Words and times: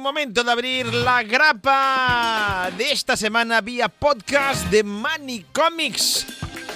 momento 0.00 0.44
de 0.44 0.52
abrir 0.52 0.92
la 0.92 1.22
grapa 1.22 2.70
de 2.76 2.92
esta 2.92 3.16
semana 3.16 3.60
vía 3.60 3.88
podcast 3.88 4.66
de 4.66 4.82
Money 4.82 5.46
Comics. 5.52 6.26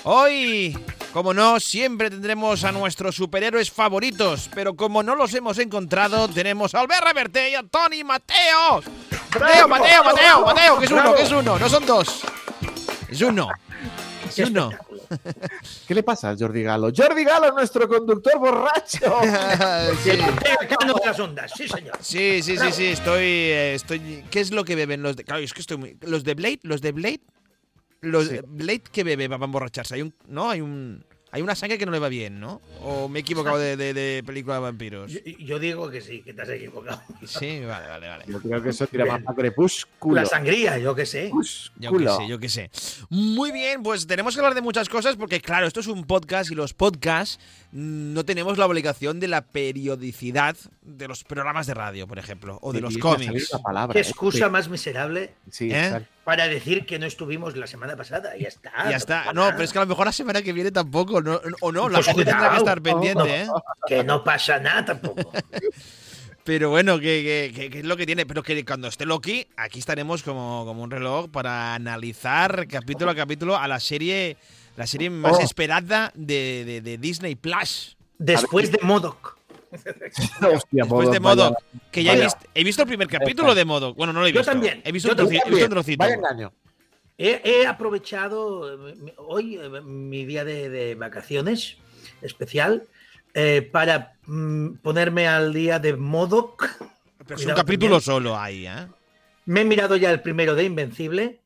Hoy, 0.05 0.77
como 1.13 1.33
no, 1.33 1.61
siempre 1.61 2.11
tendremos 2.11 2.65
a 2.65 2.73
nuestros 2.73 3.15
superhéroes 3.15 3.71
favoritos, 3.71 4.51
pero 4.55 4.75
como 4.75 5.03
no 5.03 5.15
los 5.15 5.33
hemos 5.35 5.59
encontrado, 5.59 6.29
tenemos 6.29 6.75
a 6.75 6.81
Albert 6.81 7.05
Reverte 7.05 7.51
y 7.51 7.55
a 7.55 7.63
Tony 7.63 8.05
Mateos. 8.05 8.85
Mateo, 9.39 9.69
Mateo, 9.69 10.05
Mateo, 10.05 10.47
Mateo, 10.47 10.79
que 10.79 10.85
es 10.85 10.91
uno, 10.91 11.15
que 11.15 11.23
es 11.23 11.33
uno, 11.33 11.59
no 11.59 11.69
son 11.69 11.87
dos. 11.87 12.23
Es 13.09 13.21
uno. 13.23 13.49
Qué 14.35 14.45
uno. 14.45 14.71
espectáculo. 14.71 15.03
¿Qué 15.89 15.95
le 15.95 16.03
pasa 16.03 16.31
a 16.31 16.37
Jordi 16.37 16.63
Galo? 16.63 16.91
Jordi 16.97 17.25
Galo, 17.25 17.53
nuestro 17.53 17.89
conductor 17.89 18.39
borracho. 18.39 18.99
sí. 20.03 20.11
Pegando 20.61 20.95
de 20.95 21.07
las 21.07 21.19
ondas, 21.21 21.53
sí, 21.57 21.69
señor. 21.69 21.97
Sí, 22.01 22.43
sí, 22.43 22.57
sí, 22.57 22.73
sí, 22.73 22.87
estoy, 22.87 23.23
eh, 23.23 23.75
estoy. 23.75 24.25
¿Qué 24.31 24.41
es 24.41 24.51
lo 24.53 24.65
que 24.65 24.75
beben 24.75 25.03
los 25.03 25.17
de? 25.17 25.25
Claro, 25.25 25.41
es 25.43 25.53
que 25.53 25.61
estoy 25.61 25.77
muy. 25.77 25.97
Los 26.03 26.25
de 26.25 26.35
Blade, 26.35 26.61
los 26.63 26.81
de 26.81 26.93
Blade, 26.93 27.21
los 28.01 28.27
Sí. 28.27 28.35
de 28.35 28.43
Blade 28.43 28.83
que 28.93 29.05
bebe 29.05 29.29
para 29.29 29.45
emborracharse. 29.45 29.95
Hay 29.95 30.03
un, 30.03 30.15
no, 30.27 30.51
hay 30.51 30.61
un, 30.61 31.05
hay 31.35 31.41
una 31.43 31.55
sangre 31.55 31.79
que 31.79 31.87
no 31.87 31.93
le 31.93 31.99
va 31.99 32.09
bien, 32.09 32.39
¿no? 32.39 32.61
O 32.83 33.09
me 33.09 33.19
he 33.19 33.23
equivocado 33.23 33.59
de, 33.59 33.77
de- 33.77 33.95
de 33.95 34.23
película 34.25 34.57
de 34.57 34.61
vampiros. 34.61 35.11
Yo, 35.11 35.19
yo 35.39 35.59
digo 35.59 35.91
que 35.91 36.01
sí, 36.03 36.21
que 36.23 36.35
te 36.35 36.43
has 36.43 36.49
equivocado. 36.51 37.03
Sí, 37.27 37.61
vale, 37.65 37.89
vale, 37.89 38.07
vale. 38.09 38.25
Yo 38.29 38.41
creo 38.41 38.63
que 38.63 38.69
eso 38.69 38.87
tira 38.87 39.07
más 39.07 39.23
a 39.27 39.35
crepúsculo. 39.35 40.15
La 40.15 40.27
sangría, 40.27 40.79
yo 40.79 40.95
qué 40.95 41.07
sé. 41.07 41.31
Yo 41.79 41.91
qué 41.93 42.07
sé, 42.09 42.29
yo 42.29 42.39
qué 42.39 42.49
sé. 42.49 42.71
Muy 43.09 43.51
bien, 43.51 43.83
pues 43.83 44.07
tenemos 44.07 44.35
que 44.35 44.41
hablar 44.41 44.55
de 44.55 44.61
muchas 44.61 44.89
cosas 44.89 45.17
porque, 45.17 45.41
claro, 45.41 45.67
esto 45.67 45.81
es 45.81 45.87
un 45.87 46.05
podcast 46.05 46.51
y 46.51 46.55
los 46.55 46.75
podcasts 46.75 47.39
no 47.73 48.25
tenemos 48.25 48.59
la 48.59 48.67
obligación 48.67 49.19
de 49.19 49.29
la 49.29 49.41
periodicidad 49.47 50.57
de 50.83 51.09
los 51.09 51.25
programas 51.25 51.67
de 51.67 51.75
radio, 51.75 52.07
por 52.07 52.19
ejemplo, 52.19 52.59
o 52.61 52.73
de 52.73 52.79
Sí, 52.79 52.83
los 52.83 52.99
cómics. 52.99 53.51
la 53.53 53.59
palabra, 53.61 53.93
Qué 53.95 54.01
¿eh? 54.01 54.03
excusa 54.03 54.49
más 54.51 54.69
miserable 54.69 55.33
Sí, 55.51 55.71
¿Eh? 55.73 56.07
para 56.25 56.49
decir 56.49 56.85
que 56.85 56.99
no 56.99 57.07
estuvimos 57.07 57.57
la 57.57 57.67
semana 57.67 57.97
pasada. 57.97 58.37
Ya 58.37 58.49
está. 58.49 58.71
ya 58.91 58.97
está. 58.97 59.33
No, 59.33 59.47
pero 59.53 59.63
es 59.63 59.73
que 59.73 59.79
a 59.79 59.83
lo 59.83 59.89
mejor 59.89 60.05
la 60.07 60.13
semana 60.13 60.43
que 60.43 60.53
viene 60.53 60.71
tampoco, 60.71 61.23
no, 61.23 61.41
o 61.63 61.73
no, 61.73 61.89
la 61.89 61.97
Pues 61.99 62.07
gente 62.09 62.25
tendrá 62.27 62.51
que 62.51 62.57
estar 62.59 62.83
pendiente, 62.83 63.43
¿eh? 63.43 63.47
Que 63.87 64.05
no 64.05 64.23
pasa 64.23 64.59
nada 64.59 64.85
tampoco. 64.85 65.33
Pero 66.45 66.71
bueno, 66.71 66.99
que, 66.99 67.51
que- 67.55 67.61
que- 67.61 67.71
que 67.71 67.79
es 67.79 67.85
lo 67.85 67.97
que 67.97 68.05
tiene. 68.05 68.27
Pero 68.27 68.43
que 68.43 68.65
cuando 68.65 68.89
esté 68.89 69.07
Loki, 69.07 69.47
aquí 69.57 69.79
estaremos 69.79 70.25
como, 70.25 70.65
como 70.67 70.83
un 70.83 70.91
reloj 70.91 71.31
para 71.31 71.75
analizar 71.75 72.67
capítulo 72.67 73.13
a 73.13 73.15
capítulo 73.15 73.57
a 73.57 73.69
la 73.69 73.79
serie, 73.79 74.37
la 74.77 74.87
serie 74.87 75.11
más 75.11 75.37
Oh. 75.39 75.41
esperada 75.43 76.13
de, 76.15 76.65
de- 76.65 76.81
de 76.81 76.99
Disney 76.99 77.35
Plus. 77.35 77.97
Después 78.19 78.71
de 78.71 78.79
Modoc. 78.83 79.37
Hostia, 79.73 80.85
Después 80.85 81.11
de 81.11 81.19
vaya- 81.19 81.21
Modoc. 81.21 81.59
Que 81.91 82.05
ya 82.05 82.15
he 82.15 82.21
visto, 82.21 82.41
he 82.55 82.65
visto 82.65 82.83
el 82.83 82.89
primer 82.89 83.09
capítulo 83.09 83.55
de 83.55 83.65
Modoc. 83.65 83.97
Bueno, 83.97 84.13
no 84.13 84.21
lo 84.21 84.27
he 84.27 84.33
Yo 84.33 84.41
visto. 84.41 84.53
también, 84.53 84.81
He 84.85 84.93
visto, 84.93 85.09
yo 85.09 85.15
un, 85.25 85.31
troci- 85.31 85.41
he 85.45 85.51
visto 85.51 85.65
un 85.65 85.71
trocito. 85.71 85.99
Vaya 85.99 86.15
engaño. 86.15 86.53
He, 87.19 87.41
he 87.45 87.67
aprovechado 87.67 88.89
eh, 88.91 89.15
hoy, 89.19 89.57
eh, 89.57 89.69
mi 89.83 90.25
día 90.25 90.45
de, 90.45 90.69
de 90.71 90.95
vacaciones 90.95 91.77
especial, 92.23 92.85
eh, 93.35 93.69
para 93.73 94.15
mm, 94.27 94.75
ponerme 94.83 95.27
al 95.29 95.53
día 95.53 95.79
de 95.79 95.95
Modoc. 95.97 96.69
Pero 97.27 97.39
es 97.41 97.47
un 97.47 97.55
capítulo 97.55 97.93
también. 97.97 98.01
solo 98.03 98.39
ahí, 98.39 98.67
¿eh? 98.67 98.87
Me 99.47 99.61
he 99.63 99.65
mirado 99.65 99.97
ya 99.97 100.11
el 100.11 100.21
primero 100.21 100.55
de 100.55 100.65
Invencible. 100.65 101.41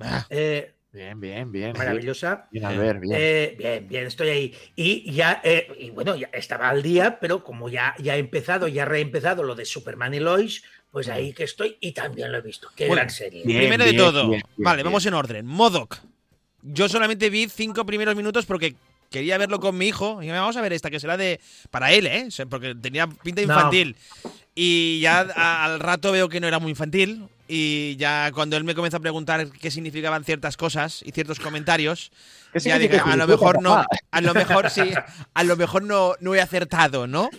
Ah, 0.00 0.26
eh, 0.30 0.72
Bien, 0.92 1.20
bien, 1.20 1.52
bien. 1.52 1.76
maravillosa. 1.76 2.48
Bien, 2.50 2.64
a 2.64 2.70
ver, 2.70 2.98
bien. 2.98 3.14
Eh, 3.20 3.54
bien, 3.58 3.86
bien, 3.88 4.06
estoy 4.06 4.28
ahí. 4.30 4.54
Y 4.74 5.12
ya, 5.12 5.40
eh, 5.44 5.68
y 5.78 5.90
bueno, 5.90 6.16
ya 6.16 6.28
estaba 6.32 6.70
al 6.70 6.82
día, 6.82 7.18
pero 7.20 7.44
como 7.44 7.68
ya, 7.68 7.94
ya 7.98 8.16
he 8.16 8.18
empezado, 8.18 8.68
ya 8.68 8.82
he 8.82 8.86
reempezado 8.86 9.42
lo 9.42 9.54
de 9.54 9.66
Superman 9.66 10.14
y 10.14 10.20
Lois, 10.20 10.62
pues 10.90 11.08
ahí 11.08 11.34
que 11.34 11.44
estoy 11.44 11.76
y 11.80 11.92
también 11.92 12.32
lo 12.32 12.38
he 12.38 12.40
visto. 12.40 12.68
Qué 12.74 12.86
Bueno, 12.86 13.00
gran 13.02 13.10
serie. 13.10 13.42
bien. 13.44 13.58
Primero 13.60 13.84
de 13.84 13.92
todo. 13.92 14.28
bien, 14.28 14.42
bien, 14.56 14.64
vale, 14.64 14.76
bien. 14.76 14.84
vamos 14.86 15.04
en 15.04 15.14
orden. 15.14 15.46
Modoc. 15.46 15.98
Yo 16.62 16.88
solamente 16.88 17.28
vi 17.30 17.48
cinco 17.48 17.84
primeros 17.84 18.16
minutos 18.16 18.46
porque 18.46 18.74
quería 19.10 19.36
verlo 19.38 19.60
con 19.60 19.76
mi 19.76 19.88
hijo. 19.88 20.22
Y 20.22 20.26
me 20.26 20.32
vamos 20.32 20.56
a 20.56 20.62
ver 20.62 20.72
esta, 20.72 20.90
que 20.90 20.98
será 21.00 21.16
de. 21.18 21.38
Para 21.70 21.92
él, 21.92 22.06
¿eh? 22.06 22.28
Porque 22.48 22.74
tenía 22.74 23.06
pinta 23.06 23.42
No. 23.42 23.48
infantil. 23.54 23.94
Y 24.54 25.00
ya 25.00 25.20
al 25.20 25.78
rato 25.80 26.10
veo 26.12 26.28
que 26.30 26.40
no 26.40 26.48
era 26.48 26.58
muy 26.58 26.70
infantil. 26.70 27.28
Y 27.50 27.96
ya 27.96 28.30
cuando 28.32 28.56
él 28.58 28.64
me 28.64 28.74
comenzó 28.74 28.98
a 28.98 29.00
preguntar 29.00 29.48
qué 29.50 29.70
significaban 29.70 30.22
ciertas 30.24 30.56
cosas 30.58 31.02
y 31.04 31.12
ciertos 31.12 31.40
comentarios, 31.40 32.12
¿Qué 32.52 32.60
ya 32.60 32.78
dije, 32.78 32.98
a 33.02 33.16
lo 33.16 33.26
mejor 33.26 33.62
no, 33.62 33.82
a 34.10 34.20
lo 34.20 34.34
mejor 34.34 34.68
sí, 34.70 34.82
a 35.34 35.44
lo 35.44 35.56
mejor 35.56 35.82
no, 35.82 36.14
no 36.20 36.34
he 36.34 36.40
acertado, 36.40 37.06
¿no? 37.06 37.30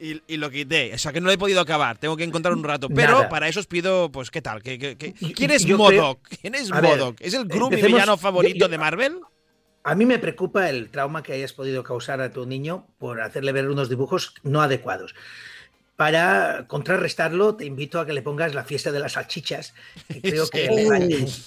Y, 0.00 0.22
y 0.26 0.38
lo 0.38 0.50
quité. 0.50 0.94
O 0.94 0.98
sea 0.98 1.12
que 1.12 1.20
no 1.20 1.26
lo 1.26 1.32
he 1.32 1.36
podido 1.36 1.60
acabar. 1.60 1.98
Tengo 1.98 2.16
que 2.16 2.24
encontrar 2.24 2.54
un 2.54 2.64
rato. 2.64 2.88
Pero 2.88 3.12
Nada. 3.12 3.28
para 3.28 3.48
eso 3.48 3.60
os 3.60 3.66
pido, 3.66 4.10
pues, 4.10 4.30
¿qué 4.30 4.40
tal? 4.40 4.62
¿Qué, 4.62 4.78
qué- 4.78 4.96
qué- 4.96 5.12
quién 5.12 5.50
es 5.50 5.66
yo 5.66 5.76
Modoc? 5.76 6.26
¿Quién 6.40 6.54
es 6.54 6.70
Modoc? 6.70 7.16
¿Es 7.20 7.34
el 7.34 7.44
groovy 7.44 7.74
empecemos- 7.74 7.86
villano 7.98 8.12
yo- 8.14 8.16
favorito 8.16 8.58
yo- 8.60 8.68
de 8.68 8.78
Marvel? 8.78 9.20
A 9.84 9.94
mí 9.94 10.06
me 10.06 10.18
preocupa 10.18 10.70
el 10.70 10.88
trauma 10.90 11.22
que 11.22 11.34
hayas 11.34 11.52
podido 11.52 11.82
causar 11.82 12.22
a 12.22 12.30
tu 12.32 12.46
niño 12.46 12.86
por 12.98 13.20
hacerle 13.20 13.52
ver 13.52 13.68
unos 13.68 13.90
dibujos 13.90 14.32
no 14.42 14.62
adecuados. 14.62 15.14
Para 16.00 16.64
contrarrestarlo, 16.66 17.56
te 17.56 17.66
invito 17.66 18.00
a 18.00 18.06
que 18.06 18.14
le 18.14 18.22
pongas 18.22 18.54
la 18.54 18.64
fiesta 18.64 18.90
de 18.90 19.00
las 19.00 19.12
salchichas, 19.12 19.74
que 20.08 20.22
creo 20.22 20.48
que, 20.48 20.66
Sí. 20.66 20.74
le, 20.74 20.88
va, 20.88 20.98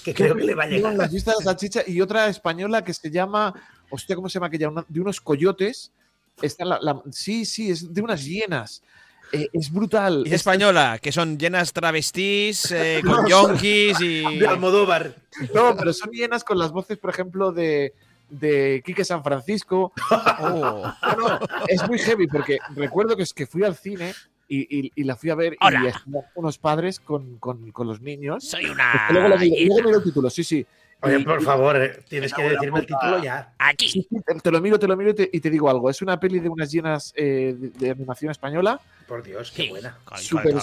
que 0.04 0.14
creo 0.14 0.36
que 0.36 0.44
le 0.44 0.54
va 0.54 0.66
a 0.66 0.68
llegar. 0.68 0.94
La 0.94 1.10
fiesta 1.10 1.32
de 1.32 1.38
la 1.40 1.44
salchicha 1.46 1.82
y 1.88 2.00
otra 2.02 2.28
española 2.28 2.84
que 2.84 2.94
se 2.94 3.10
llama. 3.10 3.52
Hostia, 3.90 4.16
¿cómo 4.16 4.30
se 4.30 4.36
llama 4.36 4.46
aquella? 4.48 4.70
Una- 4.70 4.86
de 4.88 5.02
unos 5.02 5.20
coyotes. 5.22 5.92
Está 6.40 6.66
la, 6.66 6.78
la- 6.84 7.02
sí, 7.12 7.46
sí, 7.46 7.72
es 7.72 7.92
de 7.92 8.00
unas 8.04 8.24
hienas. 8.24 8.84
Eh, 9.32 9.48
es 9.54 9.72
brutal. 9.74 10.22
Y 10.24 10.30
Es- 10.30 10.36
española, 10.42 11.00
que 11.02 11.12
son 11.12 11.40
llenas 11.40 11.74
travestís, 11.74 12.70
eh, 12.74 13.02
con 13.04 13.26
yonkis 13.28 14.00
y. 14.02 14.38
De 14.38 14.48
Almodóvar. 14.48 15.16
No, 15.56 15.76
pero 15.76 15.94
son 15.94 16.12
hienas 16.12 16.44
con 16.44 16.60
las 16.60 16.72
voces, 16.72 17.00
por 17.00 17.10
ejemplo, 17.10 17.52
de, 17.52 17.96
de 18.30 18.84
Quique 18.86 19.04
San 19.04 19.24
Francisco. 19.24 19.94
Oh. 20.12 20.94
No, 21.02 21.16
no, 21.18 21.40
es 21.68 21.88
muy 21.90 21.98
heavy 21.98 22.28
porque 22.28 22.60
recuerdo 22.76 23.18
que 23.18 23.24
es 23.24 23.34
que 23.34 23.48
fui 23.48 23.64
al 23.64 23.76
cine 23.76 24.14
y, 24.48 24.78
y- 24.88 24.92
y 24.96 25.04
la 25.04 25.16
fui 25.16 25.30
a 25.30 25.36
ver 25.36 25.56
Hola. 25.62 25.82
y 25.84 25.88
estaban 25.88 26.22
unos 26.36 26.58
padres 26.58 27.00
con, 27.00 27.38
con- 27.40 27.72
con 27.72 27.88
los 27.88 28.02
niños. 28.02 28.44
Soy 28.48 28.66
una. 28.66 29.08
luego, 29.12 29.28
lo 29.30 29.38
miro, 29.38 29.56
luego 29.68 29.84
miro 29.88 29.98
el 30.00 30.04
título, 30.04 30.30
sí, 30.30 30.44
sí. 30.44 30.66
Oye, 31.02 31.20
Y- 31.20 31.24
por 31.26 31.42
favor, 31.44 31.76
eh, 31.82 32.00
tienes 32.08 32.34
que 32.34 32.44
decirme 32.44 32.80
el 32.80 32.86
título 32.86 33.22
ya. 33.22 33.54
Aquí. 33.58 33.90
sí, 33.90 34.08
sí, 34.10 34.18
te- 34.26 34.36
te 34.36 34.52
lo 34.52 34.62
miro, 34.62 34.80
te 34.80 34.88
lo 34.88 34.96
miro 34.96 35.10
y 35.12 35.14
te, 35.14 35.30
y 35.34 35.40
te 35.42 35.50
digo 35.50 35.70
algo. 35.70 35.90
Es 35.90 36.02
una 36.02 36.18
peli 36.20 36.40
de 36.40 36.48
unas 36.48 36.72
hienas 36.72 37.12
eh, 37.18 37.54
de, 37.58 37.70
de 37.72 37.92
animación 37.92 38.32
española. 38.32 38.80
Por 39.08 39.22
Dios, 39.24 39.52
qué 39.52 39.64
Sí, 39.64 39.70
buena. 39.70 39.98
Súper, 40.16 40.56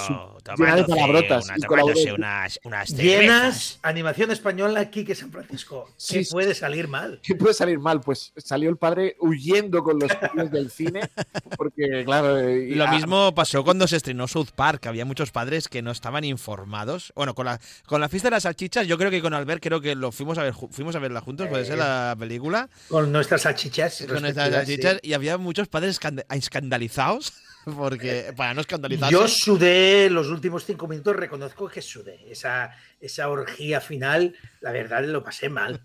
llena 0.57 0.77
de 0.77 0.85
palabrotas 0.85 1.45
una- 1.45 1.57
y 1.57 1.61
tomándose 1.61 1.67
colaboración. 1.67 2.15
unas, 2.17 2.61
unas. 2.65 2.89
Llenas, 2.91 3.79
animación 3.83 4.31
española, 4.31 4.91
Quique 4.91 5.15
San 5.15 5.31
Francisco. 5.31 5.87
¿Qué 6.09 6.25
Sí, 6.25 6.31
puede 6.31 6.55
salir 6.55 6.89
mal? 6.89 7.21
¿Qué 7.23 7.35
puede 7.35 7.55
salir 7.55 7.79
mal? 7.79 8.01
Pues 8.01 8.33
salió 8.37 8.71
el 8.71 8.77
padre 8.77 9.17
huyendo 9.21 9.83
con 9.83 9.99
los 9.99 10.11
tíos 10.19 10.51
del 10.51 10.71
cine. 10.71 11.01
Porque, 11.59 12.03
claro. 12.05 12.39
eh, 12.39 12.69
y- 12.71 12.75
Lo 12.75 12.85
ah, 12.85 12.93
mismo 12.93 13.35
pasó 13.35 13.63
cuando 13.65 13.87
se 13.87 13.97
estrenó 13.97 14.27
South 14.29 14.49
Park. 14.55 14.87
Había 14.87 15.05
muchos 15.05 15.31
padres 15.31 15.69
que 15.69 15.83
no 15.83 15.91
estaban 15.91 16.25
informados. 16.25 17.13
Bueno, 17.15 17.35
con 17.35 17.47
la, 17.47 17.61
con 17.87 18.01
la 18.01 18.09
fiesta 18.09 18.29
de 18.29 18.37
las 18.37 18.45
salchichas, 18.45 18.87
yo 18.87 18.97
creo 18.99 19.11
que 19.11 19.21
con 19.21 19.35
Albert 19.35 19.63
creo 19.63 19.81
que 19.81 19.95
lo 19.95 20.13
fuimos 20.13 20.39
a 20.39 20.43
ver, 20.45 20.55
fuimos 20.71 20.97
a 20.97 20.99
verla 20.99 21.21
juntos, 21.21 21.49
puede 21.49 21.65
ser 21.65 21.75
Eh, 21.75 21.79
la 21.79 22.17
película. 22.19 22.69
Con 22.89 23.13
nuestras 23.13 23.43
salchichas. 23.43 24.05
Con 24.09 24.27
sí. 24.27 24.33
salchichas. 24.33 24.99
Y 25.03 25.13
había 25.13 25.37
muchos 25.39 25.69
padres 25.69 26.01
escand- 26.01 26.25
escandalizados. 26.31 27.33
Porque, 27.77 28.30
para 28.33 28.55
no 28.55 28.61
escandalizarse. 28.61 29.13
Yo 29.13 29.29
sudé 29.29 30.09
los 30.11 30.29
últimos 30.29 30.65
cinco 30.65 30.87
minutos, 30.89 31.17
reconozco 31.17 31.69
que 31.69 31.83
sudé. 31.83 32.21
Esa, 32.31 32.71
esa 33.01 33.29
orgía 33.29 33.81
final, 33.81 34.35
la 34.61 34.73
verdad, 34.73 35.05
lo 35.05 35.23
pasé 35.23 35.49
mal. 35.49 35.83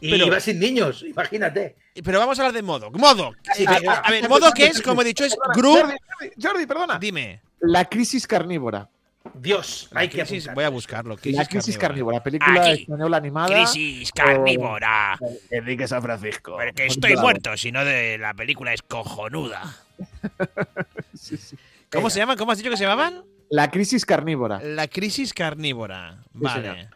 Y 0.00 0.10
Pero- 0.10 0.26
iba 0.26 0.40
sin 0.40 0.58
niños, 0.58 1.02
imagínate. 1.02 1.76
Pero 2.04 2.18
vamos 2.18 2.38
a 2.38 2.42
hablar 2.42 2.54
de 2.54 2.62
Modoc. 2.62 2.96
Modoc. 2.96 3.36
Sí, 3.54 3.64
a, 3.66 3.72
a- 3.90 3.94
a 4.00 4.10
ver, 4.10 4.28
Modoc 4.28 4.58
es, 4.60 4.80
como 4.82 5.02
he 5.02 5.04
dicho, 5.04 5.24
es 5.24 5.36
Jordi, 5.54 5.94
Jordi, 6.40 6.66
perdona. 6.66 6.98
Dime. 6.98 7.42
La 7.60 7.84
crisis 7.84 8.26
carnívora. 8.26 8.88
Dios, 9.34 9.88
La 9.92 10.00
hay 10.00 10.08
que 10.08 10.22
crisis- 10.24 10.52
voy 10.54 10.64
a 10.64 10.68
buscarlo. 10.68 11.16
la 11.24 11.44
crisis 11.46 11.78
carnívora. 11.78 12.22
Película 12.22 12.62
Aquí. 12.62 12.82
española 12.82 13.16
animada. 13.16 13.48
Crisis 13.48 14.10
carnívora. 14.12 15.18
Enrique 15.50 15.88
San 15.88 16.02
Francisco. 16.02 16.52
Porque 16.62 16.86
estoy 16.86 17.16
muerto, 17.16 17.56
si 17.56 17.72
no 17.72 17.84
de 17.84 18.18
la 18.18 18.34
película 18.34 18.72
es 18.72 18.82
cojonuda. 18.82 19.62
Sí, 21.14 21.36
sí. 21.36 21.56
¿Cómo 21.90 22.04
Venga. 22.04 22.10
se 22.10 22.18
llaman? 22.20 22.36
¿Cómo 22.36 22.52
has 22.52 22.58
dicho 22.58 22.70
que 22.70 22.76
se 22.76 22.84
llamaban? 22.84 23.22
La 23.50 23.70
crisis 23.70 24.04
carnívora. 24.04 24.60
La 24.62 24.88
crisis 24.88 25.32
carnívora. 25.32 26.18
Vale. 26.32 26.88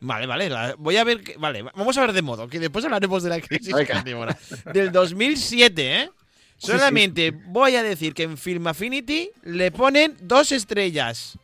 Vale, 0.00 0.26
vale. 0.26 0.50
la- 0.50 0.74
voy 0.78 0.96
a 0.98 1.04
ver. 1.04 1.22
que- 1.24 1.36
vale, 1.38 1.62
vamos 1.62 1.96
a 1.96 2.00
ver 2.02 2.12
de 2.12 2.22
modo, 2.22 2.46
que 2.48 2.60
después 2.60 2.84
hablaremos 2.84 3.22
de 3.22 3.30
la 3.30 3.40
crisis 3.40 3.74
carnívora. 3.88 4.36
Del 4.72 4.92
2007, 4.92 6.02
¿eh? 6.02 6.10
Sí, 6.58 6.66
sí, 6.66 6.72
Solamente 6.72 7.30
voy 7.32 7.76
a 7.76 7.82
decir 7.82 8.14
que 8.14 8.22
en 8.24 8.36
Film 8.38 8.66
Affinity 8.66 9.30
le 9.42 9.70
ponen 9.72 10.16
dos 10.20 10.52
estrellas. 10.52 11.38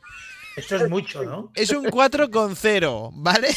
Esto 0.56 0.76
es 0.76 0.90
mucho, 0.90 1.24
¿no? 1.24 1.50
Es 1.54 1.70
un 1.70 1.84
4,0, 1.86 3.10
¿vale? 3.14 3.48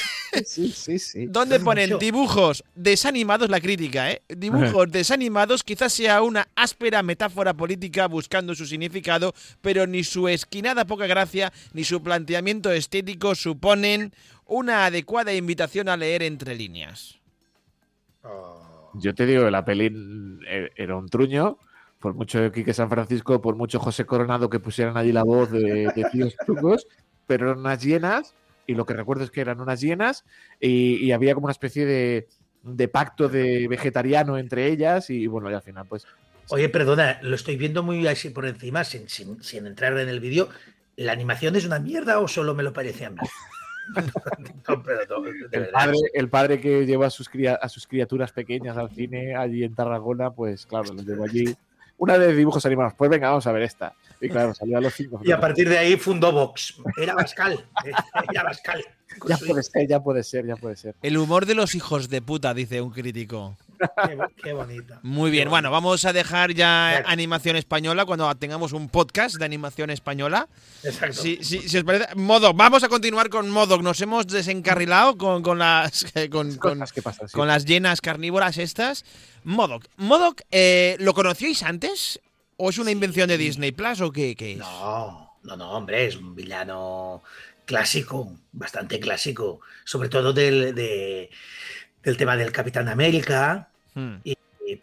Sí, 0.45 0.71
sí, 0.71 0.99
sí. 0.99 1.27
Donde 1.27 1.59
ponen 1.59 1.91
Mucho. 1.91 1.99
dibujos 1.99 2.63
desanimados, 2.75 3.49
la 3.49 3.61
crítica, 3.61 4.11
¿eh? 4.11 4.21
Dibujos 4.27 4.91
desanimados, 4.91 5.63
quizás 5.63 5.93
sea 5.93 6.21
una 6.21 6.47
áspera 6.55 7.03
metáfora 7.03 7.53
política 7.53 8.07
buscando 8.07 8.53
su 8.55 8.65
significado, 8.65 9.33
pero 9.61 9.87
ni 9.87 10.03
su 10.03 10.27
esquinada 10.27 10.85
poca 10.85 11.07
gracia 11.07 11.53
ni 11.73 11.83
su 11.83 12.03
planteamiento 12.03 12.71
estético 12.71 13.35
suponen 13.35 14.13
una 14.45 14.85
adecuada 14.85 15.33
invitación 15.33 15.89
a 15.89 15.97
leer 15.97 16.23
entre 16.23 16.55
líneas. 16.55 17.15
Oh. 18.23 18.91
Yo 18.95 19.13
te 19.13 19.25
digo 19.25 19.49
la 19.49 19.65
peli 19.65 19.91
eh, 20.47 20.69
era 20.75 20.95
un 20.95 21.09
truño. 21.09 21.57
Por 22.05 22.13
mucho 22.13 22.51
Quique 22.51 22.71
San 22.71 22.87
Francisco, 22.87 23.41
por 23.41 23.55
mucho 23.55 23.79
José 23.79 24.05
Coronado 24.05 24.47
que 24.47 24.59
pusieran 24.59 24.95
allí 24.95 25.11
la 25.11 25.23
voz 25.23 25.49
de, 25.49 25.91
de 25.95 26.05
tíos 26.11 26.35
trucos, 26.45 26.85
pero 27.25 27.47
eran 27.47 27.61
unas 27.61 27.81
llenas, 27.83 28.35
y 28.67 28.75
lo 28.75 28.85
que 28.85 28.93
recuerdo 28.93 29.23
es 29.23 29.31
que 29.31 29.41
eran 29.41 29.59
unas 29.59 29.81
llenas, 29.81 30.23
y, 30.59 30.97
y 31.03 31.13
había 31.13 31.33
como 31.33 31.45
una 31.45 31.51
especie 31.51 31.83
de, 31.87 32.27
de 32.61 32.87
pacto 32.89 33.27
de 33.27 33.67
vegetariano 33.67 34.37
entre 34.37 34.67
ellas, 34.67 35.09
y 35.09 35.25
bueno, 35.25 35.49
y 35.49 35.55
al 35.55 35.63
final, 35.63 35.87
pues. 35.89 36.05
Oye, 36.49 36.69
perdona, 36.69 37.17
lo 37.23 37.33
estoy 37.33 37.55
viendo 37.57 37.81
muy 37.81 38.05
así 38.05 38.29
por 38.29 38.45
encima, 38.45 38.83
sin, 38.83 39.09
sin- 39.09 39.41
sin 39.41 39.65
entrar 39.65 39.97
en 39.97 40.07
el 40.07 40.19
vídeo. 40.19 40.49
¿La 40.97 41.11
animación 41.11 41.55
es 41.55 41.65
una 41.65 41.79
mierda 41.79 42.19
o 42.19 42.27
solo 42.27 42.53
me 42.53 42.61
lo 42.61 42.71
parece 42.71 43.05
a 43.05 43.09
mí? 43.09 43.17
No, 44.67 44.81
pero 44.83 44.99
no, 45.07 45.25
El 45.51 45.69
padre, 45.69 45.97
el 46.13 46.29
padre 46.29 46.59
que 46.59 46.85
lleva 46.85 47.07
a 47.07 47.09
sus, 47.09 47.29
a 47.61 47.69
sus 47.69 47.87
criaturas 47.87 48.31
pequeñas 48.31 48.77
al 48.77 48.89
cine 48.91 49.35
allí 49.35 49.63
en 49.63 49.73
Tarragona, 49.75 50.31
pues 50.31 50.65
claro, 50.65 50.91
los 50.93 51.05
llevo 51.05 51.23
allí. 51.23 51.55
Una 51.97 52.17
de 52.17 52.33
dibujos 52.33 52.65
animados, 52.65 52.93
pues 52.97 53.09
venga, 53.09 53.29
vamos 53.29 53.47
a 53.47 53.51
ver 53.51 53.63
esta. 53.63 53.93
Y 54.19 54.29
claro, 54.29 54.53
salió 54.53 54.77
a 54.77 54.81
los 54.81 54.93
cinco. 54.93 55.21
Y 55.23 55.31
a 55.31 55.39
partir 55.39 55.69
de 55.69 55.77
ahí 55.77 55.95
fundó 55.97 56.31
Vox. 56.31 56.75
Era 56.97 57.15
Bascal. 57.15 57.65
Era 58.31 58.43
Bascal. 58.43 58.83
Con 59.19 59.29
Ya 59.29 59.37
puede 59.37 59.63
ser, 59.63 59.87
ya 59.87 60.03
puede 60.03 60.23
ser, 60.23 60.45
ya 60.45 60.55
puede 60.55 60.75
ser. 60.75 60.95
El 61.01 61.17
humor 61.17 61.45
de 61.45 61.55
los 61.55 61.75
hijos 61.75 62.09
de 62.09 62.21
puta, 62.21 62.53
dice 62.53 62.81
un 62.81 62.91
crítico. 62.91 63.57
Qué, 63.77 64.17
qué 64.43 64.53
bonita. 64.53 64.99
Muy 65.03 65.31
bien, 65.31 65.49
bueno, 65.49 65.71
vamos 65.71 66.05
a 66.05 66.13
dejar 66.13 66.53
ya 66.53 66.97
animación 67.07 67.55
española 67.55 68.05
cuando 68.05 68.33
tengamos 68.35 68.73
un 68.73 68.89
podcast 68.89 69.35
de 69.37 69.45
animación 69.45 69.89
española. 69.89 70.47
Exacto. 70.83 71.21
Si, 71.21 71.43
si- 71.43 71.67
si 71.67 71.77
os 71.77 71.83
parece, 71.83 72.13
Modoc, 72.15 72.55
vamos 72.55 72.83
a 72.83 72.89
continuar 72.89 73.29
con 73.29 73.49
Modoc. 73.49 73.81
Nos 73.81 73.99
hemos 74.01 74.27
desencarrilado 74.27 75.17
con, 75.17 75.41
con 75.43 75.59
las 75.59 76.05
con, 76.31 76.55
con- 76.57 76.73
Cosas 76.79 76.91
que 76.93 77.01
pasan, 77.01 77.27
sí. 77.27 77.33
con 77.33 77.47
las 77.47 77.65
llenas 77.65 78.01
carnívoras 78.01 78.57
estas. 78.57 79.05
Modoc, 79.43 79.85
Modoc, 79.97 80.41
eh, 80.51 80.95
¿lo 80.99 81.13
conocíais 81.13 81.61
antes? 81.63 82.19
¿O 82.57 82.69
es 82.69 82.77
una 82.77 82.91
invención 82.91 83.27
de 83.27 83.37
Disney 83.37 83.71
Plus 83.71 84.01
o 84.01 84.11
qué, 84.11 84.35
qué 84.35 84.53
es? 84.53 84.57
No, 84.59 85.33
no, 85.43 85.57
no, 85.57 85.71
hombre, 85.71 86.07
es 86.07 86.15
un 86.15 86.33
villano 86.33 87.21
clásico, 87.65 88.31
bastante 88.51 88.99
clásico, 88.99 89.59
sobre 89.83 90.07
todo 90.09 90.31
del, 90.33 90.73
de- 90.75 91.29
del 92.05 92.15
tema 92.17 92.37
del 92.37 92.51
Capitán 92.53 92.87
América, 92.87 93.69
Hmm. 93.95 94.15
eh, 94.25 94.35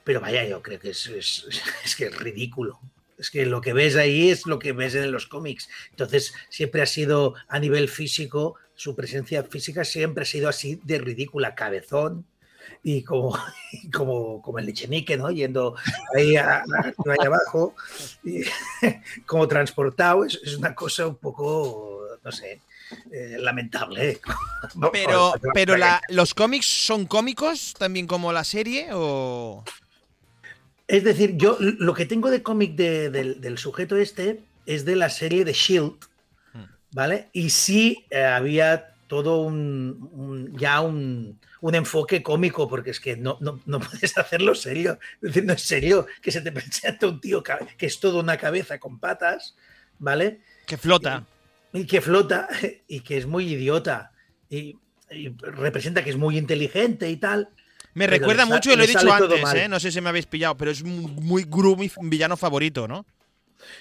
pero 0.05 0.21
vaya, 0.21 0.45
yo 0.47 0.63
creo 0.63 0.81
que 0.81 0.91
es, 0.91 1.07
es- 1.07 1.47
es 1.85 1.97
que 1.97 2.07
es 2.07 2.17
ridículo. 2.19 2.81
Es 3.19 3.31
que 3.31 3.47
lo 3.47 3.61
que 3.61 3.73
ves 3.73 3.95
ahí 3.97 4.31
es 4.31 4.47
lo 4.47 4.59
que 4.59 4.73
ves 4.73 4.95
en 4.97 5.13
los 5.13 5.27
cómics. 5.27 5.69
Entonces, 5.91 6.35
siempre 6.49 6.83
ha 6.83 6.87
sido 6.87 7.35
a 7.47 7.59
nivel 7.61 7.89
físico, 7.89 8.57
su 8.75 8.97
presencia 8.97 9.45
física 9.45 9.85
siempre 9.85 10.23
ha 10.23 10.27
sido 10.27 10.49
así 10.49 10.81
de 10.83 10.99
ridícula, 10.99 11.55
cabezón 11.55 12.25
y 12.83 13.03
como, 13.05 13.39
y 13.73 13.91
como, 13.91 14.43
como 14.43 14.59
el 14.59 14.69
Echenique, 14.69 15.17
¿no? 15.17 15.31
Yendo 15.31 15.77
ahí, 16.17 16.37
a- 16.37 16.57
a- 16.59 16.65
ahí 16.87 17.27
abajo, 17.27 17.77
y 18.25 18.43
como 19.27 19.47
transportado, 19.47 20.25
es, 20.25 20.41
es 20.43 20.57
una 20.57 20.75
cosa 20.75 21.07
un 21.07 21.17
poco, 21.17 22.01
no 22.25 22.33
sé, 22.33 22.61
eh, 23.11 23.37
lamentable. 23.39 24.11
¿eh? 24.11 24.21
Pero, 24.93 25.35
pero 25.55 25.77
la- 25.77 26.01
los 26.09 26.35
cómics 26.35 26.67
son 26.67 27.07
cómicos 27.07 27.75
también 27.79 28.07
como 28.07 28.33
la 28.33 28.45
serie 28.45 28.89
o. 28.93 29.65
Es 30.89 31.05
decir, 31.05 31.37
yo 31.37 31.57
lo 31.61 31.95
que 31.95 32.07
tengo 32.07 32.31
de 32.31 32.43
cómic 32.43 32.75
de- 32.75 33.11
del, 33.11 33.41
del 33.41 33.59
sujeto 33.59 33.97
este 33.97 34.41
es 34.67 34.85
de 34.85 34.97
la 34.97 35.11
serie 35.11 35.45
de 35.45 35.53
Shield, 35.53 35.95
Hmm. 36.53 36.65
¿vale? 36.93 37.29
Y 37.33 37.51
sí 37.51 38.05
eh, 38.11 38.23
había 38.25 38.95
todo 39.09 39.41
un, 39.43 40.09
un- 40.13 40.57
ya 40.59 40.81
un, 40.81 41.39
un 41.61 41.75
enfoque 41.75 42.23
cómico, 42.23 42.69
porque 42.69 42.91
es 42.91 43.01
que 43.01 43.17
no, 43.17 43.37
no, 43.41 43.61
no 43.67 43.81
puedes 43.81 44.17
hacerlo 44.19 44.55
serio. 44.55 44.99
Es 45.17 45.21
decir, 45.21 45.45
no 45.45 45.53
es 45.55 45.63
serio 45.63 46.07
que 46.21 46.31
se 46.31 46.41
te 46.41 46.53
presente 46.53 47.07
un 47.07 47.21
tío 47.21 47.43
que 47.43 47.87
es 47.87 47.99
toda 48.01 48.21
una 48.21 48.37
cabeza 48.37 48.79
con 48.79 48.99
patas, 48.99 49.55
¿vale? 49.99 50.41
que 50.67 50.77
flota? 50.79 51.25
Y 51.73 51.87
que 51.87 52.01
flota 52.01 52.49
y 52.89 53.01
que 53.01 53.17
es 53.19 53.27
muy 53.27 53.53
idiota 53.53 54.13
y, 54.49 54.77
y 55.11 55.29
representa 55.41 56.03
que 56.05 56.11
es 56.11 56.17
muy 56.17 56.39
inteligente 56.39 57.09
y 57.11 57.17
tal. 57.17 57.49
Me 57.95 58.07
recuerda 58.07 58.47
mucho, 58.47 58.73
y 58.73 58.77
lo 58.77 58.85
he 58.85 58.87
dicho 58.87 59.01
antes. 59.13 59.43
¿eh? 59.65 59.69
no 59.69 59.79
sé 59.79 59.93
si 59.93 60.01
me 60.01 60.09
habéis 60.09 60.27
pillado, 60.27 60.57
pero 60.57 60.71
es 60.71 60.83
mu- 60.83 61.09
muy 61.09 61.45
Gru, 61.47 61.77
mi 61.77 61.91
villano 62.03 62.37
favorito, 62.39 62.89
¿no? 62.89 63.05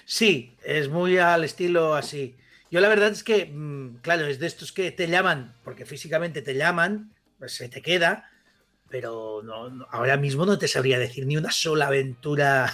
Sí, 0.04 0.56
es 0.64 0.88
muy 0.88 1.18
al 1.18 1.44
estilo 1.44 1.94
así. 1.94 2.36
Yo 2.70 2.80
la 2.80 2.88
verdad 2.88 3.10
es 3.10 3.22
que, 3.24 3.46
mm, 3.46 3.96
claro, 4.02 4.26
es 4.26 4.38
de 4.38 4.46
estos 4.46 4.72
que 4.72 4.90
te 4.92 5.06
llaman, 5.08 5.54
porque 5.64 5.86
físicamente 5.86 6.42
te 6.42 6.54
llaman, 6.54 7.12
pues 7.38 7.54
se 7.54 7.68
te 7.68 7.82
queda, 7.82 8.30
pero 8.90 9.40
no, 9.42 9.70
no- 9.70 9.86
ahora 9.90 10.16
mismo 10.16 10.44
no 10.46 10.58
te 10.58 10.68
sabría 10.68 10.98
decir 10.98 11.26
ni 11.26 11.36
una 11.36 11.50
sola 11.50 11.86
aventura 11.86 12.72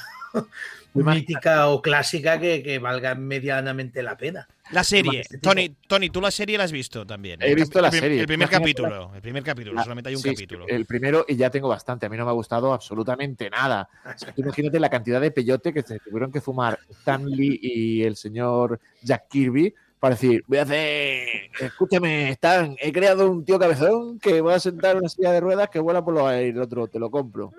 Muy 0.94 1.04
mítica 1.14 1.68
o 1.68 1.82
clásica 1.82 2.38
que, 2.40 2.62
que 2.62 2.78
valga 2.78 3.14
medianamente 3.14 4.02
la 4.02 4.16
pena. 4.16 4.48
La 4.70 4.84
serie. 4.84 5.20
este. 5.20 5.38
Tony, 5.38 5.74
Tony, 5.86 6.10
tú 6.10 6.20
la 6.20 6.30
serie 6.30 6.58
la 6.58 6.64
has 6.64 6.72
visto 6.72 7.06
también. 7.06 7.40
He 7.42 7.48
El 7.50 7.54
visto 7.56 7.80
la 7.80 7.90
serie. 7.90 8.20
El 8.20 8.26
primer 8.26 8.48
capítulo. 8.48 9.12
El 9.14 9.22
primer 9.22 9.42
capítulo, 9.42 9.80
Ah, 9.80 9.82
solamente 9.82 10.10
hay 10.10 10.16
un 10.16 10.20
sí, 10.22 10.30
capítulo. 10.30 10.66
El 10.68 10.84
primero, 10.84 11.24
y 11.26 11.36
ya 11.36 11.50
tengo 11.50 11.68
bastante. 11.68 12.06
A 12.06 12.08
mí 12.08 12.16
no 12.16 12.24
me 12.24 12.30
ha 12.30 12.34
gustado 12.34 12.72
absolutamente 12.72 13.48
nada. 13.48 13.88
O 14.04 14.18
sea, 14.18 14.32
tú 14.34 14.42
imagínate 14.42 14.78
la 14.78 14.90
cantidad 14.90 15.20
de 15.20 15.30
peyote 15.30 15.72
que 15.72 15.82
se 15.82 15.98
tuvieron 16.00 16.30
que 16.30 16.40
fumar 16.40 16.78
Stan 16.90 17.24
Lee 17.24 17.58
y 17.62 18.02
el 18.02 18.16
señor 18.16 18.78
Jack 19.02 19.28
Kirby 19.28 19.74
para 19.98 20.14
decir, 20.14 20.44
voy 20.46 20.58
a 20.58 20.62
hacer, 20.62 21.50
escúchame, 21.58 22.30
Stan, 22.30 22.76
he 22.80 22.92
creado 22.92 23.30
un 23.30 23.44
tío 23.44 23.58
cabezón 23.58 24.18
que 24.20 24.40
voy 24.40 24.54
a 24.54 24.60
sentar 24.60 24.92
en 24.92 24.98
una 24.98 25.08
silla 25.08 25.32
de 25.32 25.40
ruedas 25.40 25.68
que 25.70 25.80
vuela 25.80 26.04
por 26.04 26.14
los 26.14 26.24
aires, 26.24 26.54
el 26.54 26.62
otro, 26.62 26.86
te 26.86 26.98
lo 26.98 27.10
compro. 27.10 27.52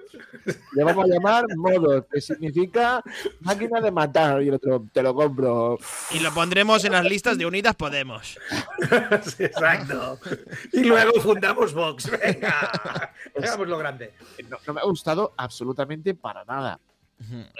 Le 0.73 0.83
vamos 0.83 1.05
a 1.05 1.07
llamar 1.07 1.45
modo, 1.57 2.07
que 2.07 2.21
significa 2.21 3.01
máquina 3.41 3.81
de 3.81 3.91
matar, 3.91 4.41
y 4.41 4.47
el 4.47 4.55
otro, 4.55 4.85
te 4.93 5.03
lo 5.03 5.13
compro. 5.13 5.77
Y 6.11 6.19
lo 6.19 6.33
pondremos 6.33 6.85
en 6.85 6.93
las 6.93 7.03
listas 7.03 7.37
de 7.37 7.45
Unidas 7.45 7.75
Podemos. 7.75 8.37
Sí, 9.23 9.43
Exacto. 9.43 10.19
Y 10.71 10.83
luego 10.83 11.19
fundamos 11.21 11.73
Vox. 11.73 12.09
Venga, 12.09 12.71
hagamos 13.37 13.67
lo 13.67 13.77
grande. 13.77 14.13
No, 14.49 14.57
no 14.65 14.73
me 14.73 14.81
ha 14.81 14.85
gustado 14.85 15.33
absolutamente 15.37 16.13
para 16.15 16.43
nada. 16.45 16.79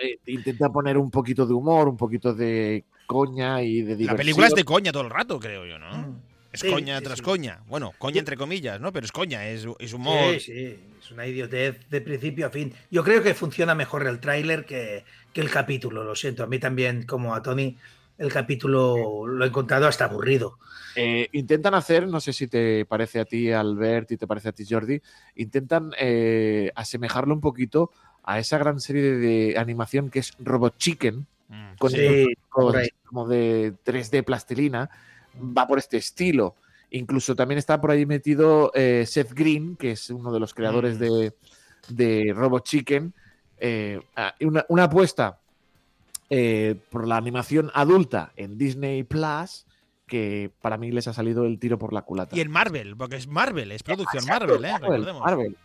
Eh, 0.02 0.20
intenta 0.28 0.70
poner 0.70 0.98
un 0.98 1.12
poquito 1.12 1.46
de 1.46 1.54
humor, 1.54 1.88
un 1.90 1.98
poquito 1.98 2.34
de 2.34 2.86
coña 3.10 3.64
y 3.64 3.82
de 3.82 3.96
diversión. 3.96 4.08
La 4.08 4.16
película 4.18 4.48
es 4.48 4.54
de 4.54 4.64
coña 4.64 4.92
todo 4.92 5.02
el 5.02 5.10
rato, 5.10 5.40
creo 5.40 5.66
yo, 5.66 5.80
¿no? 5.80 6.22
Es 6.54 6.60
Sí, 6.60 6.70
coña 6.70 7.00
sí, 7.00 7.04
tras 7.04 7.18
sí. 7.18 7.24
coña. 7.24 7.60
Bueno, 7.68 7.92
coña 7.98 8.20
entre 8.20 8.38
comillas, 8.38 8.80
¿no? 8.80 8.94
Pero 8.94 9.06
es 9.06 9.12
coña, 9.12 9.48
es, 9.48 9.66
es 9.80 9.94
humor. 9.94 10.34
Sí, 10.34 10.40
sí, 10.40 10.80
es 11.00 11.12
una 11.12 11.26
idiotez 11.26 11.90
de 11.90 12.02
principio 12.02 12.46
a 12.46 12.52
fin. 12.52 12.72
Yo 12.92 13.04
creo 13.04 13.24
que 13.24 13.34
funciona 13.34 13.74
mejor 13.74 14.06
el 14.06 14.20
tráiler 14.20 14.64
que, 14.64 15.06
que 15.34 15.42
el 15.42 15.50
capítulo, 15.50 16.04
lo 16.04 16.16
siento. 16.16 16.44
A 16.44 16.48
mí 16.48 16.60
también, 16.60 17.08
como 17.08 17.34
a 17.34 17.42
Tony, 17.42 17.76
el 18.20 18.32
capítulo 18.32 19.26
lo 19.26 19.44
he 19.44 19.48
encontrado 19.48 19.88
hasta 19.88 20.06
aburrido. 20.06 20.60
Eh, 20.96 21.30
intentan 21.32 21.74
hacer, 21.74 22.08
no 22.08 22.20
sé 22.20 22.32
si 22.32 22.46
te 22.46 22.86
parece 22.86 23.20
a 23.20 23.26
ti, 23.26 23.52
Albert, 23.52 24.12
y 24.12 24.18
te 24.18 24.28
parece 24.28 24.50
a 24.50 24.52
ti, 24.52 24.66
Jordi, 24.70 25.02
intentan 25.36 25.94
eh, 26.00 26.72
asemejarlo 26.76 27.34
un 27.34 27.42
poquito 27.42 27.90
a 28.24 28.38
esa 28.38 28.60
gran 28.60 28.80
serie 28.80 29.02
de, 29.02 29.18
de 29.18 29.58
animación 29.58 30.12
que 30.12 30.20
es 30.20 30.34
Robot 30.38 30.78
Chicken, 30.78 31.26
Mm. 31.50 31.76
con 31.78 31.92
Sí, 31.92 32.28
como 33.06 33.28
de 33.28 33.74
3D 33.84 34.24
plastilina, 34.24 34.90
va 35.36 35.68
por 35.68 35.78
este 35.80 35.98
estilo. 35.98 36.56
Incluso 36.92 37.36
también 37.36 37.58
está 37.60 37.80
por 37.82 37.92
ahí 37.92 38.06
metido 38.06 38.72
eh, 38.74 39.06
Seth 39.08 39.34
Green, 39.34 39.76
que 39.76 39.92
es 39.92 40.10
uno 40.10 40.32
de 40.32 40.40
los 40.40 40.54
creadores 40.54 40.96
Mm. 40.98 41.00
de, 41.00 41.34
de 41.90 42.34
Robot 42.34 42.64
Chicken. 42.64 43.14
eh, 43.62 44.00
ah, 44.16 44.34
una, 44.42 44.66
una 44.70 44.84
apuesta 44.86 45.40
eh, 46.30 46.76
por 46.92 47.08
la 47.08 47.18
animación 47.18 47.70
adulta 47.74 48.32
en 48.36 48.58
Disney 48.58 49.04
Plus, 49.04 49.66
que 50.08 50.52
para 50.62 50.78
mí 50.78 50.92
les 50.92 51.08
ha 51.08 51.14
salido 51.14 51.46
el 51.46 51.60
tiro 51.60 51.78
por 51.78 51.92
la 51.94 52.04
culata. 52.04 52.36
Y 52.38 52.40
en 52.42 52.50
Marvel, 52.52 52.96
porque 52.96 53.16
es 53.18 53.28
Marvel, 53.28 53.72
es 53.72 53.84
producción 53.84 54.24
Exacto, 54.24 54.46
Marvel, 54.48 54.66
¿eh? 54.66 54.72
Marvel, 54.72 54.90
Recordemos. 54.92 55.22
Marvel. 55.24 55.58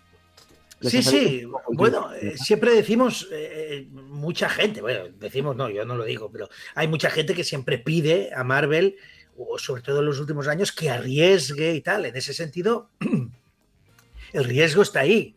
Sí, 0.88 1.02
sí. 1.02 1.44
Bueno, 1.68 2.12
eh, 2.14 2.34
siempre 2.36 2.74
decimos, 2.74 3.28
eh, 3.32 3.86
mucha 3.90 4.48
gente, 4.48 4.80
bueno, 4.80 5.08
decimos 5.18 5.56
no, 5.56 5.70
yo 5.70 5.84
no 5.84 5.96
lo 5.96 6.04
digo, 6.04 6.30
pero 6.30 6.48
hay 6.74 6.88
mucha 6.88 7.10
gente 7.10 7.34
que 7.34 7.44
siempre 7.44 7.78
pide 7.78 8.30
a 8.34 8.44
Marvel, 8.44 8.96
o 9.36 9.58
sobre 9.58 9.82
todo 9.82 10.00
en 10.00 10.06
los 10.06 10.20
últimos 10.20 10.48
años, 10.48 10.72
que 10.72 10.90
arriesgue 10.90 11.74
y 11.74 11.80
tal. 11.80 12.06
En 12.06 12.16
ese 12.16 12.34
sentido, 12.34 12.90
el 14.32 14.44
riesgo 14.44 14.82
está 14.82 15.00
ahí. 15.00 15.34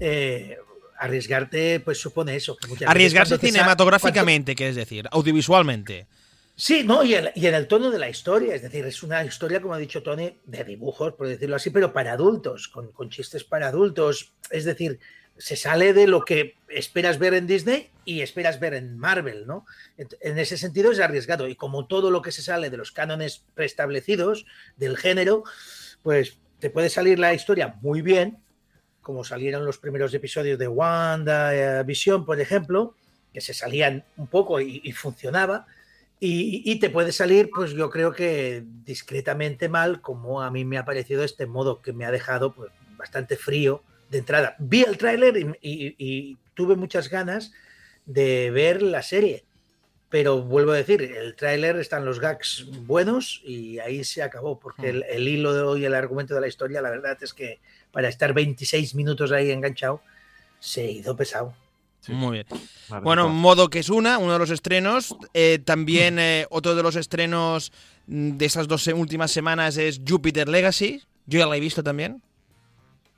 Eh, 0.00 0.56
arriesgarte, 0.98 1.80
pues 1.80 1.98
supone 1.98 2.36
eso. 2.36 2.56
que 2.56 2.84
Arriesgarse 2.86 3.36
cuando 3.38 3.46
cinematográficamente, 3.46 4.54
que 4.54 4.68
es 4.68 4.76
decir, 4.76 5.08
audiovisualmente. 5.10 6.06
Sí, 6.54 6.84
no, 6.84 7.02
y, 7.02 7.14
el- 7.14 7.32
y 7.34 7.46
en 7.46 7.54
el 7.54 7.66
tono 7.66 7.90
de 7.90 7.98
la 7.98 8.08
historia, 8.10 8.54
es 8.54 8.62
decir, 8.62 8.84
es 8.84 9.02
una 9.02 9.24
historia, 9.24 9.60
como 9.60 9.74
ha 9.74 9.78
dicho 9.78 10.02
Tony, 10.02 10.38
de 10.44 10.64
dibujos, 10.64 11.14
por 11.14 11.26
decirlo 11.26 11.56
así, 11.56 11.70
pero 11.70 11.92
para 11.92 12.12
adultos, 12.12 12.68
con, 12.68 12.92
con 12.92 13.08
chistes 13.10 13.42
para 13.42 13.68
adultos. 13.68 14.32
Es 14.50 14.64
decir, 14.64 15.00
se 15.38 15.56
sale 15.56 15.94
de 15.94 16.06
lo 16.06 16.24
que 16.24 16.56
esperas 16.68 17.18
ver 17.18 17.34
en 17.34 17.46
Disney 17.46 17.90
y 18.04 18.20
esperas 18.20 18.60
ver 18.60 18.74
en 18.74 18.98
Marvel, 18.98 19.46
¿no? 19.46 19.64
En 19.96 20.38
ese 20.38 20.58
sentido 20.58 20.92
es 20.92 21.00
arriesgado. 21.00 21.48
Y 21.48 21.56
como 21.56 21.86
todo 21.86 22.10
lo 22.10 22.20
que 22.20 22.32
se 22.32 22.42
sale 22.42 22.68
de 22.68 22.76
los 22.76 22.92
cánones 22.92 23.44
preestablecidos 23.54 24.44
del 24.76 24.98
género, 24.98 25.44
pues 26.02 26.38
te 26.60 26.68
puede 26.70 26.90
salir 26.90 27.18
la 27.18 27.32
historia 27.34 27.76
muy 27.80 28.02
bien, 28.02 28.38
como 29.00 29.24
salieron 29.24 29.64
los 29.64 29.78
primeros 29.78 30.12
episodios 30.14 30.58
de 30.58 30.68
Wanda, 30.68 31.80
eh, 31.80 31.82
Visión, 31.82 32.24
por 32.26 32.40
ejemplo, 32.40 32.94
que 33.32 33.40
se 33.40 33.54
salían 33.54 34.04
un 34.18 34.26
poco 34.28 34.60
y 34.60 34.92
funcionaba. 34.92 35.66
Y, 36.24 36.62
y 36.64 36.78
te 36.78 36.88
puede 36.88 37.10
salir, 37.10 37.50
pues 37.52 37.72
yo 37.72 37.90
creo 37.90 38.12
que 38.12 38.62
discretamente 38.84 39.68
mal, 39.68 40.00
como 40.00 40.40
a 40.40 40.52
mí 40.52 40.64
me 40.64 40.78
ha 40.78 40.84
parecido 40.84 41.24
este 41.24 41.46
modo 41.46 41.82
que 41.82 41.92
me 41.92 42.04
ha 42.04 42.12
dejado 42.12 42.54
pues, 42.54 42.70
bastante 42.96 43.36
frío 43.36 43.82
de 44.08 44.18
entrada. 44.18 44.54
Vi 44.60 44.82
el 44.84 44.98
tráiler 44.98 45.36
y, 45.36 45.46
y- 45.60 45.94
y 45.98 46.38
tuve 46.54 46.76
muchas 46.76 47.10
ganas 47.10 47.52
de 48.06 48.52
ver 48.52 48.82
la 48.82 49.02
serie. 49.02 49.42
Pero 50.10 50.42
vuelvo 50.42 50.70
a 50.70 50.76
decir, 50.76 51.02
el 51.02 51.34
tráiler 51.34 51.74
están 51.78 52.04
los 52.04 52.20
gags 52.20 52.66
buenos 52.86 53.40
y 53.44 53.80
ahí 53.80 54.04
se 54.04 54.22
acabó, 54.22 54.60
porque 54.60 54.90
el, 54.90 55.02
el 55.10 55.26
hilo 55.26 55.76
y 55.76 55.84
el 55.86 55.94
argumento 55.94 56.36
de 56.36 56.40
la 56.42 56.46
historia, 56.46 56.80
la 56.82 56.90
verdad 56.90 57.18
es 57.20 57.34
que 57.34 57.58
para 57.90 58.08
estar 58.08 58.32
26 58.32 58.94
minutos 58.94 59.32
ahí 59.32 59.50
enganchado, 59.50 60.02
se 60.60 60.84
hizo 60.88 61.16
pesado. 61.16 61.56
Sí. 62.04 62.12
Muy 62.12 62.32
bien. 62.32 62.46
Vale, 62.88 63.02
Bueno, 63.04 63.22
pues, 63.24 63.34
modo 63.34 63.70
que 63.70 63.78
es 63.78 63.88
una, 63.88 64.18
uno 64.18 64.32
de 64.34 64.38
los 64.40 64.50
estrenos. 64.50 65.14
Eh, 65.34 65.60
también 65.64 66.18
eh, 66.18 66.46
otro 66.50 66.74
de 66.74 66.82
los 66.82 66.96
estrenos 66.96 67.72
mm, 68.08 68.30
de 68.32 68.44
estas 68.44 68.66
dos 68.68 68.86
últimas 68.88 69.30
semanas 69.30 69.76
es 69.76 70.00
Jupiter 70.06 70.48
Legacy. 70.48 71.00
Yo 71.26 71.38
ya 71.38 71.46
la 71.46 71.56
he 71.56 71.60
visto 71.60 71.82
también. 71.82 72.20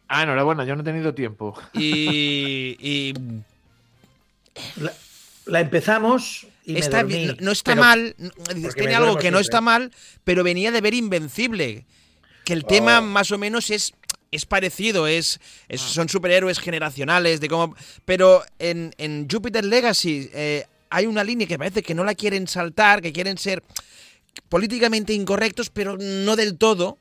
Ah, 0.07 0.23
enhorabuena, 0.25 0.65
yo 0.67 0.77
no 0.77 0.83
he 0.83 0.85
tenido 0.85 1.15
tiempo. 1.15 1.55
Y, 1.73 2.77
y 2.79 3.15
La, 4.77 4.93
la 5.47 5.61
empezamos 5.61 6.47
y 6.67 6.75
me 6.75 6.79
está 6.81 6.99
dormí, 7.03 7.15
bien, 7.15 7.29
no, 7.41 7.47
no 7.47 7.51
está 7.53 7.73
pero- 7.73 7.83
mal. 7.83 8.17
Tiene 8.75 8.95
algo 8.95 9.17
que 9.17 9.31
no 9.31 9.39
está 9.39 9.61
mal, 9.61 9.91
pero 10.25 10.45
venía 10.45 10.71
de 10.71 10.81
ver 10.81 10.95
Invencible. 10.95 11.87
Que 12.45 12.53
el 12.53 12.67
tema 12.67 12.99
Oh. 12.99 13.03
más 13.03 13.33
o 13.33 13.39
menos 13.39 13.71
es, 13.71 13.95
es 14.35 14.47
parecido, 14.47 15.07
es, 15.07 15.41
es- 15.69 15.81
son 15.81 16.09
superhéroes 16.09 16.59
generacionales, 16.59 17.41
de 17.41 17.49
cómo. 17.49 17.75
Pero 18.05 18.43
en, 18.59 18.95
en 18.99 19.29
Jupiter 19.31 19.65
Legacy 19.65 20.31
eh, 20.35 20.65
hay 20.91 21.07
una 21.07 21.25
línea 21.25 21.47
que 21.47 21.59
parece 21.59 21.83
que 21.83 21.95
no 21.95 22.05
la 22.05 22.15
quieren 22.15 22.47
saltar, 22.49 23.01
que 23.03 23.13
quieren 23.13 23.39
ser 23.39 23.63
políticamente 24.49 25.13
incorrectos, 25.13 25.71
pero 25.71 25.97
no 25.99 26.37
del 26.37 26.57
todo. 26.59 26.99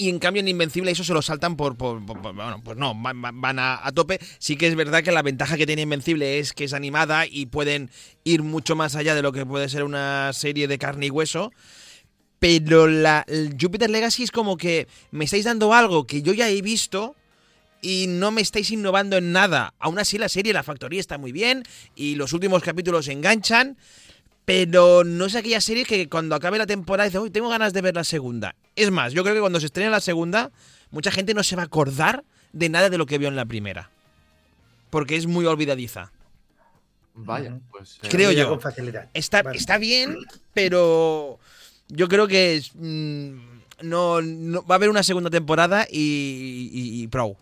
Y 0.00 0.08
en 0.10 0.20
cambio 0.20 0.38
en 0.38 0.46
Invencible 0.46 0.92
eso 0.92 1.02
se 1.02 1.12
lo 1.12 1.22
saltan 1.22 1.56
por... 1.56 1.76
por- 1.76 2.04
por- 2.06 2.22
por- 2.22 2.32
bueno, 2.32 2.60
pues 2.62 2.76
no, 2.78 2.94
van, 2.94 3.20
van- 3.20 3.40
van 3.40 3.58
a, 3.58 3.84
a 3.84 3.90
tope. 3.90 4.20
Sí 4.38 4.56
que 4.56 4.68
es 4.68 4.76
verdad 4.76 5.02
que 5.02 5.10
la 5.10 5.22
ventaja 5.22 5.56
que 5.56 5.66
tiene 5.66 5.82
Invencible 5.82 6.38
es 6.38 6.52
que 6.52 6.62
es 6.64 6.72
animada 6.72 7.26
y 7.26 7.46
pueden 7.46 7.90
ir 8.22 8.44
mucho 8.44 8.76
más 8.76 8.94
allá 8.94 9.16
de 9.16 9.22
lo 9.22 9.32
que 9.32 9.44
puede 9.44 9.68
ser 9.68 9.82
una 9.82 10.32
serie 10.32 10.68
de 10.68 10.78
carne 10.78 11.06
y 11.06 11.10
hueso. 11.10 11.50
Pero 12.38 12.86
la 12.86 13.24
el 13.26 13.56
Jupiter 13.60 13.90
Legacy 13.90 14.22
es 14.22 14.30
como 14.30 14.56
que 14.56 14.86
me 15.10 15.24
estáis 15.24 15.44
dando 15.44 15.72
algo 15.74 16.06
que 16.06 16.22
yo 16.22 16.32
ya 16.32 16.48
he 16.48 16.62
visto 16.62 17.16
y 17.80 18.06
no 18.08 18.30
me 18.30 18.40
estáis 18.40 18.70
innovando 18.70 19.16
en 19.16 19.32
nada. 19.32 19.74
Aún 19.78 19.98
así 19.98 20.18
la 20.18 20.28
serie, 20.28 20.52
la 20.52 20.62
factoría 20.62 21.00
está 21.00 21.18
muy 21.18 21.32
bien 21.32 21.64
y 21.96 22.14
los 22.14 22.32
últimos 22.32 22.62
capítulos 22.62 23.08
enganchan. 23.08 23.76
Pero 24.44 25.04
no 25.04 25.26
es 25.26 25.34
aquella 25.34 25.60
serie 25.60 25.84
que 25.84 26.08
cuando 26.08 26.34
acabe 26.34 26.56
la 26.56 26.64
temporada 26.66 27.06
dice, 27.06 27.18
uy, 27.18 27.28
tengo 27.30 27.50
ganas 27.50 27.74
de 27.74 27.82
ver 27.82 27.94
la 27.94 28.04
segunda. 28.04 28.54
Es 28.76 28.90
más, 28.90 29.12
yo 29.12 29.22
creo 29.22 29.34
que 29.34 29.40
cuando 29.40 29.60
se 29.60 29.66
estrene 29.66 29.90
la 29.90 30.00
segunda, 30.00 30.50
mucha 30.90 31.10
gente 31.10 31.34
no 31.34 31.42
se 31.42 31.54
va 31.54 31.62
a 31.62 31.66
acordar 31.66 32.24
de 32.54 32.70
nada 32.70 32.88
de 32.88 32.96
lo 32.96 33.04
que 33.04 33.18
vio 33.18 33.28
en 33.28 33.36
la 33.36 33.44
primera. 33.44 33.90
Porque 34.88 35.16
es 35.16 35.26
muy 35.26 35.44
olvidadiza. 35.44 36.12
Vaya, 37.14 37.58
pues. 37.70 37.98
eh, 38.02 38.08
Creo 38.08 38.32
yo. 38.32 38.48
Con 38.48 38.60
facilidad. 38.62 39.10
Está, 39.12 39.42
Vale. 39.42 39.58
está 39.58 39.76
bien, 39.76 40.16
pero 40.54 41.38
yo 41.88 42.08
creo 42.08 42.26
que 42.28 42.56
es, 42.56 42.72
mm, 42.74 43.32
no, 43.82 44.20
no- 44.22 44.62
va 44.64 44.74
a 44.74 44.76
haber 44.76 44.90
una 44.90 45.02
segunda 45.02 45.30
temporada 45.30 45.86
y, 45.90 46.70
y, 46.72 47.02
y 47.02 47.06
pro. 47.08 47.36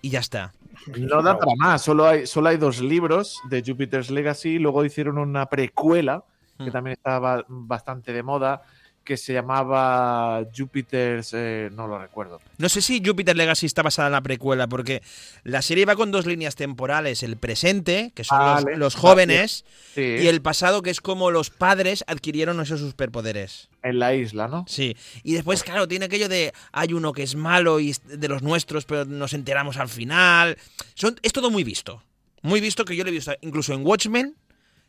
Y 0.00 0.10
ya 0.10 0.20
está. 0.20 0.52
No 0.96 1.22
da 1.22 1.38
para 1.38 1.52
más, 1.56 1.82
solo 1.82 2.06
hay, 2.06 2.26
solo 2.26 2.48
hay 2.50 2.56
dos 2.56 2.80
libros 2.80 3.40
de 3.50 3.62
Jupiter's 3.66 4.10
Legacy, 4.10 4.58
luego 4.58 4.84
hicieron 4.84 5.18
una 5.18 5.46
precuela 5.46 6.24
que 6.58 6.64
Mm. 6.70 6.72
también 6.72 6.96
estaba 6.96 7.44
bastante 7.48 8.12
de 8.12 8.22
moda, 8.22 8.62
que 9.08 9.16
se 9.16 9.32
llamaba 9.32 10.44
Jupiter's, 10.54 11.30
eh, 11.32 11.70
no 11.72 11.86
lo 11.88 11.98
recuerdo. 11.98 12.42
No 12.58 12.68
sé 12.68 12.82
si 12.82 13.02
Jupiter 13.02 13.34
Legacy 13.34 13.64
está 13.64 13.80
basada 13.80 14.08
en 14.08 14.12
la 14.12 14.20
precuela, 14.20 14.66
porque 14.66 15.02
la 15.44 15.62
serie 15.62 15.86
va 15.86 15.96
con 15.96 16.10
dos 16.10 16.26
líneas 16.26 16.56
temporales. 16.56 17.22
El 17.22 17.38
presente, 17.38 18.12
que 18.14 18.22
son 18.22 18.38
los- 18.38 18.64
Vale, 18.64 18.76
los, 18.76 18.94
vale. 18.96 19.00
jóvenes, 19.00 19.64
Sí, 19.94 20.02
y 20.02 20.26
el 20.26 20.42
pasado, 20.42 20.82
que 20.82 20.90
es 20.90 21.00
como 21.00 21.30
los 21.30 21.48
padres 21.48 22.04
adquirieron 22.06 22.60
esos 22.60 22.80
superpoderes. 22.80 23.70
en 23.82 23.98
la 23.98 24.14
isla, 24.14 24.46
¿no? 24.46 24.66
Sí. 24.68 24.94
Y 25.22 25.32
después, 25.32 25.62
claro, 25.62 25.88
tiene 25.88 26.04
aquello 26.04 26.28
de 26.28 26.52
hay 26.72 26.92
uno 26.92 27.12
que 27.14 27.22
es 27.22 27.34
malo 27.34 27.80
y 27.80 27.94
de 28.04 28.28
los 28.28 28.42
nuestros, 28.42 28.84
pero 28.84 29.06
nos 29.06 29.32
enteramos 29.32 29.78
al 29.78 29.88
final. 29.88 30.58
Son, 30.94 31.18
es 31.22 31.32
todo 31.32 31.50
muy 31.50 31.64
visto. 31.64 32.02
Muy 32.42 32.60
visto 32.60 32.84
que 32.84 32.94
yo 32.94 33.04
lo 33.04 33.08
he 33.08 33.12
visto 33.12 33.32
incluso 33.40 33.72
en 33.72 33.86
Watchmen. 33.86 34.36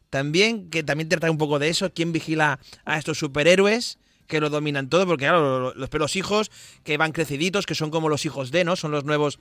También, 0.10 0.70
que 0.72 0.82
también 0.84 1.08
trata 1.08 1.30
un 1.30 1.38
poco 1.38 1.60
de 1.60 1.70
eso. 1.70 1.92
¿Quién 1.94 2.12
vigila 2.12 2.60
a 2.84 2.98
estos 2.98 3.20
superhéroes? 3.20 4.00
Que 4.30 4.40
lo 4.40 4.50
dominan 4.50 4.88
todo, 4.90 5.06
porque 5.06 5.26
claro, 5.26 5.74
los, 5.74 5.90
los 5.92 6.16
hijos 6.16 6.52
que 6.86 6.96
van 6.98 7.12
creciditos, 7.12 7.66
que 7.66 7.76
son 7.76 7.90
como 7.92 8.08
los 8.08 8.26
hijos 8.26 8.52
de, 8.52 8.64
¿no? 8.64 8.76
Son 8.78 8.92
los 8.92 9.04
nuevos 9.04 9.40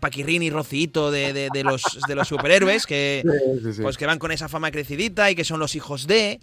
Paquirrín 0.00 0.42
y 0.42 0.50
Rocito 0.50 1.10
de, 1.10 1.32
de- 1.32 1.48
de 1.52 1.64
los, 1.64 1.82
de 2.06 2.14
los 2.14 2.28
superhéroes, 2.28 2.84
que, 2.86 3.22
pues 3.82 3.96
que 3.96 4.06
van 4.06 4.18
con 4.18 4.30
esa 4.30 4.48
fama 4.48 4.70
crecidita 4.70 5.30
y 5.30 5.34
que 5.34 5.44
son 5.44 5.58
los 5.58 5.74
hijos 5.74 6.06
de. 6.06 6.40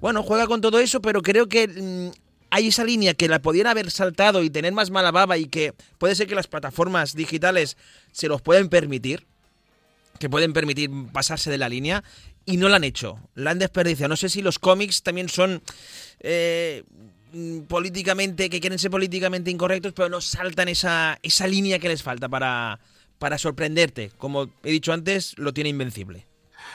Bueno, 0.00 0.22
juega 0.22 0.46
con 0.46 0.60
todo 0.62 0.78
eso, 0.80 1.00
pero 1.02 1.20
creo 1.20 1.46
que 1.46 1.68
mm, 1.68 2.10
hay 2.48 2.68
esa 2.68 2.84
línea 2.84 3.12
que 3.12 3.28
la 3.28 3.40
pudiera 3.42 3.72
haber 3.72 3.90
saltado 3.90 4.42
y 4.42 4.48
tener 4.48 4.72
más 4.72 4.90
mala 4.90 5.10
baba 5.10 5.36
y 5.36 5.44
que 5.46 5.74
puede 5.98 6.14
ser 6.14 6.26
que 6.26 6.34
las 6.34 6.46
plataformas 6.46 7.14
digitales 7.14 7.76
se 8.12 8.28
los 8.28 8.40
pueden 8.40 8.68
permitir, 8.70 9.26
que 10.18 10.30
pueden 10.30 10.54
permitir 10.54 10.90
pasarse 11.12 11.50
de 11.50 11.58
la 11.58 11.68
línea 11.68 12.02
y 12.46 12.56
no 12.56 12.70
la 12.70 12.76
han 12.76 12.84
hecho, 12.84 13.18
la 13.34 13.50
han 13.50 13.58
desperdiciado. 13.58 14.08
No 14.08 14.16
sé 14.16 14.30
si 14.30 14.40
los 14.40 14.58
cómics 14.58 15.02
también 15.02 15.28
son 15.28 15.60
eh, 16.20 16.84
políticamente, 17.68 18.48
que 18.50 18.60
quieren 18.60 18.78
ser 18.78 18.90
políticamente 18.90 19.50
incorrectos, 19.50 19.92
pero 19.92 20.08
no 20.08 20.20
saltan 20.20 20.68
esa, 20.68 21.18
esa 21.22 21.46
línea 21.46 21.78
que 21.78 21.88
les 21.88 22.02
falta 22.02 22.28
para, 22.28 22.78
para 23.18 23.38
sorprenderte. 23.38 24.10
Como 24.18 24.48
he 24.62 24.70
dicho 24.70 24.92
antes, 24.92 25.36
lo 25.38 25.52
tiene 25.52 25.70
invencible. 25.70 26.26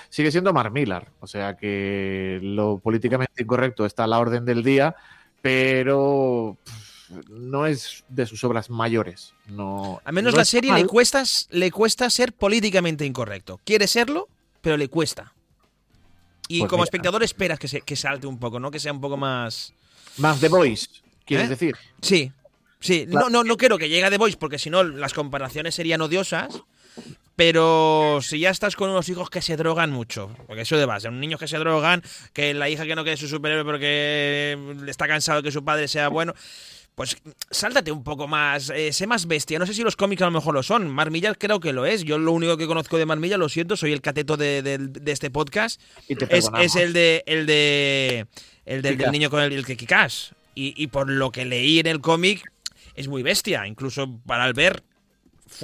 Sigue 0.10 0.32
siendo 0.32 0.54
Mark 0.54 0.72
Millar, 0.72 1.10
o 1.20 1.28
sea 1.28 1.56
que 1.56 2.40
lo 2.42 2.80
políticamente 2.80 3.44
incorrecto 3.44 3.86
está 3.86 4.04
a 4.04 4.08
la 4.08 4.20
orden 4.20 4.46
del 4.46 4.64
día, 4.64 4.96
pero 5.42 6.58
pff, 6.64 6.92
no 7.30 7.66
es 7.66 8.04
de 8.10 8.26
sus 8.26 8.44
obras 8.44 8.70
mayores. 8.70 9.34
No, 9.48 10.02
Al 10.04 10.14
menos 10.14 10.34
no 10.34 10.40
la 10.40 10.46
serie 10.46 10.74
le 10.74 10.86
cuesta, 10.86 11.24
le 11.50 11.72
cuesta 11.72 12.10
ser 12.10 12.34
políticamente 12.34 13.06
incorrecto. 13.06 13.60
Quiere 13.64 13.88
serlo, 13.88 14.28
pero 14.62 14.78
le 14.78 14.88
cuesta. 14.88 15.34
Y 16.48 16.60
Pues 16.60 16.70
como 16.70 16.82
mira. 16.82 16.86
espectador 16.86 17.24
esperas 17.24 17.60
que, 17.60 17.68
se, 17.68 17.82
que 17.82 17.96
salte 17.96 18.28
un 18.28 18.38
poco, 18.38 18.60
¿no? 18.60 18.72
Que 18.72 18.80
sea 18.80 18.92
un 18.92 19.02
poco 19.02 19.18
más... 19.18 19.74
Más 20.18 20.40
The 20.40 20.50
Voice, 20.50 20.88
quieres 21.26 21.48
¿Eh? 21.48 21.50
decir. 21.50 21.76
Sí, 22.02 22.32
sí. 22.80 23.06
No, 23.08 23.30
no, 23.30 23.44
no 23.44 23.58
quiero 23.58 23.78
que 23.78 23.90
llegue 23.90 24.06
a 24.06 24.10
The 24.10 24.18
Voice 24.18 24.38
porque 24.38 24.60
si 24.60 24.70
no 24.70 24.84
las 24.84 25.14
comparaciones 25.14 25.76
serían 25.76 26.02
odiosas. 26.02 26.62
Pero 27.36 28.20
si 28.22 28.40
ya 28.40 28.50
estás 28.50 28.76
con 28.76 28.90
unos 28.90 29.08
hijos 29.10 29.30
que 29.30 29.42
se 29.42 29.56
drogan 29.58 29.90
mucho, 29.92 30.36
porque 30.48 30.62
eso 30.62 30.78
de 30.78 30.86
base, 30.86 31.08
un 31.08 31.20
niño 31.20 31.38
que 31.38 31.48
se 31.48 31.58
drogan, 31.58 32.04
que 32.34 32.54
la 32.54 32.70
hija 32.70 32.86
que 32.86 32.96
no 32.96 33.04
quiere 33.04 33.18
su 33.18 33.28
superhéroe 33.28 33.64
porque 33.66 34.58
está 34.88 35.08
cansado 35.08 35.42
de 35.42 35.48
que 35.48 35.52
su 35.52 35.64
padre 35.64 35.88
sea 35.88 36.10
bueno, 36.10 36.36
pues 36.94 37.16
sáltate 37.50 37.92
un 37.92 38.04
poco 38.04 38.28
más, 38.28 38.70
eh, 38.70 38.92
sé 38.94 39.08
más 39.08 39.26
bestia. 39.26 39.58
No 39.58 39.66
sé 39.66 39.74
si 39.74 39.82
los 39.82 39.96
cómics 39.96 40.22
a 40.22 40.26
lo 40.26 40.32
mejor 40.32 40.54
lo 40.54 40.62
son. 40.62 40.88
Marmilla 40.90 41.34
creo 41.34 41.60
que 41.60 41.74
lo 41.74 41.86
es. 41.86 42.04
Yo 42.04 42.20
lo 42.20 42.32
único 42.34 42.58
que 42.58 42.68
conozco 42.68 42.98
de 42.98 43.06
Marmilla, 43.08 43.38
lo 43.38 43.50
siento, 43.50 43.76
soy 43.78 43.94
el 43.94 44.02
cateto 44.02 44.38
de, 44.38 44.62
de- 44.62 44.78
de 44.78 45.12
este 45.12 45.32
podcast. 45.32 45.82
Y 46.10 46.16
te 46.16 46.26
Es, 46.38 46.48
es 46.60 46.76
el 46.76 46.94
de 46.94 47.24
el 47.26 47.46
de 47.48 48.28
el 48.76 48.82
del, 48.82 49.12
niño 49.12 49.30
con 49.30 49.42
el, 49.42 49.54
el 49.54 49.66
que 49.66 49.78
Kikás. 49.78 50.34
Y, 50.56 50.74
y 50.82 50.88
por 50.88 51.10
lo 51.10 51.32
que 51.32 51.46
leí 51.46 51.80
en 51.80 51.88
el 51.88 52.02
cómic, 52.02 52.44
es 52.96 53.08
muy 53.08 53.24
bestia. 53.24 53.66
Incluso 53.68 54.20
para 54.26 54.46
el 54.46 54.54
ver, 54.54 54.84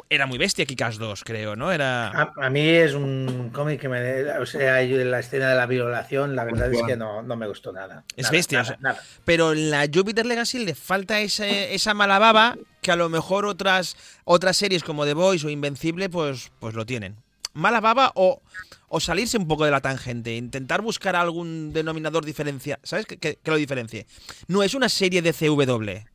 era 0.09 0.25
muy 0.25 0.37
bestia 0.37 0.65
Kikás 0.65 0.97
2, 0.97 1.23
creo, 1.23 1.55
¿no? 1.55 1.71
Era. 1.71 2.09
A, 2.09 2.33
a 2.41 2.49
mí 2.49 2.61
es 2.67 2.93
un 2.93 3.49
cómic 3.53 3.79
que 3.81 3.89
me. 3.89 4.23
O 4.39 4.45
sea, 4.45 4.83
yo 4.83 4.99
en 4.99 5.11
la 5.11 5.19
escena 5.19 5.49
de 5.49 5.55
la 5.55 5.65
violación, 5.65 6.35
la 6.35 6.43
verdad 6.45 6.71
es 6.73 6.81
que 6.83 6.95
no, 6.97 7.21
no 7.21 7.35
me 7.35 7.47
gustó 7.47 7.71
nada. 7.71 8.03
Es 8.15 8.23
Nada, 8.23 8.31
bestia, 8.31 8.57
nada, 8.59 8.63
o 8.63 8.67
sea, 8.73 8.77
nada. 8.81 9.01
Pero 9.25 9.53
en 9.53 9.69
la 9.71 9.87
Jupiter 9.93 10.25
Legacy 10.25 10.65
le 10.65 10.75
falta 10.75 11.19
ese- 11.21 11.73
esa 11.73 11.93
mala 11.93 12.19
baba 12.19 12.57
que 12.81 12.91
a 12.91 12.95
lo 12.95 13.09
mejor 13.09 13.45
otras, 13.45 13.95
otras 14.25 14.55
series 14.57 14.83
como 14.83 15.05
The 15.05 15.13
Voice 15.13 15.45
o 15.47 15.49
Invencible, 15.49 16.09
pues, 16.09 16.51
pues 16.59 16.73
lo 16.75 16.85
tienen. 16.85 17.15
Mala 17.57 17.81
baba 17.81 18.11
o, 18.15 18.41
o 18.87 18.99
salirse 18.99 19.37
un 19.37 19.47
poco 19.47 19.65
de 19.65 19.71
la 19.71 19.81
tangente, 19.81 20.35
intentar 20.35 20.81
buscar 20.81 21.15
algún 21.15 21.73
denominador 21.73 22.23
diferencial, 22.25 22.79
¿sabes? 22.83 23.05
Que, 23.05 23.17
que- 23.17 23.37
que 23.41 23.51
lo 23.51 23.57
diferencie. 23.57 24.05
No 24.47 24.63
es 24.63 24.73
una 24.75 24.89
serie 24.89 25.21
de 25.21 25.33
CW, 25.33 26.05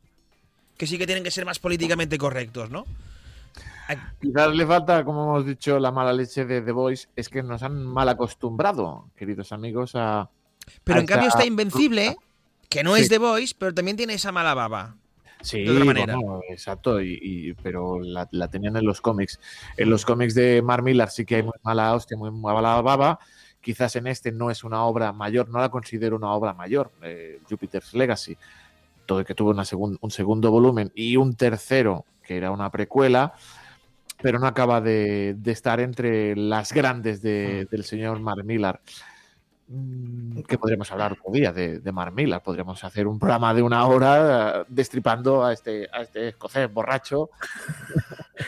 que 0.77 0.87
sí 0.87 0.97
que 0.97 1.05
tienen 1.05 1.23
que 1.23 1.31
ser 1.31 1.45
más 1.45 1.59
políticamente 1.59 2.17
correctos, 2.17 2.69
¿no? 2.69 2.85
Quizás 4.21 4.55
le 4.55 4.65
falta, 4.65 5.03
como 5.03 5.23
hemos 5.23 5.45
dicho, 5.45 5.77
la 5.77 5.91
mala 5.91 6.13
leche 6.13 6.45
de 6.45 6.61
The 6.61 6.71
Voice, 6.71 7.07
es 7.15 7.27
que 7.29 7.43
nos 7.43 7.61
han 7.63 7.83
mal 7.85 8.07
acostumbrado, 8.09 9.09
queridos 9.15 9.51
amigos, 9.51 9.91
a... 9.95 10.29
Pero 10.85 10.97
a 10.97 11.01
en 11.01 11.05
cambio 11.05 11.27
está 11.29 11.45
Invencible, 11.45 12.15
que 12.69 12.83
no 12.83 12.95
Sí. 12.95 13.01
es 13.03 13.09
The 13.09 13.17
Voice, 13.17 13.53
pero 13.57 13.73
también 13.73 13.97
tiene 13.97 14.13
esa 14.13 14.31
mala 14.31 14.53
baba. 14.53 14.95
Sí, 15.43 15.63
de 15.63 15.71
otra 15.71 15.85
manera. 15.85 16.15
bueno, 16.15 16.41
exacto, 16.49 17.01
y, 17.01 17.19
y- 17.21 17.53
pero 17.53 17.99
la, 17.99 18.27
la 18.31 18.47
tenían 18.47 18.77
en 18.77 18.85
los 18.85 19.01
cómics. 19.01 19.39
En 19.77 19.89
los 19.89 20.05
cómics 20.05 20.33
de 20.33 20.61
Mark 20.61 20.83
Millar 20.83 21.09
sí 21.11 21.25
que 21.25 21.35
hay 21.35 21.43
muy 21.43 21.53
mala 21.63 21.93
hostia, 21.93 22.17
muy 22.17 22.31
mala 22.31 22.81
baba. 22.81 23.19
Quizás 23.61 23.95
en 23.97 24.07
este 24.07 24.31
no 24.31 24.49
es 24.49 24.63
una 24.63 24.83
obra 24.85 25.11
mayor, 25.13 25.49
no 25.49 25.59
la 25.59 25.69
considero 25.69 26.15
una 26.15 26.31
obra 26.33 26.53
mayor, 26.53 26.91
eh, 27.01 27.39
Jupiter's 27.49 27.93
Legacy. 27.93 28.37
Todo 29.05 29.19
el 29.19 29.25
que 29.25 29.35
tuvo 29.35 29.51
una 29.51 29.63
segun- 29.65 29.97
un 30.01 30.11
segundo 30.11 30.49
volumen 30.49 30.91
y 30.95 31.17
un 31.17 31.35
tercero, 31.35 32.05
que 32.23 32.37
era 32.37 32.51
una 32.51 32.69
precuela, 32.71 33.33
pero 34.21 34.39
no 34.39 34.47
acaba 34.47 34.79
de, 34.79 35.35
de 35.37 35.51
estar 35.51 35.79
entre 35.81 36.35
las 36.37 36.71
grandes 36.73 37.21
de- 37.21 37.67
del 37.69 37.83
señor 37.83 38.19
Mark 38.21 38.45
Millar. 38.45 38.79
Mm, 39.75 40.41
que 40.43 40.57
podríamos 40.59 40.91
hablar 40.91 41.13
otro 41.13 41.31
día 41.31 41.51
de, 41.51 41.79
de 41.79 41.91
Mark 41.91 42.13
Millar. 42.13 42.43
Podríamos 42.43 42.83
hacer 42.83 43.07
un 43.07 43.17
programa 43.17 43.53
de 43.55 43.63
una 43.63 43.85
hora 43.87 44.61
eh, 44.61 44.65
destripando 44.67 45.43
a 45.43 45.51
este, 45.51 45.89
a 45.91 46.03
este 46.03 46.27
escocés 46.29 46.71
borracho. 46.71 47.29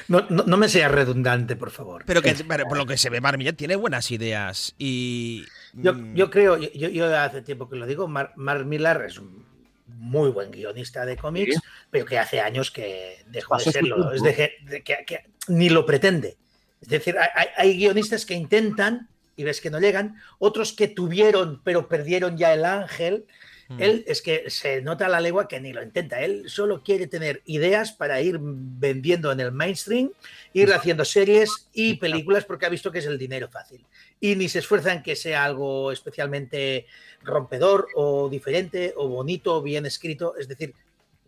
No, 0.08 0.22
no- 0.30 0.44
no 0.44 0.58
me 0.58 0.68
seas 0.68 0.92
redundante, 0.92 1.56
por 1.56 1.70
favor. 1.70 2.04
Pero 2.08 2.22
que 2.22 2.36
pero 2.48 2.66
por 2.68 2.76
lo 2.78 2.86
que 2.88 2.98
se 2.98 3.10
ve, 3.12 3.22
Marmilla 3.22 3.54
tiene 3.54 3.76
buenas 3.76 4.10
ideas. 4.12 4.74
Y. 4.80 5.46
Yo, 5.74 5.94
mm, 5.94 6.16
yo 6.16 6.30
creo, 6.32 6.58
yo, 6.58 7.18
hace 7.20 7.42
tiempo 7.44 7.70
que 7.70 7.76
lo 7.76 7.86
digo, 7.86 8.08
Mar- 8.08 8.34
Mark 8.36 8.66
Millar 8.66 9.04
es 9.06 9.20
un 9.20 9.46
muy 9.88 10.32
buen 10.32 10.52
guionista 10.52 11.06
de 11.06 11.16
cómics, 11.16 11.56
Sí. 11.56 11.62
pero 11.92 12.06
que 12.06 12.18
hace 12.18 12.42
años 12.42 12.72
que 12.72 13.24
dejó 13.28 13.58
de 13.58 13.64
serlo. 13.64 14.12
Es 14.12 14.24
de 14.24 14.34
que, 14.36 14.52
de 14.66 14.84
que- 14.84 15.06
que 15.06 15.20
ni 15.48 15.70
lo 15.70 15.86
pretende. 15.86 16.36
Es 16.82 16.90
decir, 16.90 17.16
hay 17.56 17.78
guionistas 17.78 18.26
que 18.26 18.34
intentan 18.34 19.08
y 19.36 19.44
ves 19.44 19.62
que 19.62 19.70
no 19.70 19.80
llegan, 19.80 20.22
otros 20.40 20.74
que 20.74 20.88
tuvieron 20.88 21.62
pero 21.64 21.88
perdieron 21.88 22.38
ya 22.38 22.54
el 22.54 22.66
ángel. 22.66 23.26
mm. 23.68 23.82
Él 23.82 24.04
es 24.08 24.22
que 24.22 24.50
se 24.50 24.82
nota 24.82 25.08
a 25.08 25.10
la 25.10 25.20
legua 25.20 25.48
que 25.48 25.60
ni 25.60 25.74
lo 25.74 25.84
intenta. 25.84 26.22
Él 26.22 26.44
solo 26.48 26.84
quiere 26.84 27.08
tener 27.08 27.42
ideas 27.46 27.92
para 27.92 28.22
ir 28.22 28.38
vendiendo 28.40 29.32
en 29.32 29.40
el 29.40 29.52
mainstream, 29.52 30.12
ir 30.54 30.74
haciendo 30.74 31.04
series 31.06 31.68
y 31.74 31.96
películas 31.96 32.46
porque 32.46 32.66
ha 32.66 32.70
visto 32.70 32.92
que 32.92 33.00
es 33.00 33.06
el 33.06 33.18
dinero 33.18 33.50
fácil. 33.50 33.86
Y 34.20 34.36
ni 34.36 34.50
se 34.50 34.60
esfuerza 34.60 34.94
en 34.94 35.04
que 35.04 35.16
sea 35.16 35.44
algo 35.44 35.92
especialmente 35.92 36.86
rompedor 37.24 37.88
o 37.96 38.30
diferente 38.30 38.94
o 38.96 39.08
bonito 39.08 39.56
o 39.56 39.62
bien 39.62 39.86
escrito. 39.86 40.36
Es 40.38 40.48
decir, 40.48 40.74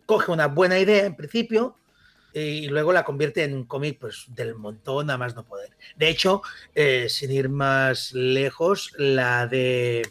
coge 0.06 0.32
una 0.32 0.46
buena 0.46 0.78
idea 0.78 1.04
en 1.04 1.16
principio 1.16 1.76
y 2.32 2.68
luego 2.68 2.92
la 2.92 3.04
convierte 3.04 3.44
en 3.44 3.54
un 3.54 3.64
cómic 3.64 3.98
pues, 3.98 4.26
del 4.28 4.54
montón 4.54 5.10
a 5.10 5.16
más 5.16 5.34
no 5.34 5.44
poder. 5.44 5.70
De 5.96 6.08
hecho, 6.08 6.42
eh, 6.74 7.06
sin 7.08 7.30
ir 7.32 7.48
más 7.48 8.12
lejos, 8.12 8.92
la 8.98 9.46
de 9.46 10.08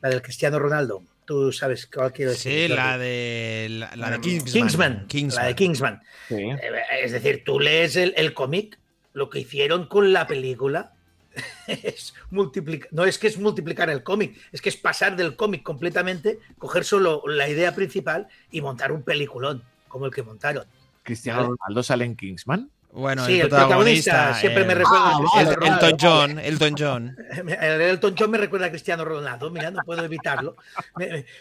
la 0.00 0.08
del 0.10 0.22
Cristiano 0.22 0.58
Ronaldo. 0.58 1.04
Tú 1.24 1.52
sabes 1.52 1.86
cuál 1.86 2.12
quiero 2.12 2.32
decir. 2.32 2.68
Sí, 2.68 2.74
la 2.74 2.98
de. 2.98 3.68
La, 3.70 3.94
la 3.96 4.10
de 4.10 4.20
Kingsman. 4.20 5.06
Kingsman. 5.06 5.42
La 5.42 5.48
de 5.48 5.54
Kingsman. 5.54 6.02
Sí. 6.28 6.34
Eh, 6.34 6.58
Es 7.02 7.12
decir, 7.12 7.42
tú 7.44 7.60
lees 7.60 7.94
el, 7.96 8.12
el 8.16 8.34
cómic, 8.34 8.78
lo 9.12 9.30
que 9.30 9.38
hicieron 9.38 9.86
con 9.86 10.12
la 10.12 10.26
película 10.26 10.92
es 11.68 12.14
multiplicar. 12.30 12.88
No 12.92 13.04
es 13.04 13.18
que 13.18 13.28
es 13.28 13.38
multiplicar 13.38 13.88
el 13.88 14.02
cómic, 14.02 14.36
es 14.50 14.60
que 14.60 14.68
es 14.68 14.76
pasar 14.76 15.16
del 15.16 15.36
cómic 15.36 15.62
completamente, 15.62 16.40
coger 16.58 16.84
solo 16.84 17.22
la 17.26 17.48
idea 17.48 17.74
principal 17.74 18.26
y 18.50 18.60
montar 18.60 18.90
un 18.90 19.04
peliculón 19.04 19.62
como 19.88 20.06
el 20.06 20.12
que 20.12 20.22
montaron. 20.22 20.66
Cristiano 21.02 21.42
Ronaldo 21.56 21.82
sale 21.82 22.04
en 22.04 22.16
Kingsman. 22.16 22.70
Bueno, 22.94 23.24
sí, 23.24 23.36
el 23.36 23.40
el 23.42 23.48
protagonista 23.48 24.10
protagonista. 24.10 24.40
siempre 24.40 24.64
me 24.66 24.72
eh, 24.72 24.76
recuerda. 24.76 25.04
Ah, 25.04 25.18
a. 25.34 25.40
Elton 25.84 25.96
John. 25.98 26.38
Elton 26.38 26.74
John. 26.78 27.16
El 27.60 27.80
Elton 27.80 28.14
John 28.18 28.30
me 28.30 28.36
recuerda 28.38 28.66
a 28.66 28.68
Cristiano 28.70 29.02
Ronaldo, 29.04 29.50
mira, 29.50 29.70
no 29.70 29.82
puedo 29.82 30.04
evitarlo. 30.04 30.56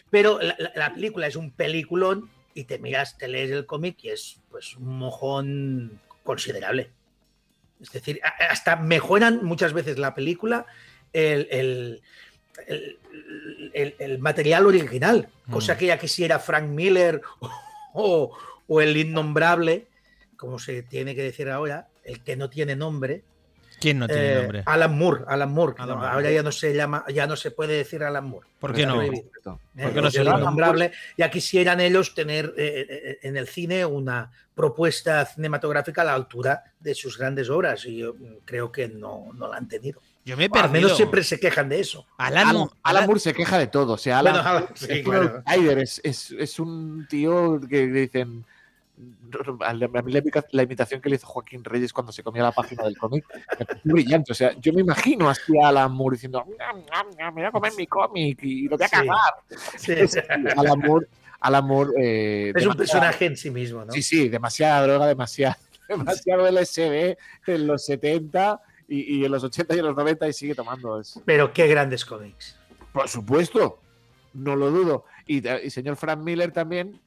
Pero 0.10 0.40
la, 0.42 0.56
la- 0.58 0.72
la 0.76 0.94
película 0.94 1.28
es 1.28 1.36
un 1.36 1.52
peliculón 1.52 2.30
y 2.54 2.64
te 2.64 2.80
miras, 2.80 3.18
te 3.18 3.28
lees 3.28 3.52
el 3.52 3.66
cómic 3.66 3.98
y 4.04 4.10
es 4.10 4.40
pues 4.50 4.78
un 4.78 4.98
mojón 4.98 6.00
considerable. 6.24 6.90
Es 7.82 7.92
decir, 7.92 8.22
hasta 8.50 8.78
mejoran 8.78 9.44
muchas 9.44 9.74
veces 9.74 9.98
la 10.00 10.16
película 10.16 10.66
el, 11.12 11.48
el- 11.52 12.02
el- 12.68 13.00
el- 13.74 13.96
el 14.00 14.20
material 14.20 14.66
original, 14.68 15.28
cosa 15.50 15.74
Mm. 15.74 15.78
que 15.78 15.86
ya 15.88 15.98
quisiera 16.00 16.40
Frank 16.40 16.66
Miller 16.70 17.22
o, 17.42 17.50
o 17.94 18.38
el 18.80 18.96
innombrable, 18.96 19.88
como 20.38 20.60
se 20.60 20.84
tiene 20.84 21.16
que 21.16 21.24
decir 21.24 21.50
ahora, 21.50 21.88
el 22.06 22.24
que 22.24 22.38
no 22.38 22.50
tiene 22.50 22.76
nombre, 22.78 23.24
¿Quién 23.80 23.98
no 23.98 24.08
tiene 24.08 24.32
eh, 24.34 24.36
nombre? 24.42 24.64
Alan 24.68 24.96
Moore, 24.96 25.24
Alan 25.28 25.52
Moore. 25.52 25.74
que 25.76 25.82
Alan 25.82 25.96
no, 25.96 26.02
Moore. 26.02 26.14
ahora 26.16 26.32
ya 26.32 26.44
no 26.44 26.52
se 26.52 26.72
llama, 26.76 27.04
ya 27.12 27.26
no 27.26 27.36
se 27.36 27.50
puede 27.50 27.74
decir 27.78 28.04
Alan 28.04 28.26
Moore. 28.30 28.48
¿Por 28.60 28.74
qué 28.74 28.86
no? 28.86 28.94
prohibido. 28.98 29.24
¿eh? 29.76 29.84
¿Por 29.84 29.94
qué 29.94 30.02
no 30.02 30.08
Es 30.08 30.14
se 30.14 30.22
innombrable. 30.22 30.92
Ya 31.18 31.32
quisieran 31.32 31.80
ellos 31.82 32.14
tener 32.14 32.54
eh, 32.58 32.86
eh, 32.88 33.20
en 33.24 33.38
el 33.38 33.48
cine 33.48 33.84
una 33.84 34.32
propuesta 34.54 35.26
cinematográfica 35.26 36.04
a 36.04 36.06
la 36.06 36.14
altura 36.14 36.64
de 36.80 36.94
sus 36.94 37.18
grandes 37.18 37.50
obras 37.50 37.84
y 37.86 37.98
yo 37.98 38.14
creo 38.46 38.72
que 38.72 38.88
no, 38.88 39.32
no 39.34 39.48
la 39.48 39.58
han 39.58 39.68
tenido. 39.68 40.00
Yo 40.26 40.38
me 40.38 40.46
he 40.46 40.50
Al 40.54 40.70
menos 40.70 40.96
siempre 40.96 41.24
se 41.24 41.40
quejan 41.40 41.68
de 41.68 41.80
eso. 41.80 42.06
Alan, 42.20 42.50
Alan, 42.50 42.68
Alan 42.84 43.06
Moore 43.08 43.20
se 43.20 43.34
queja 43.34 43.58
de 43.58 43.66
todo. 43.66 43.94
O 43.94 43.98
sea, 43.98 44.20
Alan, 44.20 44.34
Bueno, 44.36 44.48
Alan- 44.50 44.68
sí, 44.76 44.86
es, 44.92 44.98
un 45.00 45.12
claro. 45.12 45.44
outsider, 45.44 45.80
es, 45.80 46.02
es- 46.04 46.32
es 46.38 46.60
un 46.60 47.08
tío 47.10 47.60
que 47.68 47.88
dicen. 47.88 48.46
A 49.66 49.74
mí 49.74 50.12
la, 50.12 50.20
imita- 50.20 50.46
la 50.52 50.64
imitación 50.64 51.02
que 51.02 51.10
le 51.10 51.16
hizo 51.16 51.26
Joaquín 51.28 51.64
Reyes 51.64 51.94
cuando 51.94 52.12
se 52.12 52.22
comía 52.24 52.44
la 52.44 52.52
página 52.52 52.84
del 52.84 52.98
cómic 52.98 53.26
me 53.60 53.66
pareció 53.66 53.94
brillante. 53.94 54.32
O 54.32 54.36
sea, 54.36 54.52
yo 54.60 54.74
me 54.74 54.82
imagino 54.82 55.30
así 55.30 55.54
a 55.62 55.70
Alan 55.70 55.92
Moore 55.94 56.16
diciendo: 56.16 56.46
"Ñam, 56.60 56.78
ñam, 56.86 57.08
ñam, 57.18 57.34
Me 57.34 57.42
voy 57.42 57.48
a 57.48 57.52
comer 57.52 57.72
mi 57.78 57.88
cómic 57.88 58.40
y 58.44 58.68
lo 58.68 58.78
voy 58.78 58.86
a 58.86 58.88
Sí. 58.90 58.96
cagar. 58.96 59.34
Sí. 59.78 59.94
Alan 60.58 60.80
Moore, 60.80 61.08
Alan 61.40 61.66
Moore, 61.66 61.92
eh, 61.98 62.54
Es 62.56 62.66
un 62.68 62.76
personaje 62.76 63.26
en 63.26 63.38
sí 63.38 63.50
mismo, 63.50 63.84
¿no? 63.86 63.92
Sí, 63.92 64.02
sí, 64.04 64.30
demasiada 64.30 64.84
droga, 64.86 65.08
demasiado, 65.16 65.56
demasiado 65.88 66.48
LSD 66.52 67.18
en 67.48 67.68
los 67.68 67.86
70 67.86 68.62
y, 68.88 69.18
y 69.22 69.26
en 69.26 69.32
los 69.32 69.44
80 69.44 69.76
y 69.76 69.80
en 69.80 69.86
los 69.86 69.96
90 69.96 70.28
y 70.28 70.34
sigue 70.34 70.54
tomando. 70.56 71.00
Es- 71.00 71.20
Pero 71.26 71.52
qué 71.54 71.68
grandes 71.68 72.06
cómics. 72.06 72.58
por 72.92 73.08
supuesto, 73.08 73.80
no 74.34 74.56
lo 74.56 74.70
dudo. 74.70 75.06
Y, 75.26 75.48
y 75.48 75.70
señor 75.70 75.96
Frank 75.96 76.20
Miller 76.20 76.52
también, 76.52 77.00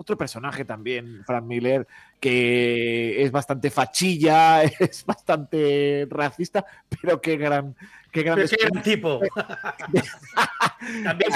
otro 0.00 0.16
personaje 0.16 0.64
también, 0.64 1.22
Frank 1.26 1.44
Miller, 1.44 1.86
que 2.18 3.22
es 3.22 3.30
bastante 3.30 3.70
fachilla, 3.70 4.62
es 4.80 5.04
bastante 5.04 6.06
racista, 6.08 6.64
pero 6.88 7.20
qué 7.20 7.36
gran, 7.36 7.76
qué 8.10 8.22
gran 8.22 8.36
Pero 8.36 8.48
qué 8.48 8.56
gran 8.56 8.82
tipo. 8.82 9.20
También 11.04 11.30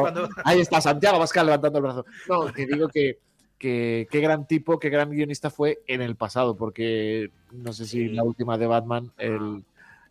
cuando... 0.00 0.28
Ahí 0.44 0.60
está, 0.60 0.80
Santiago 0.80 1.20
Pascal 1.20 1.46
levantando 1.46 1.78
el 1.78 1.84
brazo. 1.84 2.04
No, 2.28 2.52
que 2.52 2.66
digo 2.66 2.88
que, 2.88 3.18
que 3.58 4.08
qué 4.10 4.20
gran 4.20 4.48
tipo, 4.48 4.80
qué 4.80 4.90
gran 4.90 5.10
guionista 5.10 5.48
fue 5.48 5.82
en 5.86 6.02
el 6.02 6.16
pasado, 6.16 6.56
porque 6.56 7.30
no 7.52 7.72
sé 7.72 7.86
si 7.86 8.08
Sí. 8.08 8.08
la 8.08 8.24
última 8.24 8.58
de 8.58 8.66
Batman, 8.66 9.12
el, 9.18 9.62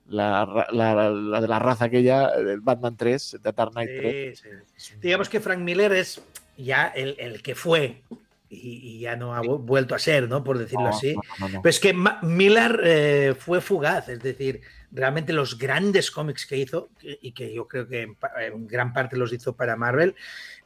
la, 0.07 0.45
ra- 0.45 0.67
la- 0.71 1.09
la 1.11 1.41
de 1.41 1.47
la 1.47 1.59
raza 1.59 1.85
aquella, 1.85 2.29
el 2.35 2.59
Batman 2.61 2.95
3, 2.97 3.37
The 3.41 3.51
Dark 3.51 3.71
Knight 3.71 3.89
3. 3.97 4.39
Sí, 4.39 4.49
sí. 4.75 4.93
Digamos 5.01 5.29
que 5.29 5.39
Frank 5.39 5.59
Miller 5.59 5.91
es 5.93 6.21
ya 6.57 6.87
el, 6.87 7.15
el 7.19 7.41
que 7.41 7.55
fue 7.55 8.01
y, 8.49 8.97
y 8.97 8.99
ya 8.99 9.15
no 9.15 9.33
ha 9.33 9.41
vu- 9.41 9.57
vuelto 9.59 9.95
a 9.95 9.99
ser, 9.99 10.27
¿no? 10.29 10.43
Por 10.43 10.57
decirlo 10.59 10.83
No, 10.83 10.89
así. 10.89 11.15
no. 11.39 11.47
Pero 11.61 11.69
es 11.69 11.79
que 11.79 11.93
Ma- 11.93 12.19
Miller 12.21 12.79
eh, 12.83 13.35
fue 13.37 13.61
fugaz, 13.61 14.09
es 14.09 14.19
decir, 14.21 14.61
realmente 14.91 15.33
los 15.33 15.57
grandes 15.57 16.11
cómics 16.11 16.45
que 16.45 16.57
hizo, 16.57 16.89
y 17.01 17.31
que 17.31 17.51
yo 17.53 17.67
creo 17.67 17.87
que 17.87 18.01
en, 18.03 18.67
gran 18.67 18.93
parte 18.93 19.17
los 19.17 19.33
hizo 19.33 19.55
para 19.55 19.75
Marvel, 19.75 20.13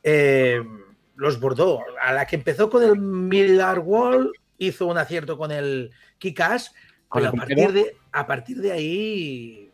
eh, 0.04 0.62
los 1.15 1.39
bordó. 1.39 1.82
A 2.02 2.12
la 2.12 2.26
que 2.26 2.36
empezó 2.36 2.69
con 2.69 2.84
el 2.84 2.97
Miller 3.00 3.80
Wall, 3.80 4.34
hizo 4.58 4.88
un 4.88 4.97
acierto 4.97 5.38
con 5.38 5.52
el 5.52 5.91
Kick-Ass, 6.19 6.73
pero 7.12 7.30
a 7.30 7.32
partir, 7.32 7.72
de, 7.72 7.96
a 8.12 8.28
partir 8.28 8.58
de 8.62 8.72
ahí 8.72 9.72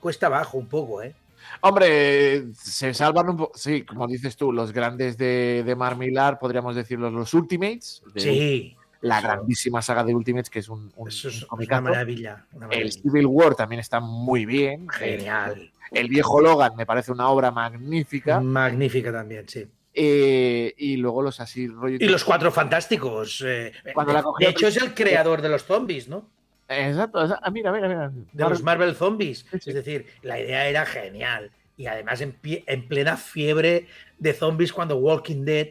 cuesta 0.00 0.26
abajo 0.26 0.58
un 0.58 0.66
poco, 0.66 1.02
¿eh? 1.02 1.14
Hombre, 1.60 2.52
se 2.54 2.92
salvan 2.94 3.30
un 3.30 3.36
poco, 3.36 3.56
sí, 3.56 3.82
como 3.82 4.06
dices 4.06 4.36
tú, 4.36 4.52
los 4.52 4.72
grandes 4.72 5.16
de, 5.16 5.62
de 5.64 5.76
Millar, 5.96 6.38
podríamos 6.38 6.74
decirlos 6.74 7.12
los 7.12 7.32
Ultimates, 7.34 8.02
de 8.12 8.20
Sí, 8.20 8.76
la 9.00 9.20
grandísima 9.20 9.80
saga 9.80 10.04
de 10.04 10.14
Ultimates, 10.14 10.50
que 10.50 10.58
es 10.58 10.68
un, 10.68 10.92
un, 10.96 11.08
eso 11.08 11.28
es 11.28 11.44
un 11.44 11.62
una 11.62 11.80
maravilla. 11.80 12.46
una 12.52 12.66
El 12.66 12.70
maravilla. 12.70 12.90
Civil 13.02 13.26
War 13.26 13.54
también 13.54 13.80
está 13.80 14.00
muy 14.00 14.44
bien. 14.44 14.88
Genial. 14.88 15.70
El 15.90 16.08
viejo 16.08 16.40
Logan 16.40 16.76
me 16.76 16.84
parece 16.84 17.12
una 17.12 17.28
obra 17.28 17.50
magnífica. 17.50 18.40
Magnífica 18.40 19.12
también, 19.12 19.48
sí. 19.48 19.66
Eh, 19.94 20.74
y 20.76 20.96
luego 20.96 21.22
los 21.22 21.40
así 21.40 21.66
rollo. 21.66 21.96
Y 22.00 22.08
los 22.08 22.24
cuatro 22.24 22.52
fantásticos. 22.52 23.42
eh, 23.46 23.72
Cuando 23.94 24.12
de, 24.12 24.18
la 24.18 24.22
cogió- 24.22 24.46
de 24.46 24.52
hecho, 24.52 24.68
es 24.68 24.76
el 24.76 24.94
creador 24.94 25.42
de 25.42 25.48
los 25.48 25.64
zombies, 25.64 26.08
¿no? 26.08 26.28
Exacto, 26.68 27.18
ah, 27.20 27.50
mira, 27.50 27.72
mira, 27.72 27.88
mira. 27.88 28.12
de 28.32 28.48
los 28.48 28.62
Marvel 28.62 28.94
Zombies. 28.94 29.46
Es 29.52 29.64
decir, 29.74 30.06
la 30.22 30.38
idea 30.38 30.68
era 30.68 30.84
genial. 30.84 31.50
Y 31.78 31.86
además 31.86 32.20
en, 32.20 32.36
en 32.42 32.88
plena 32.88 33.16
fiebre 33.16 33.86
de 34.18 34.34
zombies 34.34 34.72
cuando 34.72 34.96
Walking 34.96 35.44
Dead 35.44 35.68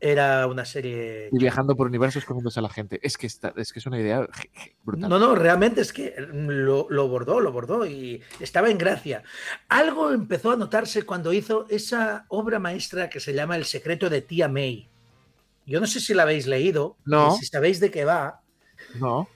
Era 0.00 0.46
una 0.46 0.64
serie... 0.64 1.28
Y 1.32 1.38
viajando 1.38 1.76
por 1.76 1.86
universos 1.86 2.24
comiéndose 2.24 2.58
a 2.58 2.62
la 2.62 2.68
gente. 2.68 2.98
Es 3.02 3.16
que, 3.16 3.26
está, 3.26 3.52
es 3.56 3.72
que 3.72 3.78
es 3.78 3.86
una 3.86 4.00
idea 4.00 4.26
brutal. 4.82 5.08
No, 5.10 5.18
no, 5.18 5.34
realmente 5.34 5.80
es 5.80 5.92
que 5.92 6.14
lo, 6.18 6.86
lo 6.90 7.08
bordó, 7.08 7.40
lo 7.40 7.52
bordó 7.52 7.86
y 7.86 8.22
estaba 8.40 8.70
en 8.70 8.78
gracia. 8.78 9.22
Algo 9.68 10.12
empezó 10.12 10.50
a 10.52 10.56
notarse 10.56 11.02
cuando 11.04 11.32
hizo 11.32 11.66
esa 11.68 12.24
obra 12.28 12.58
maestra 12.58 13.08
que 13.10 13.20
se 13.20 13.34
llama 13.34 13.56
El 13.56 13.64
secreto 13.64 14.10
de 14.10 14.22
tía 14.22 14.48
May. 14.48 14.88
Yo 15.66 15.80
no 15.80 15.86
sé 15.86 16.00
si 16.00 16.14
la 16.14 16.22
habéis 16.22 16.46
leído, 16.46 16.96
No. 17.04 17.36
si 17.36 17.44
sabéis 17.46 17.78
de 17.80 17.90
qué 17.90 18.04
va. 18.04 18.40
No. 18.98 19.28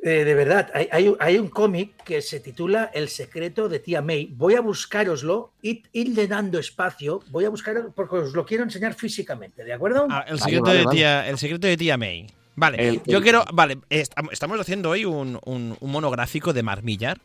Eh, 0.00 0.24
de 0.24 0.34
verdad, 0.34 0.70
hay, 0.74 0.88
hay 0.92 1.08
un- 1.08 1.16
hay 1.18 1.38
un 1.38 1.48
cómic 1.48 1.90
que 2.04 2.22
se 2.22 2.38
titula 2.38 2.90
El 2.94 3.08
secreto 3.08 3.68
de 3.68 3.80
tía 3.80 4.00
May. 4.00 4.26
Voy 4.36 4.54
a 4.54 4.60
buscároslo, 4.60 5.50
id, 5.60 5.86
idle 5.92 6.28
dando 6.28 6.58
espacio. 6.60 7.20
Voy 7.30 7.44
a 7.44 7.48
buscarlo 7.48 7.90
porque 7.94 8.16
os 8.16 8.32
lo 8.32 8.46
quiero 8.46 8.62
enseñar 8.62 8.94
físicamente, 8.94 9.64
¿de 9.64 9.72
acuerdo? 9.72 10.06
Ah, 10.08 10.24
el, 10.28 10.34
Vale, 10.34 10.40
secreto 10.42 10.64
vale, 10.66 10.78
de 10.78 10.84
vale. 10.84 10.96
tía, 10.96 11.28
el 11.28 11.36
secreto 11.38 11.66
de 11.66 11.76
tía 11.76 11.96
May. 11.96 12.26
Vale, 12.54 12.88
El- 12.88 13.02
yo 13.06 13.18
el- 13.18 13.22
quiero. 13.24 13.44
Vale, 13.52 13.78
estam- 13.90 14.28
estamos 14.32 14.58
haciendo 14.60 14.90
hoy 14.90 15.04
un, 15.04 15.38
un- 15.44 15.76
un 15.80 15.90
monográfico 15.90 16.52
de 16.52 16.62
Marmillar. 16.62 17.20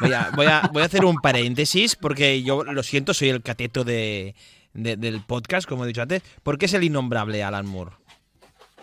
Voy 0.00 0.12
a, 0.14 0.30
voy, 0.34 0.46
a, 0.46 0.70
voy 0.72 0.82
a 0.82 0.86
hacer 0.86 1.04
un 1.04 1.16
paréntesis 1.16 1.94
porque 1.96 2.42
yo 2.42 2.64
lo 2.64 2.82
siento, 2.82 3.12
soy 3.14 3.28
el 3.30 3.42
cateto 3.42 3.84
de, 3.84 4.34
de- 4.72 4.96
del 4.96 5.20
podcast, 5.22 5.68
como 5.68 5.84
he 5.84 5.88
dicho 5.88 6.02
antes. 6.02 6.22
¿Por 6.42 6.56
qué 6.58 6.66
es 6.66 6.74
el 6.74 6.84
innombrable 6.84 7.42
Alan 7.42 7.66
Moore? 7.66 7.92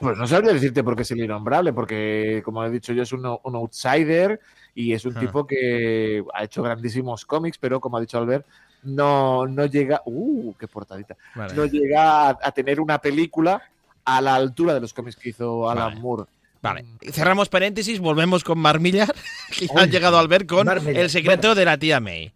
Pues 0.02 0.18
no 0.18 0.28
sabría 0.28 0.52
decirte 0.54 0.84
por 0.84 0.96
qué 0.96 1.04
es 1.04 1.12
el 1.12 1.20
innombrable, 1.24 1.72
porque 1.74 2.42
como 2.44 2.64
he 2.66 2.70
dicho 2.70 2.92
yo 2.94 3.04
es 3.04 3.12
un, 3.14 3.26
un 3.26 3.56
outsider 3.56 4.40
y 4.76 4.94
es 4.94 5.06
un 5.06 5.16
Ah. 5.16 5.20
tipo 5.20 5.46
que 5.48 6.24
ha 6.34 6.44
hecho 6.44 6.64
grandísimos 6.64 7.26
cómics, 7.26 7.58
pero 7.60 7.80
como 7.80 7.98
ha 7.98 8.02
dicho 8.02 8.18
Albert, 8.18 8.46
no, 8.84 9.46
no 9.48 9.66
llega, 9.68 10.02
uh, 10.06 10.54
qué 10.60 10.68
portadita, 10.68 11.16
Vale. 11.36 11.54
no 11.54 11.66
llega 11.66 12.30
a, 12.30 12.38
a 12.42 12.52
tener 12.52 12.80
una 12.80 12.98
película 13.00 13.62
a 14.04 14.20
la 14.22 14.34
altura 14.36 14.74
de 14.74 14.82
los 14.82 14.92
cómics 14.94 15.16
que 15.18 15.30
hizo 15.30 15.70
Alan 15.70 15.90
Vale. 15.90 16.00
Moore. 16.02 16.24
Vale, 16.64 16.86
cerramos 17.12 17.50
paréntesis, 17.50 18.00
volvemos 18.00 18.44
con 18.44 18.58
Marmillar, 18.60 19.14
que 19.58 19.68
ya 19.68 19.74
ha 19.82 19.84
Uy. 19.84 19.90
llegado 19.90 20.18
al 20.18 20.28
ver 20.28 20.46
con 20.48 20.66
Marmillar. 20.66 21.04
el 21.04 21.10
secreto 21.10 21.54
de 21.56 21.66
la 21.66 21.78
tía 21.78 22.00
May. 22.00 22.32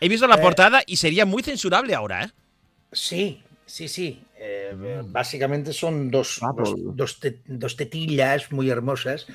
He 0.00 0.08
visto 0.08 0.26
la 0.26 0.36
Eh, 0.36 0.42
portada 0.42 0.82
y 0.86 0.96
sería 0.96 1.26
muy 1.26 1.42
censurable 1.42 1.94
ahora, 1.94 2.24
¿eh? 2.24 2.30
Sí, 2.92 3.42
sí, 3.66 3.88
sí. 3.88 4.22
Eh, 4.42 4.72
Mm. 4.74 5.12
Básicamente 5.12 5.72
son 5.74 6.10
dos, 6.10 6.38
Ah, 6.42 6.48
dos, 6.56 6.70
pues- 6.70 6.96
dos 6.96 7.20
te- 7.20 7.40
dos 7.46 7.76
tetillas 7.76 8.50
muy 8.52 8.70
hermosas. 8.70 9.26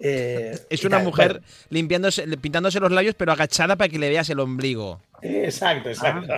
Eh, 0.00 0.58
Es 0.70 0.84
una 0.84 0.96
tal. 0.96 1.06
mujer 1.06 1.32
Bueno, 1.34 1.46
limpiándose, 1.70 2.26
pintándose 2.38 2.80
los 2.80 2.90
labios, 2.90 3.14
pero 3.16 3.30
agachada 3.32 3.76
para 3.76 3.88
que 3.88 3.98
le 3.98 4.08
veas 4.08 4.28
el 4.30 4.40
ombligo. 4.40 5.00
exacto, 5.22 5.88
exacto. 5.90 6.32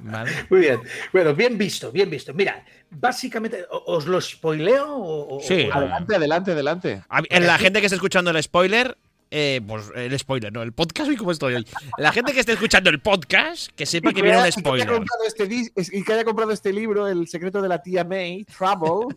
¿vale? 0.00 0.30
Muy 0.50 0.60
bien. 0.60 0.80
Bueno, 1.12 1.34
bien 1.34 1.56
visto, 1.58 1.90
bien 1.92 2.10
visto. 2.10 2.32
Mira, 2.34 2.64
básicamente, 2.90 3.64
¿o- 3.70 3.94
¿os 3.96 4.06
lo 4.06 4.20
spoileo? 4.20 4.86
O, 4.96 5.40
Sí. 5.40 5.68
o- 5.68 5.74
Adelante, 5.74 6.16
adelante, 6.16 6.50
adelante. 6.52 7.02
En 7.30 7.46
la 7.46 7.58
gente 7.58 7.80
que 7.80 7.86
está 7.86 7.96
escuchando 7.96 8.30
el 8.32 8.42
spoiler, 8.42 8.96
eh, 9.30 9.60
pues 9.66 9.84
el 9.94 10.18
spoiler, 10.18 10.52
no, 10.52 10.62
el 10.62 10.72
podcast, 10.72 11.08
uy, 11.08 11.16
¿cómo 11.16 11.30
estoy 11.32 11.54
hoy? 11.54 11.66
La 11.98 12.12
gente 12.12 12.32
que 12.32 12.40
esté 12.40 12.52
escuchando 12.52 12.90
el 12.90 13.00
podcast, 13.00 13.70
que 13.76 13.86
sepa 13.86 14.12
que 14.12 14.22
viene 14.22 14.38
un 14.38 14.46
Y 14.46 14.50
que 14.50 14.58
haya 14.60 14.60
spoiler. 14.60 15.02
este 15.26 15.96
y 15.96 16.02
que 16.04 16.12
haya 16.12 16.24
comprado 16.24 16.50
este 16.52 16.72
libro, 16.72 17.06
El 17.08 17.28
secreto 17.28 17.62
de 17.62 17.68
la 17.68 17.82
tía 17.82 18.02
May, 18.04 18.44
Trouble. 18.44 19.14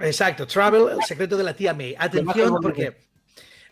Exacto, 0.00 0.46
Travel, 0.46 0.98
el 0.98 1.04
secreto 1.04 1.36
de 1.36 1.42
la 1.44 1.54
tía 1.54 1.74
May. 1.74 1.96
Atención, 1.98 2.56
porque, 2.62 2.96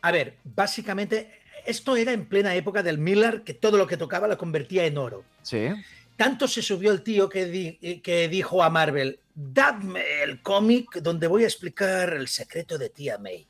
a 0.03 0.11
ver, 0.11 0.35
básicamente, 0.45 1.31
esto 1.65 1.95
era 1.97 2.13
en 2.13 2.27
plena 2.27 2.55
época 2.57 2.83
del 2.83 2.99
Miller, 2.99 3.43
que 3.45 3.55
todo 3.55 3.77
lo 3.77 3.87
que 3.87 3.97
tocaba 3.97 4.27
lo 4.27 4.37
convertía 4.37 4.85
en 4.85 4.99
oro. 4.99 5.25
sí. 5.43 5.69
Tanto 6.17 6.49
se 6.49 6.63
subió 6.63 6.91
el 6.91 7.03
tío 7.05 7.29
que, 7.29 7.47
di- 7.47 8.01
que 8.03 8.27
dijo 8.27 8.65
a 8.65 8.71
Marvel, 8.71 9.21
dadme 9.37 10.03
el 10.25 10.43
cómic 10.43 10.97
donde 11.01 11.29
voy 11.29 11.45
a 11.45 11.47
explicar 11.47 12.13
el 12.13 12.27
secreto 12.27 12.77
de 12.77 12.89
tía 12.91 13.19
May. 13.19 13.47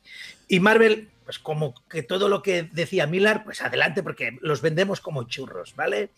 Y 0.47 0.59
Marvel, 0.59 1.09
pues 1.29 1.37
como 1.37 1.75
que 1.87 2.01
todo 2.01 2.27
lo 2.27 2.41
que 2.41 2.63
decía 2.63 3.05
Miller, 3.05 3.43
pues 3.43 3.61
adelante 3.61 4.01
porque 4.01 4.39
los 4.41 4.63
vendemos 4.63 4.99
como 4.99 5.25
churros, 5.25 5.75
¿vale? 5.75 6.09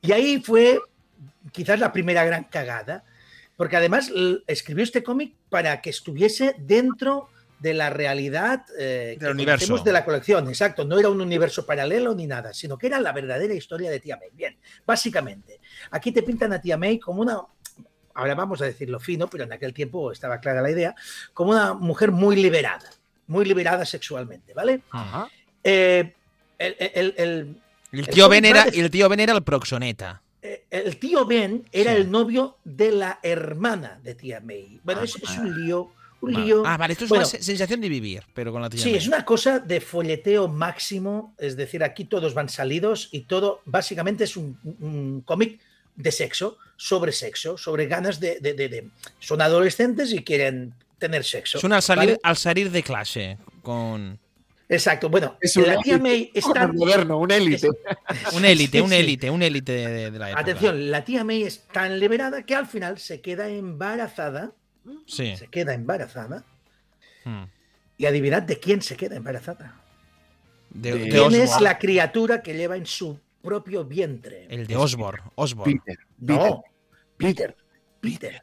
Y 0.00 0.12
ahí 0.12 0.40
fue 0.40 0.78
quizás 1.50 1.80
la 1.80 1.92
primera 1.92 2.24
gran 2.24 2.44
cagada, 2.44 3.02
porque 3.56 3.76
además 3.76 4.08
escribió 4.46 4.84
este 4.84 5.02
cómic 5.02 5.34
para 5.48 5.80
que 5.80 5.90
estuviese 5.90 6.54
dentro 6.60 7.28
de 7.58 7.74
la 7.74 7.90
realidad 7.90 8.64
eh, 8.78 9.16
Del 9.18 9.32
universo. 9.32 9.66
conocemos 9.66 9.84
de 9.84 9.92
la 9.92 10.04
colección, 10.04 10.46
exacto, 10.46 10.84
no 10.84 10.96
era 10.96 11.08
un 11.08 11.20
universo 11.20 11.66
paralelo 11.66 12.14
ni 12.14 12.28
nada, 12.28 12.54
sino 12.54 12.78
que 12.78 12.86
era 12.86 13.00
la 13.00 13.10
verdadera 13.10 13.52
historia 13.52 13.90
de 13.90 13.98
Tía 13.98 14.16
May. 14.16 14.28
Bien, 14.32 14.56
básicamente, 14.86 15.58
aquí 15.90 16.12
te 16.12 16.22
pintan 16.22 16.52
a 16.52 16.60
Tía 16.60 16.76
May 16.76 17.00
como 17.00 17.22
una, 17.22 17.40
ahora 18.14 18.36
vamos 18.36 18.62
a 18.62 18.66
decirlo 18.66 19.00
fino, 19.00 19.26
pero 19.26 19.42
en 19.42 19.52
aquel 19.52 19.74
tiempo 19.74 20.12
estaba 20.12 20.38
clara 20.38 20.62
la 20.62 20.70
idea, 20.70 20.94
como 21.34 21.50
una 21.50 21.74
mujer 21.74 22.12
muy 22.12 22.36
liberada, 22.36 22.88
muy 23.28 23.44
liberada 23.44 23.84
sexualmente, 23.84 24.52
¿vale? 24.54 24.80
Ajá. 24.90 25.28
Eh, 25.64 26.12
el, 26.58 26.76
el- 26.78 26.90
el- 26.94 27.14
el- 27.16 27.56
El 27.92 27.98
el 28.00 28.08
tío, 28.08 28.28
ben 28.28 28.44
era, 28.44 28.64
el 28.64 28.90
tío 28.90 29.08
Ben 29.08 29.20
era 29.20 29.32
el 29.32 29.42
proxoneta. 29.42 30.22
eh, 30.42 30.64
el 30.70 30.96
tío 30.98 31.24
Ben 31.26 31.64
era 31.72 31.92
Sí. 31.92 32.00
el 32.00 32.10
novio 32.10 32.56
de 32.64 32.92
la 32.92 33.18
hermana 33.22 33.98
de 34.02 34.14
Tía 34.14 34.40
May. 34.40 34.80
Bueno, 34.84 35.02
es, 35.02 35.16
es 35.16 35.38
un 35.38 35.60
lío, 35.64 35.90
un 36.20 36.32
Vale. 36.32 36.44
lío. 36.46 36.62
Ah, 36.66 36.76
vale, 36.76 36.92
esto 36.92 37.04
es 37.04 37.08
Bueno, 37.10 37.22
una 37.24 37.30
se- 37.30 37.42
sensación 37.42 37.80
de 37.80 37.88
vivir, 37.88 38.22
pero 38.34 38.52
con 38.52 38.62
la 38.62 38.70
tía 38.70 38.80
Sí, 38.80 38.90
May. 38.90 38.98
es 38.98 39.06
una 39.08 39.24
cosa 39.24 39.58
de 39.58 39.80
folleteo 39.80 40.46
máximo, 40.48 41.34
es 41.38 41.56
decir, 41.56 41.82
aquí 41.82 42.04
todos 42.04 42.32
van 42.34 42.48
salidos 42.48 43.08
y 43.12 43.20
todo 43.22 43.60
básicamente 43.64 44.24
es 44.24 44.36
un, 44.36 44.58
un 44.80 45.22
cómic 45.22 45.58
de 45.96 46.12
sexo, 46.12 46.58
sobre 46.76 47.10
sexo, 47.12 47.56
sobre 47.56 47.86
ganas 47.86 48.20
de, 48.20 48.38
de- 48.40 48.52
de- 48.54 48.68
de- 48.68 48.88
Son 49.18 49.40
adolescentes 49.40 50.12
y 50.12 50.22
quieren 50.22 50.74
tener 50.98 51.24
sexo. 51.24 51.58
Es 51.58 51.64
un 51.64 51.72
al 51.72 51.82
salir, 51.82 52.06
¿vale? 52.10 52.18
al 52.22 52.36
salir 52.36 52.70
de 52.70 52.82
clase, 52.82 53.38
con 53.62 54.18
Exacto, 54.68 55.08
bueno, 55.08 55.36
Es 55.40 55.54
la 55.56 55.78
tía. 55.78 55.96
May 55.98 56.30
está... 56.34 56.66
moderno, 56.72 57.18
un 57.18 57.30
élite. 57.30 57.68
un 58.32 58.44
élite, 58.44 58.82
un 58.82 58.92
élite, 58.92 59.30
un 59.30 59.42
élite 59.42 59.72
de, 59.72 60.10
de 60.10 60.18
la 60.18 60.28
época. 60.30 60.40
Atención, 60.42 60.90
la 60.90 61.04
tía 61.04 61.22
May 61.22 61.44
es 61.44 61.66
tan 61.72 62.00
liberada 62.00 62.42
que 62.42 62.54
al 62.56 62.66
final 62.66 62.98
se 62.98 63.20
queda 63.20 63.48
embarazada, 63.48 64.52
Sí. 65.06 65.36
se 65.36 65.46
queda 65.48 65.72
embarazada, 65.74 66.44
Hmm. 67.24 67.44
y 67.96 68.06
adivinad 68.06 68.42
de 68.42 68.58
quién 68.60 68.82
se 68.82 68.96
queda 68.96 69.16
embarazada. 69.16 69.80
De, 70.70 70.92
De- 70.92 70.98
de 70.98 71.08
¿Quién 71.10 71.34
es 71.34 71.60
la 71.60 71.78
criatura 71.78 72.42
que 72.42 72.54
lleva 72.54 72.76
en 72.76 72.86
su 72.86 73.18
propio 73.42 73.84
vientre? 73.84 74.46
El 74.50 74.66
de 74.66 74.76
Osborn. 74.76 75.22
Osborn. 75.36 75.80
Peter. 75.84 75.98
No, 76.18 76.62
Peter. 77.16 77.56
Peter. 78.00 78.42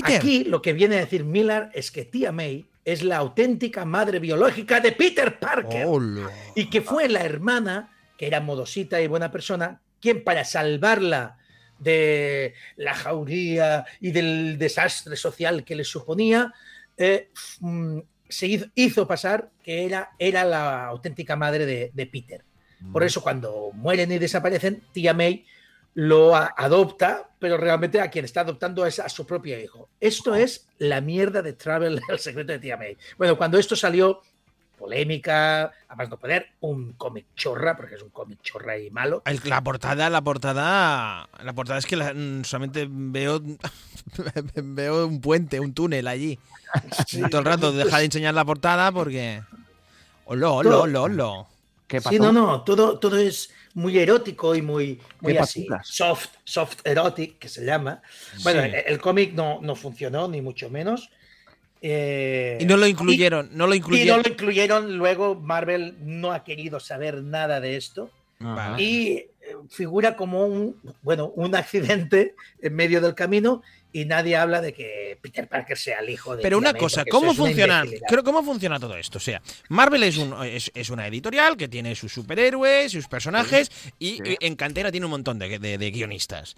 Peter. 0.00 0.16
Aquí 0.16 0.44
lo 0.44 0.62
que 0.62 0.72
viene 0.72 0.96
a 0.96 1.00
decir 1.00 1.24
Miller 1.24 1.70
es 1.74 1.90
que 1.90 2.04
tía 2.04 2.32
May 2.32 2.66
es 2.84 3.02
la 3.02 3.16
auténtica 3.16 3.84
madre 3.84 4.18
biológica 4.18 4.80
de 4.80 4.92
Peter 4.92 5.38
Parker 5.38 5.86
Hola. 5.88 6.30
y 6.54 6.68
que 6.68 6.82
fue 6.82 7.08
la 7.08 7.24
hermana, 7.24 7.92
que 8.18 8.26
era 8.26 8.40
modosita 8.40 9.00
y 9.00 9.06
buena 9.06 9.30
persona, 9.30 9.80
quien 10.00 10.22
para 10.22 10.44
salvarla 10.44 11.38
de 11.78 12.54
la 12.76 12.94
jauría 12.94 13.84
y 14.00 14.10
del 14.12 14.58
desastre 14.58 15.16
social 15.16 15.64
que 15.64 15.74
le 15.74 15.84
suponía, 15.84 16.52
eh, 16.96 17.30
mm, 17.60 17.98
se 18.28 18.46
hizo, 18.46 18.66
hizo 18.74 19.06
pasar 19.06 19.50
que 19.62 19.84
era, 19.84 20.10
era 20.18 20.44
la 20.44 20.86
auténtica 20.86 21.36
madre 21.36 21.66
de, 21.66 21.90
de 21.94 22.06
Peter. 22.06 22.44
Por 22.92 23.02
eso 23.02 23.22
cuando 23.22 23.70
mueren 23.72 24.12
y 24.12 24.18
desaparecen, 24.18 24.82
tía 24.92 25.14
May 25.14 25.46
lo 25.94 26.34
adopta, 26.34 27.28
pero 27.38 27.56
realmente 27.56 28.00
a 28.00 28.10
quien 28.10 28.24
está 28.24 28.40
adoptando 28.40 28.84
es 28.84 28.98
a 28.98 29.08
su 29.08 29.26
propio 29.26 29.58
hijo. 29.60 29.88
Esto 30.00 30.34
es 30.34 30.66
la 30.78 31.00
mierda 31.00 31.40
de 31.42 31.52
Travel, 31.52 32.00
el 32.08 32.18
secreto 32.18 32.52
de 32.52 32.58
tía 32.58 32.76
May. 32.76 32.96
Bueno, 33.16 33.36
cuando 33.36 33.58
esto 33.58 33.76
salió, 33.76 34.20
polémica, 34.78 35.72
a 35.88 35.94
más 35.96 36.10
no 36.10 36.18
poder, 36.18 36.48
un 36.60 36.92
cómic 36.94 37.26
chorra, 37.36 37.76
porque 37.76 37.94
es 37.94 38.02
un 38.02 38.10
cómic 38.10 38.40
chorra 38.42 38.76
y 38.76 38.90
malo. 38.90 39.22
El- 39.24 39.40
La 39.44 39.62
portada, 39.62 40.10
la 40.10 40.20
portada. 40.22 41.28
La 41.42 41.52
portada 41.52 41.78
es 41.78 41.86
que 41.86 41.96
la- 41.96 42.12
mm, 42.12 42.44
solamente 42.44 42.86
veo. 42.90 43.40
veo 44.56 45.06
un 45.06 45.20
puente, 45.20 45.60
un 45.60 45.72
túnel 45.74 46.06
allí. 46.08 46.38
Todo 47.30 47.38
el 47.40 47.44
rato 47.46 47.72
deja 47.72 47.98
de 47.98 48.04
enseñar 48.06 48.34
la 48.34 48.44
portada 48.44 48.90
porque. 48.92 49.42
Hola, 50.26 50.50
hola, 50.50 50.70
Todo. 50.70 50.82
hola, 50.82 51.00
hola. 51.02 51.46
¿Qué 51.86 51.98
pasó? 51.98 52.10
Sí, 52.10 52.18
no, 52.18 52.32
no, 52.32 52.62
todo, 52.62 52.98
todo 52.98 53.16
es 53.16 53.50
muy 53.74 53.98
erótico 53.98 54.54
y 54.54 54.62
muy, 54.62 55.00
muy 55.20 55.32
¿Qué 55.34 55.38
así, 55.40 55.66
soft, 55.82 56.28
soft 56.44 56.78
erotic, 56.84 57.38
que 57.38 57.48
se 57.48 57.64
llama. 57.64 58.00
Bueno, 58.42 58.62
Sí. 58.62 58.68
el, 58.68 58.74
el 58.94 59.00
cómic 59.00 59.32
no, 59.34 59.60
no 59.60 59.74
funcionó, 59.74 60.28
ni 60.28 60.40
mucho 60.40 60.70
menos. 60.70 61.10
Eh, 61.82 62.56
Y 62.60 62.64
no 62.64 62.76
lo 62.76 62.86
incluyeron, 62.86 63.50
no 63.52 63.66
lo 63.66 63.74
Y, 63.74 63.78
y 63.78 63.80
no 63.80 63.86
incluyeron. 63.86 64.22
lo 64.22 64.28
incluyeron, 64.30 64.96
luego 64.96 65.34
Marvel 65.34 65.96
no 66.00 66.32
ha 66.32 66.42
querido 66.44 66.80
saber 66.80 67.22
nada 67.22 67.60
de 67.60 67.76
esto. 67.76 68.10
Ajá. 68.40 68.80
Y 68.80 69.08
eh, 69.18 69.28
figura 69.70 70.16
como 70.16 70.46
un, 70.46 70.76
bueno, 71.02 71.32
un 71.36 71.54
accidente 71.54 72.34
en 72.62 72.74
medio 72.74 73.00
del 73.00 73.14
camino 73.14 73.62
y 73.94 74.04
nadie 74.06 74.34
habla 74.36 74.60
de 74.60 74.72
que 74.74 75.16
Peter 75.22 75.46
Parker 75.48 75.78
sea 75.78 76.00
el 76.00 76.10
hijo 76.10 76.34
de. 76.36 76.42
Pero 76.42 76.58
una 76.58 76.74
cosa, 76.74 77.04
¿cómo 77.08 77.30
es 77.30 77.36
funciona, 77.36 77.84
creo, 78.08 78.24
¿cómo 78.24 78.42
funciona 78.42 78.80
todo 78.80 78.96
esto? 78.96 79.18
O 79.18 79.20
sea, 79.20 79.40
Marvel 79.68 80.02
es, 80.02 80.18
un, 80.18 80.34
es, 80.44 80.70
es 80.74 80.90
una 80.90 81.06
editorial 81.06 81.56
que 81.56 81.68
tiene 81.68 81.94
sus 81.94 82.12
superhéroes, 82.12 82.90
sus 82.90 83.06
personajes, 83.06 83.70
y 84.00 84.16
Sí. 84.16 84.36
en 84.40 84.56
cantera 84.56 84.90
tiene 84.90 85.06
un 85.06 85.10
montón 85.10 85.38
de, 85.38 85.58
de- 85.60 85.78
de 85.78 85.90
guionistas. 85.92 86.56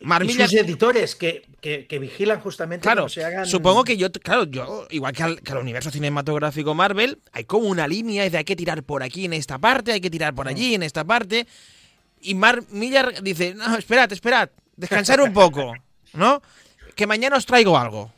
Y 0.00 0.06
Marmilla, 0.06 0.46
sus 0.48 0.54
editores 0.60 1.14
que, 1.14 1.42
que, 1.60 1.86
que 1.86 1.98
vigilan 1.98 2.40
justamente 2.40 2.82
que 2.82 2.86
claro, 2.86 3.02
no 3.02 3.08
se 3.10 3.22
hagan. 3.24 3.44
supongo 3.46 3.84
que 3.84 3.96
yo, 3.98 4.10
claro, 4.10 4.44
yo, 4.44 4.86
igual 4.90 5.12
que 5.12 5.22
al, 5.24 5.42
que 5.42 5.52
al 5.52 5.58
universo 5.58 5.90
cinematográfico 5.90 6.74
Marvel, 6.74 7.18
hay 7.32 7.44
como 7.44 7.68
una 7.68 7.86
línea 7.86 8.24
es 8.24 8.32
de 8.32 8.38
hay 8.38 8.44
que 8.44 8.56
tirar 8.56 8.82
por 8.82 9.02
aquí 9.02 9.26
en 9.26 9.34
esta 9.34 9.58
parte, 9.58 9.92
hay 9.92 10.00
que 10.00 10.08
tirar 10.10 10.34
por 10.34 10.48
allí 10.48 10.74
en 10.74 10.82
esta 10.82 11.04
parte. 11.04 11.46
Y 12.22 12.34
Mar 12.34 12.62
Millar 12.70 13.22
dice, 13.22 13.54
no, 13.54 13.76
esperad, 13.76 14.10
esperad, 14.10 14.48
descansar 14.76 15.20
un 15.20 15.32
poco, 15.34 15.74
¿no? 16.14 16.40
Que 16.98 17.06
mañana 17.06 17.36
os 17.38 17.46
traigo 17.46 17.78
algo. 17.78 18.10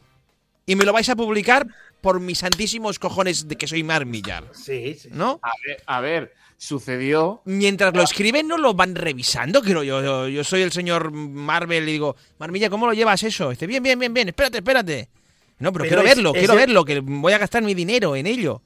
Y 0.65 0.75
me 0.75 0.87
lo 0.87 0.95
vais 0.95 1.07
a 1.11 1.15
publicar 1.15 1.67
por 2.01 2.19
mis 2.19 2.39
santísimos 2.39 2.99
cojones 2.99 3.47
de 3.47 3.57
que 3.57 3.67
soy 3.69 3.85
Mar 3.85 4.07
Millar, 4.07 4.45
Sí, 4.55 4.95
sí. 4.99 5.11
¿no? 5.13 5.39
A 5.43 5.51
ver, 5.67 5.83
a 5.85 6.01
ver, 6.01 6.33
sucedió. 6.57 7.43
Mientras 7.45 7.95
lo 7.95 8.03
escriben, 8.03 8.49
no 8.49 8.57
lo 8.57 8.73
van 8.73 8.95
revisando. 8.95 9.61
Creo 9.61 9.83
yo, 9.83 10.03
yo, 10.03 10.29
yo 10.29 10.45
soy 10.45 10.63
el 10.63 10.73
señor 10.73 11.11
Marvel 11.13 11.87
y 11.91 11.93
digo, 11.93 12.17
Marmilla, 12.39 12.71
¿cómo 12.71 12.87
lo 12.87 12.95
llevas 12.95 13.23
eso? 13.23 13.51
Dice, 13.51 13.67
bien, 13.67 13.83
bien, 13.83 13.99
bien, 13.99 14.15
bien, 14.15 14.29
espérate, 14.29 14.57
espérate. 14.59 15.09
No, 15.59 15.75
pero, 15.75 15.85
Pero 15.85 15.97
quiero 15.97 16.03
es- 16.03 16.17
verlo, 16.17 16.31
es 16.33 16.39
quiero 16.39 16.53
el- 16.55 16.59
verlo, 16.61 16.85
que 16.87 17.01
voy 17.01 17.35
a 17.35 17.39
gastar 17.39 17.63
mi 17.63 17.75
dinero 17.75 18.17
en 18.17 18.27
ello. 18.27 18.63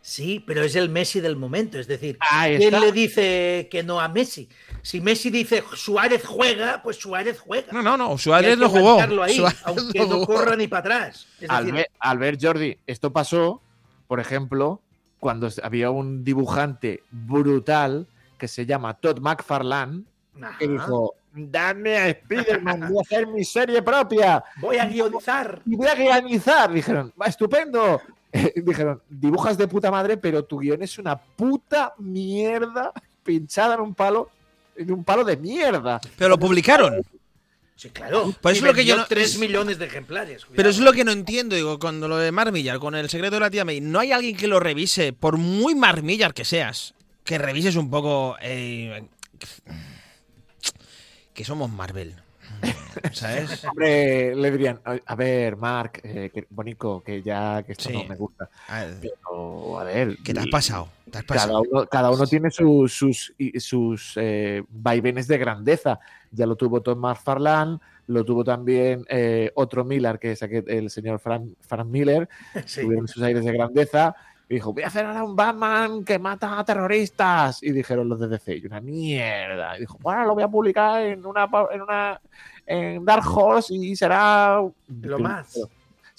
Sí, 0.00 0.42
pero 0.46 0.62
es 0.62 0.76
el 0.76 0.88
Messi 0.88 1.20
del 1.20 1.36
momento. 1.36 1.78
Es 1.78 1.86
decir, 1.88 2.16
Ahí 2.20 2.56
¿quién 2.56 2.80
le 2.80 2.92
dice 2.92 3.68
que 3.70 3.82
no 3.82 4.00
a 4.00 4.08
Messi? 4.08 4.48
Si 4.82 5.00
Messi 5.00 5.30
dice 5.30 5.62
Suárez 5.74 6.24
juega, 6.24 6.82
pues 6.82 6.96
Suárez 6.96 7.38
juega. 7.40 7.72
No, 7.72 7.82
no, 7.82 7.96
no, 7.96 8.16
Suárez 8.18 8.58
lo 8.58 8.68
jugó. 8.68 8.90
aguantarlo 8.90 9.22
ahí, 9.22 9.36
Suárez 9.36 9.60
aunque 9.64 9.98
lo 9.98 10.06
no 10.06 10.14
jugó. 10.16 10.26
corra 10.26 10.56
ni 10.56 10.68
para 10.68 10.80
atrás. 10.80 11.26
Es 11.40 11.50
Al 11.50 11.64
decir, 11.64 11.74
ver, 11.74 11.86
al 11.98 12.18
ver, 12.18 12.38
Jordi, 12.40 12.76
esto 12.86 13.12
pasó, 13.12 13.60
por 14.06 14.20
ejemplo, 14.20 14.80
cuando 15.20 15.48
había 15.62 15.90
un 15.90 16.24
dibujante 16.24 17.02
brutal 17.10 18.06
que 18.38 18.48
se 18.48 18.64
llama 18.66 18.94
Todd 18.94 19.18
McFarlane, 19.20 20.02
que 20.58 20.68
dijo: 20.68 21.14
Dame 21.32 21.96
a 21.96 22.08
Spider-Man, 22.08 22.88
voy 22.88 22.98
a 22.98 23.00
hacer 23.02 23.26
mi 23.26 23.44
serie 23.44 23.82
propia 23.82 24.42
voy 24.60 24.78
a 24.78 24.86
guionizar. 24.86 25.60
y 25.66 25.76
voy 25.76 25.88
a 25.88 25.94
guionizar. 25.94 26.72
Dijeron: 26.72 27.12
Va, 27.20 27.26
estupendo. 27.26 28.00
Dijeron: 28.56 29.02
Dibujas 29.08 29.58
de 29.58 29.66
puta 29.68 29.90
madre, 29.90 30.16
pero 30.16 30.44
tu 30.44 30.58
guion 30.58 30.82
es 30.82 30.98
una 30.98 31.16
puta 31.18 31.94
mierda 31.98 32.92
pinchada 33.24 33.74
en 33.74 33.80
un 33.80 33.94
palo, 33.94 34.30
un 34.86 35.04
palo 35.04 35.24
de 35.24 35.36
mierda. 35.36 36.00
Pero 36.16 36.30
lo 36.30 36.38
publicaron. 36.38 37.02
Sí, 37.76 37.90
claro. 37.90 38.34
Pues 38.40 38.56
Y 38.56 38.58
es 38.58 38.64
lo 38.64 38.74
que 38.74 38.84
yo 38.84 38.96
no- 38.96 39.06
3 39.06 39.34
es- 39.34 39.38
millones 39.38 39.78
de 39.78 39.86
ejemplares. 39.86 40.44
Pero 40.56 40.68
es 40.68 40.78
lo 40.78 40.92
que 40.92 41.04
no 41.04 41.12
entiendo, 41.12 41.54
digo, 41.54 41.78
cuando 41.78 42.08
lo 42.08 42.16
de 42.16 42.32
Marmillar, 42.32 42.80
con 42.80 42.94
el 42.96 43.08
secreto 43.08 43.36
de 43.36 43.40
la 43.40 43.50
tía 43.50 43.64
May, 43.64 43.80
no 43.80 44.00
hay 44.00 44.10
alguien 44.10 44.36
que 44.36 44.48
lo 44.48 44.58
revise, 44.58 45.12
por 45.12 45.36
muy 45.36 45.76
Marmillar 45.76 46.34
que 46.34 46.44
seas, 46.44 46.94
que 47.24 47.38
revises 47.38 47.76
un 47.76 47.88
poco. 47.90 48.36
eh, 48.42 49.04
que 51.34 51.44
somos 51.44 51.70
Marvel. 51.70 52.16
¿Sabes? 53.12 53.64
Hombre, 53.64 54.34
le 54.34 54.50
dirían: 54.50 54.80
A 54.84 55.14
ver, 55.14 55.56
Mark, 55.56 56.00
eh, 56.02 56.30
que, 56.32 56.46
Bonico, 56.50 57.02
que 57.02 57.22
ya 57.22 57.62
que 57.62 57.72
esto 57.72 57.88
Sí. 57.88 57.92
no 57.94 58.04
me 58.04 58.16
gusta. 58.16 58.48
A 58.68 58.84
ver, 58.84 58.96
Pero, 59.00 59.78
a 59.80 59.84
ver, 59.84 60.16
¿Qué 60.24 60.34
te 60.34 60.40
has 60.40 60.46
pasado? 60.48 60.88
¿Te 61.10 61.18
has 61.18 61.24
Cada 61.24 61.40
pasado? 61.40 61.62
uno, 61.70 61.86
cada 61.86 62.10
uno 62.10 62.26
tiene 62.26 62.50
sus, 62.50 62.92
sus, 62.92 63.34
sus 63.58 64.12
eh, 64.16 64.62
vaivenes 64.68 65.28
de 65.28 65.38
grandeza. 65.38 65.98
Ya 66.30 66.46
lo 66.46 66.56
tuvo 66.56 66.82
Tom 66.82 66.98
McFarlane, 66.98 67.78
lo 68.08 68.24
tuvo 68.24 68.44
también 68.44 69.04
eh, 69.08 69.50
otro 69.54 69.84
Miller, 69.84 70.18
que 70.18 70.32
es 70.32 70.42
aquel- 70.42 70.68
el 70.68 70.90
señor 70.90 71.20
Frank, 71.20 71.50
Frank 71.60 71.86
Miller, 71.86 72.28
Sí. 72.66 72.82
tuvieron 72.82 73.06
sus 73.08 73.22
aires 73.22 73.44
de 73.44 73.52
grandeza. 73.52 74.14
Y 74.50 74.54
dijo, 74.54 74.72
voy 74.72 74.82
a 74.82 74.86
hacer 74.86 75.04
ahora 75.04 75.22
un 75.24 75.36
Batman 75.36 76.04
que 76.04 76.18
mata 76.18 76.58
a 76.58 76.64
terroristas. 76.64 77.62
Y 77.62 77.70
dijeron 77.72 78.08
los 78.08 78.18
de 78.18 78.28
DC, 78.28 78.56
y 78.56 78.66
una 78.66 78.80
mierda. 78.80 79.76
Y 79.76 79.80
dijo, 79.80 79.98
bueno, 80.00 80.24
lo 80.24 80.34
voy 80.34 80.42
a 80.42 80.48
publicar 80.48 81.02
en 81.02 81.26
una, 81.26 81.48
en 81.70 81.82
una 81.82 82.20
en 82.66 83.04
Dark 83.04 83.24
Horse 83.26 83.74
y 83.74 83.94
será... 83.94 84.60
Lo 85.02 85.18
más. 85.18 85.58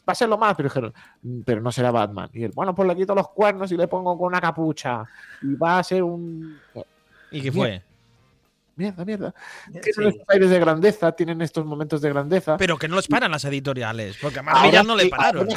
Va 0.07 0.13
a 0.13 0.15
ser 0.15 0.29
lo 0.29 0.37
más, 0.37 0.55
pero 0.55 0.69
dijeron, 0.69 0.93
"Mm, 1.21 1.41
pero 1.41 1.61
no 1.61 1.71
será 1.71 1.91
Batman. 1.91 2.29
Y 2.33 2.43
él, 2.43 2.51
bueno, 2.55 2.73
pues 2.73 2.87
le 2.87 2.95
quito 2.95 3.13
los 3.13 3.29
cuernos 3.29 3.71
y 3.71 3.77
le 3.77 3.87
pongo 3.87 4.17
con 4.17 4.27
una 4.27 4.41
capucha. 4.41 5.03
Y 5.41 5.55
va 5.55 5.79
a 5.79 5.83
ser 5.83 6.03
un... 6.03 6.59
¿Y 7.31 7.41
qué 7.41 7.51
fue? 7.51 7.83
Mierda, 8.75 9.03
mierda. 9.05 9.33
Sí. 9.73 9.79
Tienen 9.81 10.07
estos 10.13 10.29
aires 10.29 10.49
de 10.49 10.59
grandeza, 10.59 11.11
tienen 11.11 11.41
estos 11.41 11.65
momentos 11.65 12.01
de 12.01 12.09
grandeza. 12.09 12.57
Pero 12.57 12.77
que 12.77 12.87
no 12.87 12.95
los 12.95 13.07
paran 13.07 13.29
las 13.31 13.43
editoriales, 13.45 14.17
porque 14.21 14.39
a 14.39 14.43
Marmillar 14.43 14.85
no 14.85 14.95
le 14.95 15.03
sí, 15.03 15.09
pararon. 15.09 15.47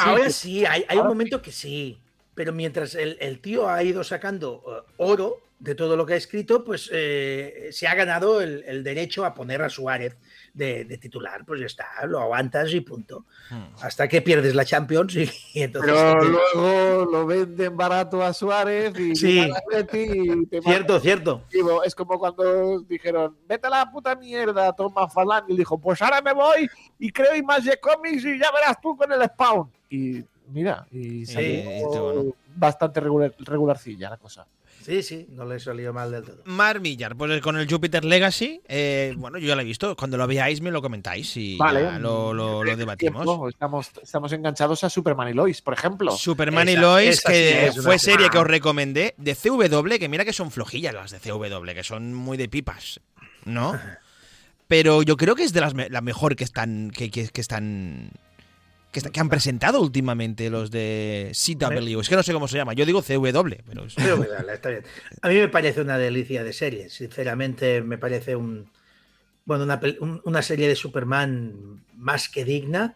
ahora 0.00 0.24
sí, 0.24 0.32
sí, 0.32 0.66
hay, 0.66 0.84
hay 0.88 0.98
un 0.98 1.06
momento 1.06 1.40
que 1.40 1.52
sí. 1.52 1.98
Pero 2.34 2.52
mientras 2.52 2.94
el, 2.94 3.16
el 3.20 3.40
tío 3.40 3.68
ha 3.68 3.82
ido 3.82 4.02
sacando 4.04 4.62
eh, 4.66 4.92
oro 4.98 5.38
de 5.58 5.76
todo 5.76 5.96
lo 5.96 6.04
que 6.04 6.14
ha 6.14 6.16
escrito, 6.16 6.64
pues 6.64 6.90
eh, 6.92 7.68
se 7.70 7.86
ha 7.86 7.94
ganado 7.94 8.40
el, 8.40 8.64
el 8.66 8.82
derecho 8.82 9.24
a 9.24 9.32
poner 9.32 9.62
a 9.62 9.68
Suárez 9.68 10.16
de, 10.54 10.84
de 10.84 10.98
titular. 10.98 11.44
Pues 11.46 11.60
ya 11.60 11.66
está, 11.66 11.86
lo 12.08 12.18
aguantas 12.20 12.72
y 12.74 12.80
punto. 12.80 13.26
Hmm. 13.48 13.66
Hasta 13.80 14.08
que 14.08 14.22
pierdes 14.22 14.56
la 14.56 14.64
Champions 14.64 15.14
y, 15.14 15.30
y 15.54 15.62
entonces. 15.62 15.92
Pero 15.92 16.24
luego 16.24 17.12
lo 17.12 17.26
venden 17.26 17.76
barato 17.76 18.22
a 18.24 18.32
Suárez 18.32 18.98
y 18.98 19.14
Sí. 19.14 19.38
y 19.92 20.46
te 20.46 20.60
Cierto, 20.62 20.98
cierto. 20.98 21.44
Digo, 21.52 21.84
Es 21.84 21.94
como 21.94 22.18
cuando 22.18 22.80
dijeron, 22.80 23.36
vete 23.46 23.68
a 23.68 23.70
la 23.70 23.90
puta 23.92 24.16
mierda, 24.16 24.72
Tom 24.72 24.92
Falan. 25.14 25.44
Y 25.46 25.56
dijo, 25.56 25.78
pues 25.78 26.02
ahora 26.02 26.20
me 26.22 26.32
voy 26.32 26.68
y 26.98 27.12
creo 27.12 27.36
Image 27.36 27.78
Comics 27.78 28.24
y 28.24 28.36
ya 28.38 28.50
verás 28.50 28.80
tú 28.82 28.96
con 28.96 29.12
el 29.12 29.22
Spawn. 29.26 29.70
Y 29.90 30.24
mira, 30.48 30.86
y 30.90 31.26
Sí, 31.26 31.32
salió 31.34 32.34
bastante 32.56 33.00
regular, 33.00 33.34
regularcilla 33.38 34.10
la 34.10 34.16
cosa. 34.16 34.46
Sí, 34.84 35.00
sí, 35.04 35.28
no 35.30 35.44
le 35.44 35.60
salió 35.60 35.92
mal 35.92 36.10
del 36.10 36.24
todo. 36.24 36.38
Marmillar, 36.44 37.14
pues 37.14 37.40
con 37.40 37.56
el 37.56 37.70
Jupiter 37.70 38.04
Legacy, 38.04 38.60
eh, 38.66 39.14
bueno, 39.16 39.38
yo 39.38 39.46
ya 39.46 39.54
lo 39.54 39.60
he 39.60 39.64
visto. 39.64 39.94
Cuando 39.94 40.16
lo 40.16 40.26
veáis 40.26 40.60
me 40.60 40.72
lo 40.72 40.82
comentáis 40.82 41.36
y 41.36 41.56
Vale. 41.56 41.82
ya 41.82 41.98
lo, 42.00 42.34
lo- 42.34 42.64
lo 42.64 42.76
debatimos. 42.76 43.22
Tiempo, 43.22 43.48
Estamos, 43.48 43.92
estamos 44.02 44.32
enganchados 44.32 44.82
a 44.82 44.90
Superman 44.90 45.28
y 45.28 45.34
Lois, 45.34 45.62
por 45.62 45.74
ejemplo. 45.74 46.10
Superman 46.16 46.68
y 46.68 46.74
Lois, 46.76 47.18
sí 47.18 47.22
que 47.32 47.70
fue 47.80 47.96
serie 48.00 48.14
serie. 48.16 48.30
que 48.30 48.38
os 48.38 48.46
recomendé, 48.46 49.14
de 49.18 49.36
CW, 49.36 49.98
que 50.00 50.08
mira 50.08 50.24
que 50.24 50.32
son 50.32 50.50
flojillas 50.50 50.92
las 50.94 51.12
de 51.12 51.20
CW, 51.20 51.64
que 51.74 51.84
son 51.84 52.12
muy 52.12 52.36
de 52.36 52.48
pipas, 52.48 52.98
¿no? 53.44 53.78
Pero 54.66 55.02
yo 55.02 55.16
creo 55.16 55.36
que 55.36 55.44
es 55.44 55.52
de 55.52 55.60
las 55.60 55.74
me- 55.74 55.90
la 55.90 56.00
mejor 56.00 56.34
que 56.34 56.42
están 56.44 56.90
que, 56.90 57.08
que- 57.10 57.28
que 57.28 57.40
están 57.40 58.10
que, 58.92 58.98
está- 59.00 59.10
que 59.10 59.18
han 59.20 59.28
presentado 59.28 59.80
últimamente 59.80 60.48
los 60.50 60.70
de 60.70 61.32
CW. 61.34 62.00
Es 62.00 62.08
que 62.08 62.14
no 62.16 62.22
sé 62.22 62.32
cómo 62.32 62.46
se 62.46 62.58
llama. 62.58 62.74
Yo 62.74 62.84
digo 62.86 63.02
CW, 63.02 63.56
pero 63.66 63.84
es- 63.86 63.94
Creo 63.96 64.20
que 64.22 64.28
dale, 64.28 64.52
está 64.52 64.68
bien. 64.68 64.84
A 65.22 65.28
mí 65.28 65.34
me 65.34 65.48
parece 65.48 65.80
una 65.80 65.98
delicia 65.98 66.44
de 66.44 66.52
serie. 66.52 66.88
Sinceramente, 66.90 67.82
me 67.82 67.98
parece 67.98 68.36
un 68.36 68.70
bueno 69.44 69.64
una, 69.64 69.80
un- 70.00 70.20
una 70.24 70.40
serie 70.42 70.68
de 70.68 70.76
Superman 70.76 71.82
más 71.96 72.28
que 72.28 72.44
digna 72.44 72.94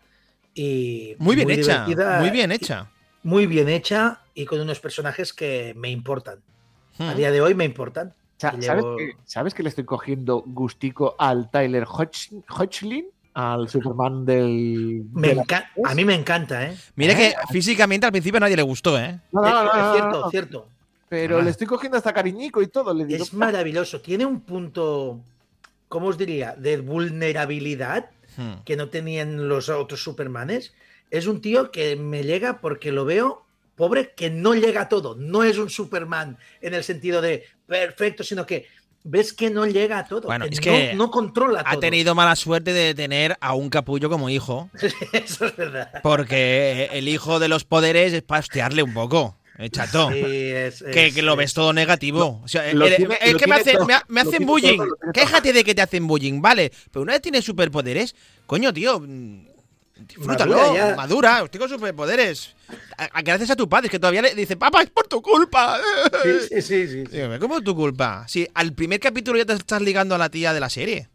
y 0.54 1.16
muy 1.18 1.34
bien 1.34 1.50
hecha, 1.50 1.86
muy 2.20 2.30
bien 2.30 2.52
hecha. 2.52 2.90
muy 3.24 3.46
bien 3.46 3.68
hecha 3.68 4.20
y 4.34 4.44
con 4.44 4.60
unos 4.60 4.78
personajes 4.78 5.32
que 5.32 5.74
me 5.76 5.90
importan. 5.90 6.38
A 6.98 7.12
Hmm. 7.12 7.16
día 7.16 7.30
de 7.32 7.40
hoy 7.40 7.54
me 7.54 7.64
importan. 7.64 8.14
¿Sabes, 8.38 8.66
llevo- 8.66 8.96
que, 8.96 9.12
¿Sabes 9.24 9.54
que 9.54 9.62
le 9.62 9.70
estoy 9.70 9.84
cogiendo 9.84 10.42
gustico 10.46 11.16
al 11.18 11.50
Tyler 11.50 11.84
Hodg- 11.84 12.44
Hodgkin? 12.48 13.06
Al 13.38 13.68
Superman 13.68 14.24
del. 14.24 15.04
Me 15.12 15.28
de 15.28 15.34
la- 15.34 15.42
enca- 15.44 15.68
a 15.84 15.94
mí 15.94 16.06
me 16.06 16.14
encanta, 16.14 16.66
¿eh? 16.70 16.74
Mira 16.94 17.14
que 17.14 17.34
físicamente 17.52 18.06
al 18.06 18.12
principio 18.12 18.38
a 18.38 18.40
nadie 18.40 18.56
le 18.56 18.62
gustó, 18.62 18.98
¿eh? 18.98 19.20
No, 19.30 19.42
no, 19.42 19.50
no, 19.50 19.60
Eh, 19.60 19.64
no, 19.74 19.84
no, 19.88 19.92
cierto, 19.94 20.30
cierto. 20.30 20.68
Pero 21.10 21.38
Ah. 21.38 21.42
le 21.42 21.50
estoy 21.50 21.66
cogiendo 21.66 21.98
hasta 21.98 22.14
cariñico 22.14 22.62
y 22.62 22.68
todo. 22.68 22.94
Le 22.94 23.04
digo, 23.04 23.22
Es 23.22 23.34
maravilloso. 23.34 24.00
Tiene 24.00 24.24
un 24.24 24.40
punto, 24.40 25.20
¿cómo 25.88 26.06
os 26.06 26.16
diría? 26.16 26.54
De 26.56 26.78
vulnerabilidad 26.78 28.06
Hmm. 28.38 28.62
que 28.64 28.76
no 28.76 28.88
tenían 28.88 29.48
los 29.48 29.68
otros 29.68 30.02
Supermanes. 30.02 30.72
Es 31.10 31.26
un 31.26 31.42
tío 31.42 31.70
que 31.70 31.94
me 31.96 32.22
llega 32.24 32.58
porque 32.62 32.90
lo 32.90 33.04
veo 33.04 33.44
pobre 33.76 34.12
que 34.16 34.30
no 34.30 34.54
llega 34.54 34.80
a 34.82 34.88
todo. 34.88 35.14
No 35.14 35.42
es 35.42 35.58
un 35.58 35.68
Superman 35.68 36.38
en 36.62 36.72
el 36.72 36.82
sentido 36.84 37.20
de 37.20 37.44
perfecto, 37.66 38.24
sino 38.24 38.46
que 38.46 38.66
ves 39.06 39.32
que 39.32 39.50
no 39.50 39.66
llega 39.66 39.98
a 40.00 40.06
todo. 40.06 40.22
Bueno, 40.22 40.46
que 40.48 40.54
es 40.54 40.58
no, 40.58 40.62
que 40.72 40.94
no 40.94 41.10
controla 41.10 41.60
Ha 41.64 41.70
todo. 41.72 41.80
tenido 41.80 42.14
mala 42.14 42.36
suerte 42.36 42.72
de 42.72 42.94
tener 42.94 43.36
a 43.40 43.54
un 43.54 43.70
capullo 43.70 44.10
como 44.10 44.28
hijo, 44.30 44.68
Eso 45.12 45.46
es 45.46 45.56
verdad. 45.56 45.90
porque 46.02 46.90
el 46.92 47.08
hijo 47.08 47.38
de 47.38 47.48
los 47.48 47.64
poderes 47.64 48.12
es 48.12 48.22
para 48.22 48.40
hostiarle 48.40 48.82
un 48.82 48.92
poco, 48.94 49.36
eh, 49.58 49.70
chato. 49.70 50.10
Sí, 50.12 50.18
es- 50.22 50.82
que, 50.92 51.06
es- 51.06 51.14
que 51.14 51.22
lo 51.22 51.36
ves 51.36 51.46
es- 51.50 51.54
todo 51.54 51.72
negativo. 51.72 52.40
O 52.44 52.48
sea, 52.48 52.72
lo 52.74 52.86
el- 52.86 52.96
tiene- 52.96 53.18
el 53.20 53.32
lo 53.32 53.38
que 53.38 53.46
me, 53.46 53.54
tiene 53.56 53.60
hace, 53.70 53.72
todo, 53.78 53.86
me, 53.86 53.94
ha- 53.94 54.04
me 54.08 54.22
lo 54.24 54.28
hacen 54.30 54.46
bullying. 54.46 54.76
todo. 54.78 54.96
Quéjate 55.14 55.52
de 55.52 55.64
que 55.64 55.74
te 55.74 55.82
hacen 55.82 56.06
bullying, 56.06 56.40
vale. 56.42 56.72
Pero 56.90 57.02
una 57.02 57.12
vez 57.14 57.22
tienes 57.22 57.44
superpoderes, 57.44 58.14
coño, 58.46 58.72
tío. 58.72 59.02
Disfrútalo, 59.96 60.56
Madura 60.56 60.74
ya. 60.90 60.96
madura, 60.96 61.40
estoy 61.44 61.58
con 61.60 61.68
superpoderes. 61.70 62.54
A- 62.98 63.04
a- 63.18 63.22
Gracias 63.22 63.50
a 63.50 63.56
tu 63.56 63.66
padre, 63.68 63.88
que 63.88 63.98
todavía 63.98 64.20
le 64.22 64.34
dice, 64.34 64.56
papá, 64.56 64.82
es 64.82 64.90
por 64.90 65.06
tu 65.08 65.22
culpa. 65.22 65.78
Sí, 66.22 66.60
sí, 66.60 66.86
sí, 66.86 67.04
sí, 67.10 67.18
¿Cómo 67.40 67.58
es 67.58 67.64
tu 67.64 67.74
culpa? 67.74 68.24
Si 68.28 68.46
al 68.54 68.74
primer 68.74 69.00
capítulo 69.00 69.38
ya 69.38 69.46
te 69.46 69.54
estás 69.54 69.80
ligando 69.80 70.14
a 70.14 70.18
la 70.18 70.28
tía 70.28 70.52
de 70.52 70.60
la 70.60 70.68
serie. 70.68 71.08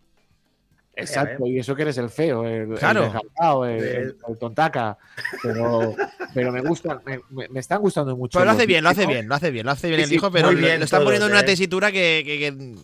Exacto, 0.96 1.46
y 1.48 1.58
eso 1.58 1.74
que 1.76 1.84
eres 1.84 1.98
el 1.98 2.10
feo, 2.10 2.46
el, 2.46 2.76
Claro. 2.78 3.06
el 3.06 3.14
desgastado, 3.14 3.66
el, 3.66 3.84
el- 3.84 4.16
el 4.28 4.38
tontaca. 4.38 4.98
Pero, 5.42 5.96
pero 6.34 6.52
me 6.52 6.62
gustan, 6.62 7.00
me, 7.06 7.48
me- 7.50 7.60
están 7.60 7.80
gustando 7.82 8.16
mucho. 8.18 8.38
Pero 8.40 8.46
lo 8.46 8.52
los 8.52 8.58
hace 8.60 8.68
bien, 8.68 8.84
lo 8.84 8.90
hace 8.90 9.06
bien, 9.06 9.28
lo 9.28 9.36
hace 9.36 9.52
bien, 9.52 9.66
lo 9.66 9.72
hace 9.72 9.88
bien 9.88 10.02
el 10.02 10.08
sí, 10.10 10.16
hijo, 10.16 10.30
pero 10.32 10.52
lo, 10.52 10.58
bien 10.58 10.80
lo 10.80 10.86
están 10.86 11.04
poniendo 11.04 11.28
en 11.28 11.32
una 11.32 11.42
¿eh? 11.42 11.46
tesitura 11.46 11.92
que, 11.92 12.24
que- 12.26 12.40
que 12.40 12.76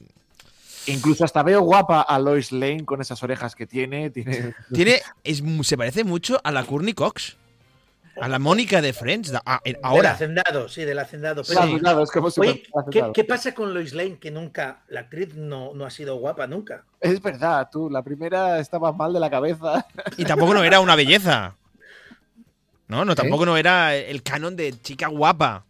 Incluso 0.87 1.23
hasta 1.25 1.43
veo 1.43 1.61
guapa 1.61 2.01
a 2.01 2.17
Lois 2.19 2.51
Lane 2.51 2.85
con 2.85 3.01
esas 3.01 3.21
orejas 3.23 3.55
que 3.55 3.67
tiene. 3.67 4.09
tiene 4.09 4.53
tiene, 4.73 5.01
es, 5.23 5.43
se 5.63 5.77
parece 5.77 6.03
mucho 6.03 6.39
a 6.43 6.51
la 6.51 6.63
Courtney 6.63 6.93
Cox. 6.93 7.37
A 8.19 8.27
la 8.27 8.39
Mónica 8.39 8.81
de 8.81 8.93
Friends. 8.93 9.31
da- 9.31 9.43
a- 9.45 9.61
en- 9.63 9.73
Del 9.73 9.81
ahora. 9.85 10.11
hacendado, 10.13 10.67
sí, 10.69 10.83
del 10.85 10.97
hacendado. 10.97 11.43
Sí, 11.43 11.53
Pero, 11.55 12.01
es 12.01 12.09
como 12.09 12.31
súper 12.31 12.49
oye, 12.49 12.63
¿qué, 12.89 13.03
qué 13.13 13.23
pasa 13.23 13.53
con 13.53 13.75
Lois 13.75 13.93
Lane? 13.93 14.17
Que 14.17 14.31
nunca, 14.31 14.79
la 14.87 15.01
actriz 15.01 15.35
no, 15.35 15.71
no 15.75 15.85
ha 15.85 15.91
sido 15.91 16.15
guapa 16.15 16.47
nunca. 16.47 16.83
Es 16.99 17.21
verdad, 17.21 17.69
tú, 17.71 17.91
la 17.91 18.01
primera 18.01 18.59
estaba 18.59 18.91
mal 18.91 19.13
de 19.13 19.19
la 19.19 19.29
cabeza. 19.29 19.85
Y 20.17 20.25
tampoco 20.25 20.55
no 20.55 20.63
era 20.63 20.79
una 20.79 20.95
belleza. 20.95 21.55
No, 22.89 23.01
¿Eh? 23.01 23.05
no, 23.05 23.15
tampoco 23.15 23.45
no 23.45 23.57
era 23.57 23.93
el 23.97 24.23
canon 24.23 24.55
de 24.55 24.71
chica 24.81 25.09
guapa. 25.09 25.65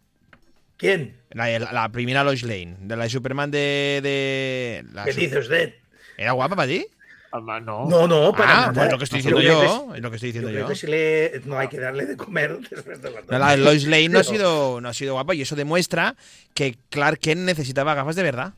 ¿Quién? 0.76 1.17
La, 1.38 1.58
la- 1.58 1.72
la 1.72 1.88
primera 1.90 2.24
Lois 2.24 2.42
Lane, 2.42 2.76
de 2.80 2.96
la 2.96 3.04
de 3.04 3.10
Superman 3.10 3.50
de. 3.50 4.00
de 4.02 4.84
la 4.92 5.04
¿Qué 5.04 5.12
dice 5.12 5.38
usted? 5.38 5.74
¿Era 6.16 6.32
guapa 6.32 6.56
para 6.56 6.68
ti? 6.68 6.84
No, 7.32 7.60
No, 7.88 8.08
no, 8.08 8.32
para 8.32 8.50
Ah, 8.52 8.60
nada. 8.68 8.72
pues 8.72 8.90
lo 8.92 8.98
que 8.98 9.04
estoy 9.04 9.18
diciendo 9.18 9.40
yo. 9.40 9.94
Es 9.94 10.00
lo 10.00 10.10
que 10.10 10.16
estoy 10.16 10.32
Yo 10.32 10.40
diciendo 10.40 10.48
creo 10.48 10.62
yo. 10.62 10.68
que 10.68 10.74
si 10.74 10.86
le, 10.86 11.42
no 11.44 11.58
hay 11.58 11.68
que 11.68 11.78
darle 11.78 12.06
de 12.06 12.16
comer 12.16 12.58
después 12.70 13.00
de 13.02 13.10
No, 13.28 13.38
la 13.38 13.50
de 13.52 13.58
Lois 13.58 13.84
Lane 13.86 14.08
no 14.08 14.18
ha 14.18 14.24
sido, 14.24 14.80
no 14.80 14.88
ha 14.88 14.94
sido 14.94 15.12
guapa 15.14 15.34
y 15.34 15.42
eso 15.42 15.54
demuestra 15.54 16.16
que 16.54 16.76
Clark 16.90 17.18
Kent 17.20 17.42
necesitaba 17.42 17.94
gafas 17.94 18.16
de 18.16 18.22
verdad. 18.22 18.54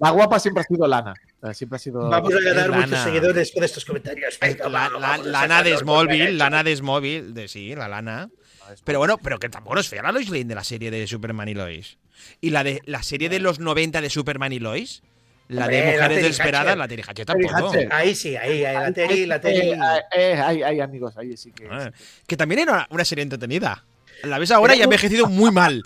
La 0.00 0.10
guapa 0.10 0.38
siempre 0.40 0.62
ha 0.62 0.64
sido 0.64 0.86
Lana. 0.86 1.14
Siempre 1.52 1.76
ha 1.76 1.78
sido. 1.78 2.08
Vamos 2.08 2.32
a 2.34 2.40
ganar 2.40 2.70
Lana. 2.70 2.86
muchos 2.86 3.00
seguidores 3.00 3.52
con 3.52 3.64
estos 3.64 3.84
comentarios. 3.84 4.38
Venga, 4.40 4.68
La, 4.68 4.88
la- 4.88 5.16
lana 5.18 5.62
de 5.62 5.76
Smallville, 5.76 6.32
lana 6.32 6.62
de 6.62 6.76
Smallville, 6.76 7.32
de, 7.32 7.48
sí, 7.48 7.74
la 7.74 7.88
lana. 7.88 8.28
Pero 8.84 8.98
bueno, 9.00 9.18
pero 9.18 9.38
que 9.38 9.48
tampoco 9.48 9.78
es 9.78 9.88
fea 9.88 10.02
la 10.02 10.12
Lois 10.12 10.28
Lane 10.30 10.44
de 10.44 10.54
la 10.54 10.62
serie 10.64 10.90
de 10.90 11.06
Superman 11.06 11.48
y 11.48 11.54
Lois. 11.54 11.98
Y 12.40 12.50
la 12.50 12.62
de 12.62 12.80
la 12.86 13.02
serie 13.02 13.28
de 13.28 13.40
los 13.40 13.58
90 13.58 14.00
de 14.00 14.10
Superman 14.10 14.52
y 14.52 14.58
Lois, 14.60 15.02
la 15.48 15.62
Hombre, 15.62 15.76
de 15.82 15.92
Mujeres 15.92 16.22
Desesperadas, 16.22 16.76
la 16.76 16.86
Terry 16.86 17.02
Hatcher 17.06 17.26
tampoco. 17.26 17.72
Ahí 17.90 18.14
sí, 18.14 18.36
ahí, 18.36 18.64
ahí, 18.64 18.74
la 18.74 18.92
Terry, 18.92 19.26
la 19.26 19.40
Terry. 19.40 19.70
Eh, 19.70 19.72
eh, 19.72 20.00
eh, 20.16 20.34
hay, 20.44 20.62
hay 20.62 20.80
amigos, 20.80 21.16
ahí 21.16 21.36
sí 21.36 21.50
que. 21.52 21.66
Ah, 21.68 21.90
Que 22.26 22.36
también 22.36 22.60
era 22.60 22.86
una 22.90 23.04
serie 23.04 23.22
entretenida. 23.22 23.84
La 24.24 24.38
ves 24.38 24.50
ahora 24.50 24.72
Era 24.74 24.80
y 24.80 24.82
ha 24.82 24.86
muy- 24.86 24.94
envejecido 24.94 25.26
muy 25.26 25.50
mal. 25.50 25.82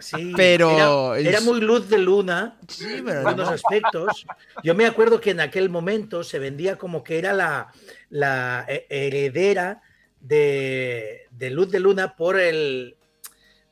Sí, 0.00 0.32
Pero 0.36 1.14
era, 1.14 1.40
muy 1.40 1.60
luz 1.60 1.88
de 1.88 1.98
luna 1.98 2.58
Sí, 2.68 2.84
en 2.98 3.08
algunos 3.08 3.48
aspectos. 3.48 4.26
Yo 4.62 4.74
me 4.74 4.84
acuerdo 4.86 5.20
que 5.20 5.30
en 5.30 5.40
aquel 5.40 5.70
momento 5.70 6.24
se 6.24 6.38
vendía 6.38 6.76
como 6.76 7.02
que 7.04 7.18
era 7.18 7.32
la, 7.32 7.72
la 8.10 8.64
he- 8.68 8.86
heredera 8.90 9.80
de, 10.20 11.26
de 11.30 11.50
Luz 11.50 11.70
de 11.70 11.80
Luna 11.80 12.16
por 12.16 12.38
el 12.38 12.96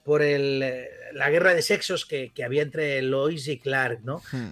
por 0.05 0.20
el, 0.20 0.61
la 1.14 1.31
guerra 1.31 1.55
de 1.55 1.62
sexos 1.62 2.05
que, 2.05 2.31
que 2.35 2.44
había 2.44 2.61
entre 2.61 3.00
Lois 3.00 3.48
y 3.48 3.59
Clark, 3.59 4.00
¿no? 4.05 4.20
Hmm. 4.31 4.50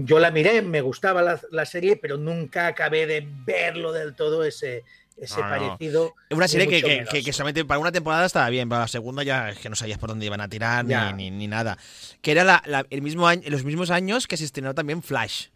Mm, 0.00 0.04
Yo 0.06 0.18
la 0.18 0.32
miré, 0.32 0.60
me 0.60 0.80
gustaba 0.80 1.22
la, 1.22 1.40
la 1.52 1.64
serie, 1.66 1.94
pero 1.96 2.16
nunca 2.16 2.66
acabé 2.66 3.06
de 3.06 3.24
verlo 3.46 3.92
del 3.92 4.16
todo 4.16 4.42
ese, 4.42 4.82
ese 5.22 5.40
No, 5.40 5.48
no. 5.48 5.48
parecido. 5.68 6.14
Una 6.30 6.48
serie 6.48 6.66
que, 6.68 6.82
que, 6.82 6.88
menos. 6.98 7.08
que- 7.10 7.22
que 7.22 7.32
solamente 7.32 7.64
para 7.64 7.78
una 7.80 7.92
temporada 7.92 8.26
estaba 8.26 8.48
bien, 8.50 8.68
para 8.68 8.82
la 8.82 8.88
segunda 8.88 9.22
ya 9.22 9.50
es 9.50 9.58
que 9.58 9.68
no 9.70 9.76
sabías 9.76 9.98
por 9.98 10.08
dónde 10.10 10.26
iban 10.26 10.40
a 10.40 10.48
tirar 10.48 10.84
ni, 10.84 10.94
ni- 11.14 11.30
ni 11.30 11.46
nada. 11.48 11.78
Que 12.20 12.32
era 12.32 12.44
la- 12.44 12.62
la- 12.66 12.84
el 12.90 13.02
mismo 13.02 13.26
año, 13.28 13.42
los 13.48 13.64
mismos 13.64 13.90
años 13.90 14.26
que 14.26 14.36
se 14.36 14.44
estrenó 14.44 14.74
también 14.74 15.02
Flash. 15.02 15.46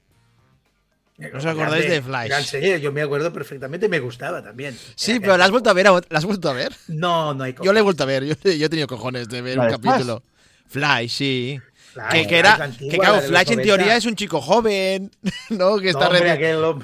¿No 1.19 1.39
os 1.39 1.47
acordáis 1.47 1.85
Grande, 1.87 1.89
de 1.95 2.03
Flash? 2.03 2.29
gran 2.29 2.45
serie, 2.45 2.79
yo 2.79 2.93
me 2.93 3.01
acuerdo 3.01 3.33
perfectamente, 3.33 3.89
me 3.89 4.01
gustaba 4.01 4.43
también. 4.45 4.79
Sí, 4.97 5.13
Era- 5.13 5.21
pero 5.21 5.37
¿la 5.39 5.47
has 5.47 5.51
vuelto 5.51 5.71
a 5.71 5.73
ver? 5.73 5.87
¿La 5.87 6.19
has 6.19 6.25
vuelto 6.27 6.51
a 6.51 6.53
ver? 6.53 6.75
No, 6.89 7.33
no 7.33 7.45
hay 7.45 7.55
Yo 7.63 7.73
la 7.73 7.79
he 7.81 7.83
vuelto 7.83 8.03
a 8.03 8.07
ver, 8.07 8.25
yo, 8.25 8.35
yo 8.35 8.67
he 8.67 8.69
tenido 8.69 8.87
cojones 8.87 9.27
de 9.29 9.41
ver 9.41 9.57
¿La 9.57 9.65
un 9.65 9.71
capítulo. 9.71 10.23
Flash, 10.69 11.09
sí. 11.11 11.61
Flash, 12.09 12.27
que, 12.27 12.39
era, 12.39 12.55
antigua, 12.55 12.91
que 12.91 12.99
claro, 12.99 13.21
Flash 13.21 13.49
en 13.51 13.57
90. 13.59 13.63
teoría 13.63 13.97
es 13.97 14.05
un 14.07 14.15
chico 14.17 14.41
joven, 14.41 15.11
¿no? 15.51 15.77
Que 15.79 15.85
No, 15.93 15.99
está 15.99 16.07
hombre, 16.07 16.21
re- 16.21 16.31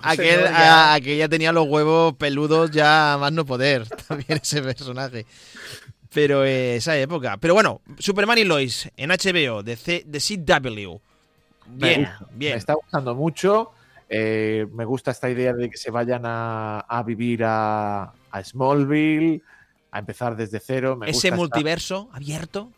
aquel, 0.02 0.44
ya. 0.44 0.94
aquel 0.94 1.18
ya 1.18 1.28
tenía 1.28 1.52
los 1.52 1.66
huevos 1.68 2.14
peludos 2.14 2.70
ya 2.70 3.14
a 3.14 3.18
más 3.18 3.32
no 3.32 3.44
poder, 3.44 3.86
también 4.08 4.40
ese 4.42 4.62
personaje. 4.62 5.26
Pero 6.14 6.44
eh, 6.44 6.76
esa 6.76 6.96
época. 6.98 7.36
Pero 7.38 7.54
bueno, 7.54 7.80
Superman 7.98 8.38
y 8.38 8.44
Lois 8.44 8.90
en 8.96 9.10
HBO 9.10 9.62
de, 9.62 9.76
C, 9.76 10.02
de 10.06 10.18
CW. 10.20 10.96
Bien, 11.66 12.08
bien. 12.34 12.52
Me 12.52 12.58
está 12.58 12.74
gustando 12.74 13.14
mucho. 13.14 13.70
eh, 14.08 14.66
me 14.72 14.84
gusta 14.84 15.10
esta 15.10 15.30
idea 15.30 15.52
de 15.54 15.70
que 15.70 15.76
se 15.78 15.90
vayan 15.90 16.22
a, 16.26 16.80
a 16.80 17.02
vivir 17.02 17.42
a, 17.44 18.12
a 18.30 18.44
Smallville, 18.44 19.40
a 19.90 19.98
empezar 20.00 20.36
desde 20.36 20.60
cero. 20.60 20.96
Me 20.96 21.08
Ese 21.08 21.30
gusta 21.30 21.36
multiverso 21.36 22.10
abierto, 22.12 22.70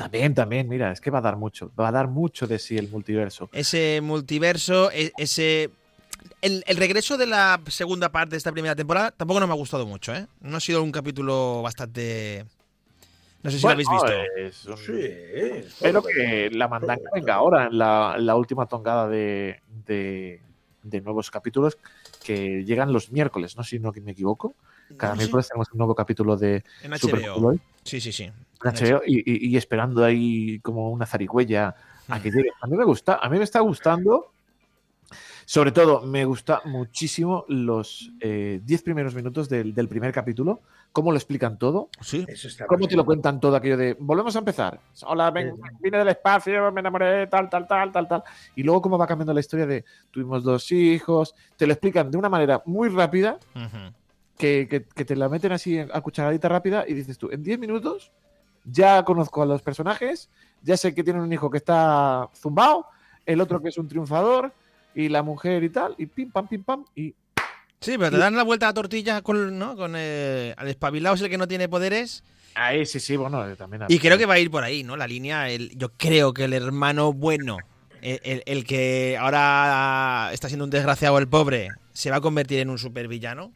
También, 0.00 0.34
también, 0.34 0.66
mira, 0.66 0.92
es 0.92 1.00
que 1.00 1.10
va 1.10 1.18
a 1.18 1.20
dar 1.20 1.36
mucho. 1.36 1.70
Va 1.78 1.88
a 1.88 1.92
dar 1.92 2.08
mucho 2.08 2.46
de 2.46 2.58
sí 2.58 2.78
el 2.78 2.88
multiverso. 2.88 3.50
ese 3.52 4.00
multiverso, 4.02 4.90
e- 4.92 5.12
ese... 5.18 5.70
El, 6.40 6.64
el 6.66 6.76
regreso 6.78 7.18
de 7.18 7.26
la 7.26 7.60
segunda 7.68 8.10
parte 8.10 8.30
de 8.30 8.36
esta 8.38 8.50
primera 8.50 8.74
temporada 8.74 9.10
tampoco 9.10 9.40
no 9.40 9.46
me 9.46 9.52
ha 9.52 9.56
gustado 9.56 9.86
mucho, 9.86 10.14
¿eh? 10.14 10.26
No 10.40 10.56
ha 10.56 10.60
sido 10.60 10.82
un 10.82 10.90
capítulo 10.90 11.60
bastante... 11.62 12.46
No 13.42 13.50
sé 13.50 13.58
si 13.58 13.62
lo 13.66 13.70
habéis 13.72 13.88
visto. 13.90 14.06
Bueno, 14.06 14.22
es 14.38 14.64
un- 14.66 14.76
Sí. 14.78 15.00
Espero 15.66 16.02
que 16.02 16.48
la 16.50 16.66
mandanga 16.68 17.10
venga 17.14 17.34
ahora 17.34 17.66
en 17.66 17.76
la, 17.78 18.14
en 18.16 18.24
la 18.26 18.36
última 18.36 18.66
tongada 18.66 19.06
de, 19.08 19.60
de- 19.86 20.40
de 20.82 21.00
nuevos 21.02 21.30
capítulos 21.30 21.76
que 22.24 22.64
llegan 22.64 22.92
los 22.92 23.12
miércoles, 23.12 23.54
¿no? 23.56 23.64
Si 23.64 23.78
no 23.78 23.92
me 24.02 24.12
equivoco. 24.12 24.54
Cada 24.96 25.14
miércoles 25.14 25.48
tenemos 25.48 25.68
un 25.72 25.78
nuevo 25.78 25.94
capítulo 25.94 26.36
de 26.36 26.64
En 26.82 26.98
Super 26.98 27.20
HBO. 27.22 27.54
Sí, 27.84 28.00
sí, 28.00 28.12
sí. 28.12 28.24
en 28.24 28.34
HBO 28.62 29.02
y, 29.06 29.18
y- 29.18 29.48
y 29.50 29.56
esperando 29.56 30.04
ahí 30.04 30.58
como 30.60 30.90
una 30.90 31.06
zarigüeya 31.06 31.74
a 32.08 32.20
que 32.20 32.30
llegue. 32.30 32.50
A 32.60 32.66
mí 32.66 32.76
me 32.76 32.84
gusta, 32.84 33.16
a 33.22 33.28
mí 33.28 33.38
me 33.38 33.44
está 33.44 33.60
gustando. 33.60 34.32
Sobre 35.44 35.72
todo, 35.72 36.02
me 36.02 36.24
gusta 36.24 36.60
muchísimo 36.64 37.44
los 37.48 38.12
10 38.20 38.82
primeros 38.82 39.14
minutos 39.16 39.48
del, 39.48 39.74
del 39.74 39.88
primer 39.88 40.12
capítulo, 40.12 40.60
cómo 40.92 41.10
lo 41.10 41.16
explican 41.16 41.58
todo, 41.58 41.88
Sí. 42.00 42.24
Eso 42.28 42.46
está 42.46 42.66
cómo 42.66 42.86
te 42.86 42.94
lo 42.94 43.04
cuentan 43.04 43.40
todo 43.40 43.56
aquello 43.56 43.76
de 43.76 43.96
volvemos 43.98 44.36
a 44.36 44.38
empezar. 44.38 44.78
Hola, 45.06 45.32
ven- 45.32 45.56
vine 45.80 45.98
del 45.98 46.08
espacio, 46.08 46.70
me 46.70 46.80
enamoré, 46.80 47.26
tal, 47.26 47.48
tal, 47.50 47.66
tal, 47.66 47.90
tal, 47.90 48.06
tal. 48.06 48.22
Y 48.54 48.62
luego 48.62 48.80
cómo 48.82 48.96
va 48.98 49.08
cambiando 49.08 49.32
la 49.34 49.40
historia 49.40 49.66
de 49.66 49.84
tuvimos 50.12 50.44
dos 50.44 50.70
hijos. 50.70 51.34
Te 51.56 51.66
lo 51.66 51.72
explican 51.72 52.08
de 52.12 52.18
una 52.18 52.28
manera 52.28 52.62
muy 52.66 52.88
rápida, 52.88 53.38
Ujú. 53.56 53.92
Que, 54.40 54.66
que- 54.70 54.82
que 54.84 55.04
te 55.04 55.14
la 55.14 55.28
meten 55.28 55.52
así 55.52 55.78
a 55.78 56.00
cucharadita 56.00 56.48
rápida 56.48 56.84
y 56.88 56.94
dices 56.94 57.18
tú, 57.18 57.28
en 57.30 57.42
10 57.42 57.58
minutos 57.58 58.10
ya 58.64 59.04
conozco 59.04 59.42
a 59.42 59.46
los 59.46 59.62
personajes, 59.62 60.28
ya 60.62 60.76
sé 60.76 60.94
que 60.94 61.04
tienen 61.04 61.22
un 61.22 61.32
hijo 61.32 61.50
que 61.50 61.58
está 61.58 62.28
zumbado, 62.34 62.86
el 63.26 63.40
otro 63.40 63.60
que 63.62 63.68
es 63.68 63.78
un 63.78 63.88
triunfador 63.88 64.52
y 64.94 65.08
la 65.08 65.22
mujer 65.22 65.62
y 65.64 65.68
tal, 65.70 65.94
y 65.98 66.06
pim, 66.06 66.30
pam, 66.30 66.48
pim, 66.48 66.62
pam, 66.64 66.84
y 66.94 67.14
Sí, 67.80 67.96
pero 67.96 68.10
te 68.10 68.18
dan 68.18 68.36
la 68.36 68.42
vuelta 68.42 68.66
a 68.66 68.70
la 68.70 68.74
tortilla 68.74 69.22
con, 69.22 69.58
¿no? 69.58 69.74
con 69.76 69.94
eh, 69.96 70.54
al 70.58 70.68
espabilado 70.68 71.14
es 71.14 71.22
el 71.22 71.30
que 71.30 71.38
no 71.38 71.48
tiene 71.48 71.66
poderes. 71.68 72.22
ahí 72.54 72.84
sí, 72.84 73.00
sí, 73.00 73.16
bueno, 73.16 73.46
eh, 73.48 73.56
también... 73.56 73.84
Y 73.88 73.98
creo 73.98 74.18
que 74.18 74.26
va 74.26 74.34
a 74.34 74.38
ir 74.38 74.50
por 74.50 74.62
ahí, 74.64 74.82
¿no? 74.82 74.96
La 74.98 75.06
línea, 75.06 75.48
el, 75.48 75.70
yo 75.78 75.88
creo 75.96 76.34
que 76.34 76.44
el 76.44 76.52
hermano 76.52 77.12
bueno, 77.14 77.56
el, 78.02 78.20
el- 78.22 78.42
el 78.44 78.64
que 78.64 79.16
ahora 79.18 80.28
está 80.32 80.48
siendo 80.48 80.64
un 80.64 80.70
desgraciado 80.70 81.16
el 81.18 81.28
pobre, 81.28 81.68
se 81.94 82.10
va 82.10 82.16
a 82.16 82.20
convertir 82.20 82.58
en 82.58 82.68
un 82.68 82.76
supervillano. 82.78 83.52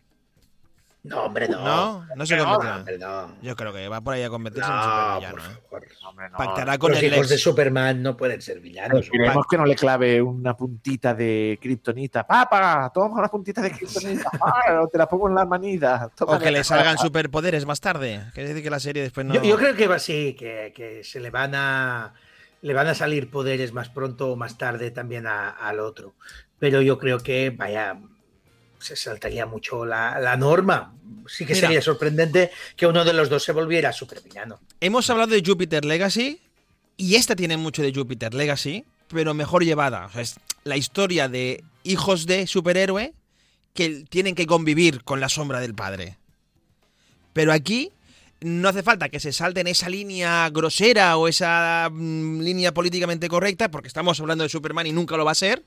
No, 1.04 1.24
hombre, 1.24 1.46
no. 1.48 1.62
No, 1.62 2.06
no 2.16 2.24
se 2.26 2.34
No, 2.36 2.44
convertirá. 2.44 2.76
hombre, 2.78 2.98
no. 2.98 3.36
Yo 3.42 3.54
creo 3.56 3.72
que 3.74 3.88
va 3.88 4.00
por 4.00 4.14
ahí 4.14 4.22
a 4.22 4.30
convertirse 4.30 4.66
en 4.68 4.74
un 4.74 4.80
No, 4.80 4.84
supervillano. 5.20 5.34
por 5.34 5.40
¿eh? 5.84 5.86
favor. 5.90 6.08
Hombre, 6.08 6.30
no. 6.30 6.36
Pactará 6.38 6.78
con 6.78 6.90
Los 6.92 7.02
el 7.02 7.12
hijos 7.12 7.28
de. 7.28 7.36
Superman 7.38 8.02
no 8.02 8.16
pueden 8.16 8.40
ser 8.40 8.60
villanos. 8.60 9.00
Esperemos 9.02 9.46
que 9.48 9.56
no 9.58 9.66
le 9.66 9.74
clave 9.76 10.22
una 10.22 10.56
puntita 10.56 11.12
de 11.14 11.58
kriptonita. 11.60 12.26
¡Papá! 12.26 12.90
Toma 12.94 13.18
una 13.18 13.28
puntita 13.28 13.60
de 13.60 13.70
kriptonita. 13.72 14.30
¡Ah! 14.40 14.84
te 14.90 14.96
la 14.96 15.06
pongo 15.06 15.28
en 15.28 15.34
la 15.34 15.44
manita. 15.44 16.10
O 16.20 16.38
que 16.38 16.50
le 16.50 16.64
salgan 16.64 16.96
superpoderes 16.96 17.66
más 17.66 17.80
tarde. 17.80 18.22
Quiere 18.32 18.48
decir 18.48 18.62
que 18.64 18.70
la 18.70 18.80
serie 18.80 19.02
después 19.02 19.26
no. 19.26 19.34
Yo, 19.34 19.42
yo 19.44 19.56
creo 19.58 19.76
que 19.76 19.86
va 19.86 19.96
así, 19.96 20.34
que, 20.34 20.72
que 20.74 21.04
se 21.04 21.20
le 21.20 21.28
van 21.30 21.54
a 21.54 22.14
le 22.62 22.72
van 22.72 22.86
a 22.86 22.94
salir 22.94 23.30
poderes 23.30 23.74
más 23.74 23.90
pronto 23.90 24.32
o 24.32 24.36
más 24.36 24.56
tarde 24.56 24.90
también 24.90 25.26
a- 25.26 25.50
al 25.50 25.80
otro. 25.80 26.14
Pero 26.58 26.80
yo 26.80 26.98
creo 26.98 27.18
que 27.18 27.50
vaya 27.50 27.98
se 28.84 28.96
saltaría 28.96 29.46
mucho 29.46 29.84
la, 29.84 30.18
la 30.20 30.36
norma. 30.36 30.94
Sí 31.26 31.46
que 31.46 31.54
Mira. 31.54 31.68
sería 31.68 31.82
sorprendente 31.82 32.50
que 32.76 32.86
uno 32.86 33.04
de 33.04 33.12
los 33.12 33.28
dos 33.30 33.42
se 33.42 33.52
volviera 33.52 33.92
supervillano. 33.92 34.60
Hemos 34.80 35.08
hablado 35.08 35.32
de 35.34 35.42
Jupiter 35.44 35.84
Legacy 35.84 36.40
y 36.96 37.14
esta 37.16 37.34
tiene 37.34 37.56
mucho 37.56 37.82
de 37.82 37.92
Jupiter 37.94 38.34
Legacy, 38.34 38.84
pero 39.08 39.32
mejor 39.32 39.64
llevada. 39.64 40.06
O 40.06 40.10
sea, 40.10 40.22
es 40.22 40.36
la 40.64 40.76
historia 40.76 41.28
de 41.28 41.64
hijos 41.82 42.26
de 42.26 42.46
superhéroe 42.46 43.14
que 43.72 44.04
tienen 44.08 44.34
que 44.34 44.46
convivir 44.46 45.02
con 45.02 45.20
la 45.20 45.28
sombra 45.28 45.60
del 45.60 45.74
padre. 45.74 46.18
Pero 47.32 47.52
aquí 47.52 47.90
no 48.40 48.68
hace 48.68 48.82
falta 48.82 49.08
que 49.08 49.20
se 49.20 49.32
salten 49.32 49.66
esa 49.66 49.88
línea 49.88 50.48
grosera 50.50 51.16
o 51.16 51.28
esa 51.28 51.88
mm, 51.90 52.40
línea 52.40 52.74
políticamente 52.74 53.28
correcta, 53.28 53.70
porque 53.70 53.88
estamos 53.88 54.20
hablando 54.20 54.44
de 54.44 54.50
Superman 54.50 54.86
y 54.86 54.92
nunca 54.92 55.16
lo 55.16 55.24
va 55.24 55.32
a 55.32 55.36
ser, 55.36 55.64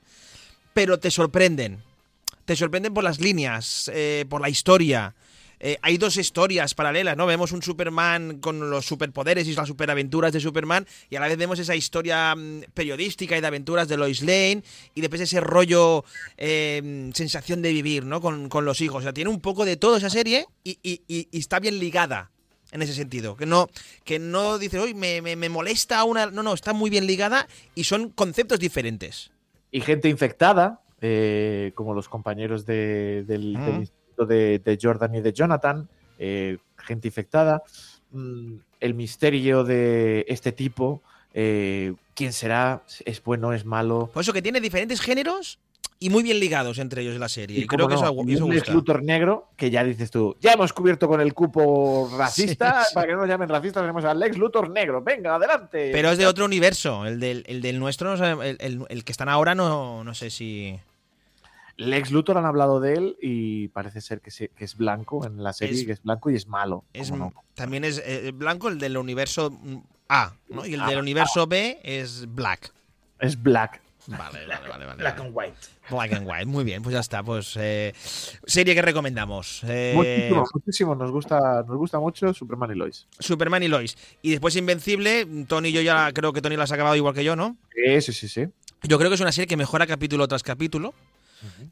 pero 0.72 0.98
te 0.98 1.10
sorprenden. 1.10 1.82
Te 2.48 2.56
sorprenden 2.56 2.94
por 2.94 3.04
las 3.04 3.20
líneas, 3.20 3.90
eh, 3.92 4.24
por 4.26 4.40
la 4.40 4.48
historia. 4.48 5.14
Eh, 5.60 5.76
hay 5.82 5.98
dos 5.98 6.16
historias 6.16 6.72
paralelas, 6.72 7.14
¿no? 7.14 7.26
Vemos 7.26 7.52
un 7.52 7.60
Superman 7.60 8.38
con 8.38 8.70
los 8.70 8.86
superpoderes 8.86 9.46
y 9.46 9.52
las 9.52 9.68
superaventuras 9.68 10.32
de 10.32 10.40
Superman, 10.40 10.86
y 11.10 11.16
a 11.16 11.20
la 11.20 11.28
vez 11.28 11.36
vemos 11.36 11.58
esa 11.58 11.76
historia 11.76 12.34
mm, 12.34 12.62
periodística 12.72 13.36
y 13.36 13.42
de 13.42 13.46
aventuras 13.46 13.86
de 13.86 13.98
Lois 13.98 14.22
Lane, 14.22 14.62
y 14.94 15.00
después 15.02 15.20
ese 15.20 15.40
rollo, 15.40 16.06
eh, 16.38 17.10
sensación 17.12 17.60
de 17.60 17.70
vivir, 17.70 18.06
¿no? 18.06 18.22
Con, 18.22 18.48
los 18.64 18.80
hijos. 18.80 19.00
O 19.00 19.02
sea, 19.02 19.12
tiene 19.12 19.28
un 19.28 19.42
poco 19.42 19.66
de 19.66 19.76
todo 19.76 19.98
esa 19.98 20.08
serie 20.08 20.46
y, 20.64 21.02
está 21.38 21.60
bien 21.60 21.78
ligada 21.78 22.30
en 22.72 22.80
ese 22.80 22.94
sentido. 22.94 23.36
Que 23.36 23.44
no, 23.44 23.68
que 24.04 24.18
no 24.18 24.56
dice, 24.56 24.80
uy, 24.80 24.94
me, 24.94 25.20
me- 25.20 25.36
me 25.36 25.50
molesta 25.50 26.02
una. 26.04 26.30
No, 26.30 26.42
no, 26.42 26.54
está 26.54 26.72
muy 26.72 26.88
bien 26.88 27.06
ligada 27.06 27.46
y 27.74 27.84
son 27.84 28.08
conceptos 28.08 28.58
diferentes. 28.58 29.32
Y 29.70 29.82
gente 29.82 30.08
infectada, 30.08 30.80
eh, 31.00 31.72
como 31.74 31.94
los 31.94 32.08
compañeros 32.08 32.66
de- 32.66 33.24
del, 33.26 33.56
Mm. 33.58 33.64
del 33.66 33.74
instituto 33.80 34.26
de, 34.26 34.58
de 34.58 34.78
Jordan 34.80 35.14
y 35.14 35.20
de 35.20 35.32
Jonathan, 35.32 35.88
eh, 36.18 36.58
gente 36.76 37.08
infectada. 37.08 37.62
Mm, 38.10 38.54
el 38.80 38.94
misterio 38.94 39.64
de 39.64 40.24
este 40.28 40.52
tipo, 40.52 41.02
eh, 41.34 41.94
quién 42.14 42.32
será, 42.32 42.82
es 43.04 43.22
bueno, 43.22 43.52
es 43.52 43.64
malo. 43.64 44.10
Por 44.12 44.22
eso 44.22 44.32
que 44.32 44.42
tiene 44.42 44.60
diferentes 44.60 45.00
géneros 45.00 45.58
y 46.00 46.10
muy 46.10 46.22
bien 46.22 46.38
ligados 46.38 46.78
entre 46.78 47.02
ellos 47.02 47.14
en 47.14 47.20
la 47.20 47.28
serie. 47.28 47.58
Y, 47.58 47.66
creo 47.66 47.88
que 47.88 47.94
no, 47.94 48.00
eso, 48.00 48.12
gusta. 48.12 48.72
Luthor 48.72 49.02
negro 49.02 49.48
que 49.56 49.70
ya 49.70 49.82
dices 49.82 50.10
tú, 50.10 50.36
ya 50.40 50.52
hemos 50.52 50.72
cubierto 50.72 51.08
con 51.08 51.20
el 51.20 51.34
cupo 51.34 52.08
racista, 52.16 52.82
Sí, 52.82 52.86
sí. 52.90 52.94
para 52.94 53.06
que 53.08 53.12
no 53.14 53.20
nos 53.20 53.28
llamen 53.28 53.48
racistas, 53.48 53.82
tenemos 53.82 54.04
al 54.04 54.18
Lex 54.20 54.38
Luthor 54.38 54.70
negro, 54.70 55.02
venga, 55.02 55.34
adelante. 55.34 55.90
Pero 55.92 56.10
es 56.10 56.18
de 56.18 56.26
otro 56.26 56.44
universo. 56.44 57.04
El 57.06 57.18
del, 57.18 57.44
el 57.48 57.60
del 57.62 57.78
nuestro, 57.80 58.14
el, 58.42 58.56
el- 58.60 58.84
el 58.88 59.04
que 59.04 59.12
están 59.12 59.28
ahora, 59.28 59.54
no, 59.54 60.04
no 60.04 60.14
sé 60.14 60.30
si. 60.30 60.78
Lex 61.76 62.10
Luthor 62.10 62.38
han 62.38 62.44
hablado 62.44 62.80
de 62.80 62.94
él 62.94 63.16
y 63.22 63.68
parece 63.68 64.00
ser 64.00 64.20
que, 64.20 64.32
se- 64.32 64.48
que 64.48 64.64
es 64.64 64.76
blanco 64.76 65.24
en 65.24 65.42
la 65.44 65.52
serie, 65.52 65.78
Es- 65.80 65.86
que 65.86 65.92
es 65.92 66.02
blanco 66.02 66.28
y 66.30 66.34
es 66.34 66.46
malo. 66.48 66.84
Es, 66.92 67.10
¿cómo 67.10 67.32
no? 67.34 67.44
También 67.54 67.84
es 67.84 68.02
eh, 68.04 68.32
blanco 68.34 68.68
el 68.68 68.78
del 68.78 68.96
universo 68.96 69.50
mm, 69.50 69.76
A, 70.08 70.32
¿no? 70.48 70.66
Y 70.66 70.74
el 70.74 70.80
Ah, 70.80 70.88
del 70.88 70.98
universo 70.98 71.46
B 71.46 71.78
es 71.84 72.26
black. 72.34 72.72
Es 73.20 73.40
black. 73.40 73.80
Vale, 74.08 74.46
vale, 74.46 74.68
vale. 74.68 74.86
vale, 74.86 75.02
Black 75.02 75.20
and 75.20 75.30
white. 75.34 75.54
Black 75.90 76.12
and 76.14 76.26
white, 76.26 76.46
muy 76.46 76.64
bien, 76.64 76.82
pues 76.82 76.94
ya 76.94 77.00
está. 77.00 77.22
Pues 77.22 77.54
eh, 77.58 77.92
serie 78.46 78.74
que 78.74 78.80
recomendamos. 78.80 79.62
Eh, 79.68 79.92
Muchísimo, 79.94 80.44
muchísimo. 80.54 80.94
Nos 80.94 81.10
gusta, 81.10 81.62
nos 81.62 81.76
gusta 81.76 81.98
mucho 81.98 82.32
Superman 82.32 82.70
y 82.70 82.74
Lois. 82.74 83.06
Superman 83.18 83.62
y 83.62 83.68
Lois. 83.68 83.96
Y 84.22 84.30
después 84.30 84.56
Invencible, 84.56 85.26
Tony 85.46 85.68
y 85.68 85.72
yo 85.72 85.82
ya 85.82 86.10
creo 86.12 86.32
que 86.32 86.40
Tony 86.40 86.56
la 86.56 86.64
has 86.64 86.72
acabado 86.72 86.96
igual 86.96 87.14
que 87.14 87.24
yo, 87.24 87.36
¿no? 87.36 87.58
Sí, 87.74 88.00
sí, 88.00 88.12
sí. 88.12 88.28
sí. 88.28 88.46
Yo 88.82 88.96
creo 88.98 89.10
que 89.10 89.16
es 89.16 89.20
una 89.20 89.32
serie 89.32 89.46
que 89.46 89.56
mejora 89.56 89.86
capítulo 89.86 90.26
tras 90.26 90.42
capítulo. 90.42 90.94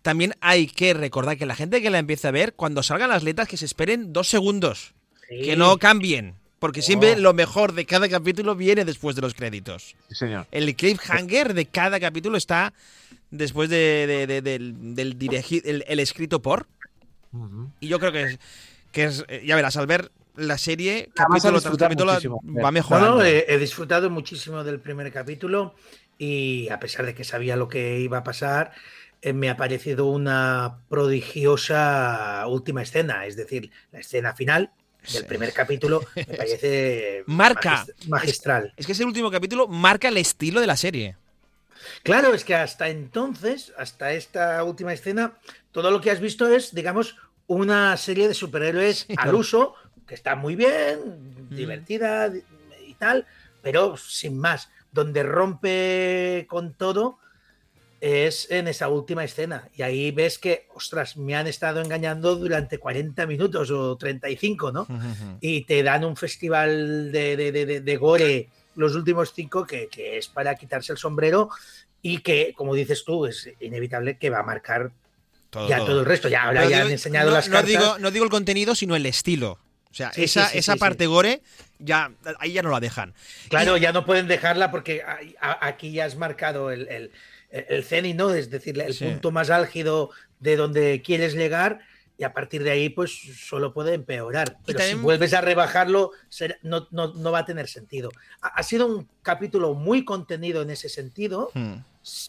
También 0.02 0.34
hay 0.40 0.66
que 0.66 0.94
recordar 0.94 1.36
que 1.36 1.46
la 1.46 1.56
gente 1.56 1.82
que 1.82 1.90
la 1.90 1.98
empiece 1.98 2.28
a 2.28 2.30
ver, 2.30 2.54
cuando 2.54 2.82
salgan 2.82 3.10
las 3.10 3.22
letras, 3.22 3.48
que 3.48 3.56
se 3.56 3.64
esperen 3.64 4.12
dos 4.12 4.28
segundos. 4.28 4.94
Que 5.28 5.56
no 5.56 5.78
cambien. 5.78 6.34
Porque 6.58 6.80
siempre 6.82 7.12
Oh. 7.12 7.18
lo 7.18 7.34
mejor 7.34 7.72
de 7.74 7.84
cada 7.84 8.08
capítulo 8.08 8.54
viene 8.56 8.84
después 8.84 9.14
de 9.14 9.22
los 9.22 9.34
créditos. 9.34 9.94
Sí, 10.08 10.14
señor. 10.14 10.46
El 10.50 10.74
cliffhanger 10.74 11.52
de 11.54 11.66
cada 11.66 12.00
capítulo 12.00 12.38
está 12.38 12.72
después 13.30 13.68
de, 13.68 14.06
de- 14.06 14.26
de- 14.26 14.40
del, 14.42 14.94
del 14.94 15.18
dirigi- 15.18 15.62
el, 15.64 15.84
el 15.86 16.00
escrito 16.00 16.40
por. 16.40 16.66
Y 17.80 17.88
yo 17.88 17.98
creo 17.98 18.12
que 18.12 18.22
es, 18.22 18.38
que 18.92 19.04
es. 19.04 19.24
eh, 19.28 19.42
Ya 19.44 19.54
verás, 19.56 19.76
al 19.76 19.86
ver 19.86 20.10
la 20.36 20.56
serie, 20.56 21.10
capítulo 21.14 21.60
tras 21.60 21.76
capítulo, 21.76 22.12
muchísimo. 22.12 22.40
va 22.64 22.70
mejorando. 22.70 23.16
no, 23.16 23.22
he, 23.22 23.44
he 23.48 23.58
disfrutado 23.58 24.08
muchísimo 24.08 24.64
del 24.64 24.80
primer 24.80 25.12
capítulo 25.12 25.74
y 26.18 26.68
a 26.70 26.80
pesar 26.80 27.04
de 27.04 27.14
que 27.14 27.24
sabía 27.24 27.56
lo 27.56 27.68
que 27.68 28.00
iba 28.00 28.18
a 28.18 28.24
pasar, 28.24 28.72
eh, 29.20 29.34
me 29.34 29.50
ha 29.50 29.56
parecido 29.58 30.06
una 30.06 30.78
prodigiosa 30.88 32.46
última 32.48 32.82
escena, 32.82 33.26
es 33.26 33.36
decir, 33.36 33.70
la 33.92 34.00
escena 34.00 34.34
final 34.34 34.70
del 35.12 35.24
primer 35.26 35.52
capítulo 35.52 36.04
me 36.14 36.24
parece 36.36 37.22
Marca. 37.26 37.84
magis- 37.86 38.08
magistral. 38.08 38.72
Es 38.76 38.86
que 38.86 38.92
ese 38.92 39.04
último 39.04 39.30
capítulo 39.30 39.68
marca 39.68 40.08
el 40.08 40.16
estilo 40.16 40.60
de 40.60 40.66
la 40.66 40.76
serie. 40.76 41.16
Claro, 42.02 42.34
es 42.34 42.44
que 42.44 42.54
hasta 42.54 42.88
entonces, 42.88 43.72
hasta 43.78 44.12
esta 44.12 44.62
última 44.64 44.92
escena, 44.92 45.34
todo 45.72 45.90
lo 45.90 46.00
que 46.00 46.10
has 46.10 46.20
visto 46.20 46.48
es, 46.48 46.74
digamos, 46.74 47.16
una 47.46 47.96
serie 47.96 48.26
de 48.28 48.34
superhéroes 48.34 49.04
Sí, 49.08 49.14
al 49.16 49.34
uso, 49.34 49.74
que 50.06 50.14
está 50.14 50.34
muy 50.34 50.56
bien, 50.56 51.48
divertida 51.50 52.32
y 52.86 52.94
tal, 52.94 53.26
pero 53.62 53.96
sin 53.96 54.38
más. 54.38 54.68
Donde 54.92 55.22
rompe 55.22 56.46
con 56.48 56.72
todo 56.74 57.18
es 58.00 58.50
en 58.50 58.68
esa 58.68 58.88
última 58.88 59.24
escena. 59.24 59.68
Y 59.76 59.82
ahí 59.82 60.10
ves 60.10 60.38
que, 60.38 60.66
ostras, 60.74 61.16
me 61.16 61.34
han 61.34 61.46
estado 61.46 61.80
engañando 61.80 62.36
durante 62.36 62.78
40 62.78 63.26
minutos 63.26 63.70
o 63.70 63.96
35, 63.96 64.72
¿no? 64.72 64.86
y 65.40 65.62
te 65.64 65.82
dan 65.82 66.04
un 66.04 66.16
festival 66.16 67.10
de, 67.12 67.36
de- 67.36 67.80
de- 67.80 67.96
gore 67.96 68.48
los 68.76 68.94
últimos 68.94 69.32
cinco 69.34 69.66
que, 69.66 69.88
que 69.88 70.18
es 70.18 70.28
para 70.28 70.54
quitarse 70.54 70.92
el 70.92 70.98
sombrero 70.98 71.48
y 72.02 72.18
que, 72.18 72.52
como 72.54 72.74
dices 72.74 73.04
tú, 73.04 73.24
es 73.26 73.48
inevitable 73.60 74.18
que 74.18 74.28
va 74.30 74.40
a 74.40 74.42
marcar 74.42 74.90
Todo, 75.50 75.68
ya 75.68 75.78
todo. 75.78 75.86
todo 75.86 76.00
el 76.00 76.06
resto. 76.06 76.28
Ya 76.28 76.42
ahora 76.44 76.60
Pero 76.60 76.70
ya 76.70 76.76
digo- 76.78 76.86
han 76.86 76.92
enseñado 76.92 77.30
no, 77.30 77.36
las 77.36 77.48
no 77.48 77.52
cartas. 77.54 77.70
digo, 77.70 77.98
no 77.98 78.10
digo 78.10 78.24
el 78.24 78.30
contenido, 78.30 78.74
sino 78.74 78.94
el 78.94 79.06
estilo. 79.06 79.58
O 79.90 79.94
sea, 79.96 80.12
Sí, 80.12 80.24
esa, 80.24 80.44
sí, 80.46 80.52
sí, 80.52 80.58
esa 80.58 80.76
parte 80.76 81.06
gore, 81.06 81.40
ya, 81.78 82.12
ahí 82.38 82.52
ya 82.52 82.62
no 82.62 82.68
la 82.68 82.80
dejan. 82.80 83.14
Claro, 83.48 83.78
ya 83.78 83.92
no 83.92 84.04
pueden 84.04 84.28
dejarla 84.28 84.70
porque 84.70 85.02
aquí 85.40 85.92
ya 85.92 86.04
has 86.04 86.16
marcado 86.16 86.70
el, 86.70 86.86
el, 86.88 87.12
el 87.68 87.84
cenit, 87.84 88.16
¿no? 88.16 88.32
Es 88.34 88.50
decir, 88.50 88.78
el 88.80 88.92
Sí. 88.94 89.04
punto 89.04 89.30
más 89.30 89.50
álgido 89.50 90.10
de 90.40 90.56
donde 90.56 91.02
quieres 91.02 91.34
llegar 91.34 91.80
y 92.18 92.24
a 92.24 92.32
partir 92.32 92.62
de 92.62 92.70
ahí, 92.70 92.88
pues 92.88 93.12
solo 93.38 93.72
puede 93.74 93.92
empeorar. 93.94 94.56
Pero 94.64 94.78
también- 94.78 94.98
si 94.98 95.02
vuelves 95.02 95.34
a 95.34 95.40
rebajarlo, 95.42 96.12
no, 96.62 96.88
no- 96.90 97.12
no 97.14 97.30
va 97.32 97.40
a 97.40 97.44
tener 97.44 97.68
sentido. 97.68 98.10
Ha, 98.40 98.62
sido 98.62 98.86
un 98.86 99.08
capítulo 99.22 99.74
muy 99.74 100.04
contenido 100.04 100.62
en 100.62 100.70
ese 100.70 100.88
sentido, 100.88 101.50
Hmm. 101.52 101.74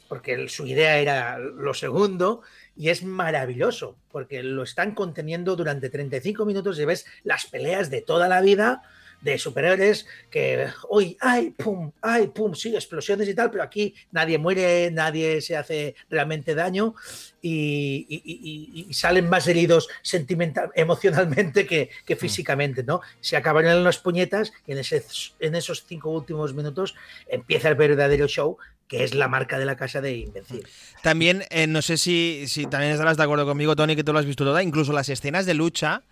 porque 0.09 0.49
su 0.49 0.65
idea 0.67 0.97
era 0.97 1.37
lo 1.37 1.73
segundo, 1.73 2.41
y 2.75 2.89
es 2.89 3.03
maravilloso, 3.03 3.95
porque 4.11 4.43
lo 4.43 4.63
están 4.63 4.93
conteniendo 4.93 5.55
durante 5.55 5.89
35 5.89 6.45
minutos 6.45 6.79
y 6.79 6.85
ves 6.85 7.05
las 7.23 7.45
peleas 7.45 7.89
de 7.89 8.01
toda 8.01 8.27
la 8.27 8.41
vida 8.41 8.81
de 9.21 9.37
superhéroes 9.37 10.05
que, 10.29 10.67
uy, 10.89 11.17
ay, 11.19 11.49
pum, 11.51 11.91
ay, 12.01 12.27
pum, 12.27 12.53
sí, 12.53 12.75
explosiones 12.75 13.27
y 13.27 13.33
tal, 13.33 13.49
pero 13.51 13.63
aquí 13.63 13.93
nadie 14.11 14.37
muere, 14.37 14.91
nadie 14.91 15.41
se 15.41 15.57
hace 15.57 15.95
realmente 16.09 16.53
daño 16.55 16.93
y, 17.41 18.05
y- 18.09 18.21
y- 18.23 18.81
y- 18.81 18.85
y 18.89 18.93
salen 18.93 19.27
más 19.29 19.47
heridos 19.47 19.87
sentimental, 20.01 20.69
emocionalmente 20.75 21.65
que, 21.65 21.89
que 22.05 22.15
físicamente, 22.15 22.83
¿no? 22.83 23.01
Se 23.19 23.35
acabaron 23.37 23.71
en 23.71 23.83
las 23.83 23.97
puñetas 23.97 24.53
y 24.65 24.73
en, 24.73 24.77
ese, 24.79 25.03
en 25.39 25.55
esos 25.55 25.83
cinco 25.87 26.09
últimos 26.11 26.53
minutos 26.53 26.95
empieza 27.27 27.69
el 27.69 27.75
verdadero 27.75 28.27
show 28.27 28.57
que 28.87 29.03
es 29.03 29.13
la 29.13 29.27
marca 29.27 29.59
de 29.59 29.65
la 29.65 29.75
casa 29.75 29.99
de 29.99 30.13
Invencible. 30.15 30.69
También, 31.03 31.43
eh, 31.49 31.67
no 31.67 31.81
sé 31.81 31.97
si, 31.97 32.45
si 32.47 32.67
también 32.67 32.93
estarás 32.93 33.17
de 33.17 33.23
acuerdo 33.23 33.45
conmigo, 33.45 33.75
Tony, 33.75 33.97
que 33.97 34.03
tú 34.05 34.13
lo 34.13 34.19
has 34.19 34.25
visto 34.25 34.45
toda, 34.45 34.63
incluso 34.63 34.93
las 34.93 35.09
escenas 35.09 35.45
de 35.45 35.53
lucha. 35.55 36.03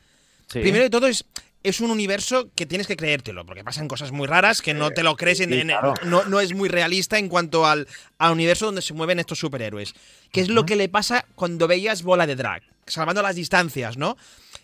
Sí. 0.47 0.60
Primero 0.60 0.84
de 0.84 0.89
todo, 0.89 1.08
es, 1.08 1.24
es 1.66 1.82
un 1.82 1.89
universo 1.89 2.51
que 2.55 2.68
tienes 2.68 2.86
que 2.86 2.95
creértelo, 2.95 3.43
porque 3.45 3.63
pasan 3.63 3.88
cosas 3.88 4.11
muy 4.11 4.28
raras 4.28 4.61
que 4.61 4.76
no 4.76 4.91
te 4.91 5.01
lo 5.01 5.16
crees, 5.16 5.39
en, 5.39 5.68
no, 5.68 6.24
no 6.26 6.39
es 6.39 6.53
muy 6.53 6.70
realista 6.70 7.18
en 7.18 7.28
cuanto 7.28 7.66
al, 7.66 7.88
al 8.20 8.34
universo 8.34 8.68
donde 8.68 8.84
se 8.84 8.93
mueven 8.93 9.20
estos 9.20 9.39
superhéroes. 9.39 9.95
Que 10.32 10.41
es 10.41 10.49
lo 10.49 10.66
que 10.66 10.76
le 10.76 10.89
pasa 10.89 11.26
cuando 11.34 11.68
veías 11.68 12.03
Bola 12.03 12.28
de 12.28 12.36
Drag, 12.36 12.61
salvando 12.86 13.24
las 13.24 13.36
distancias, 13.36 13.97
¿no? 13.97 14.16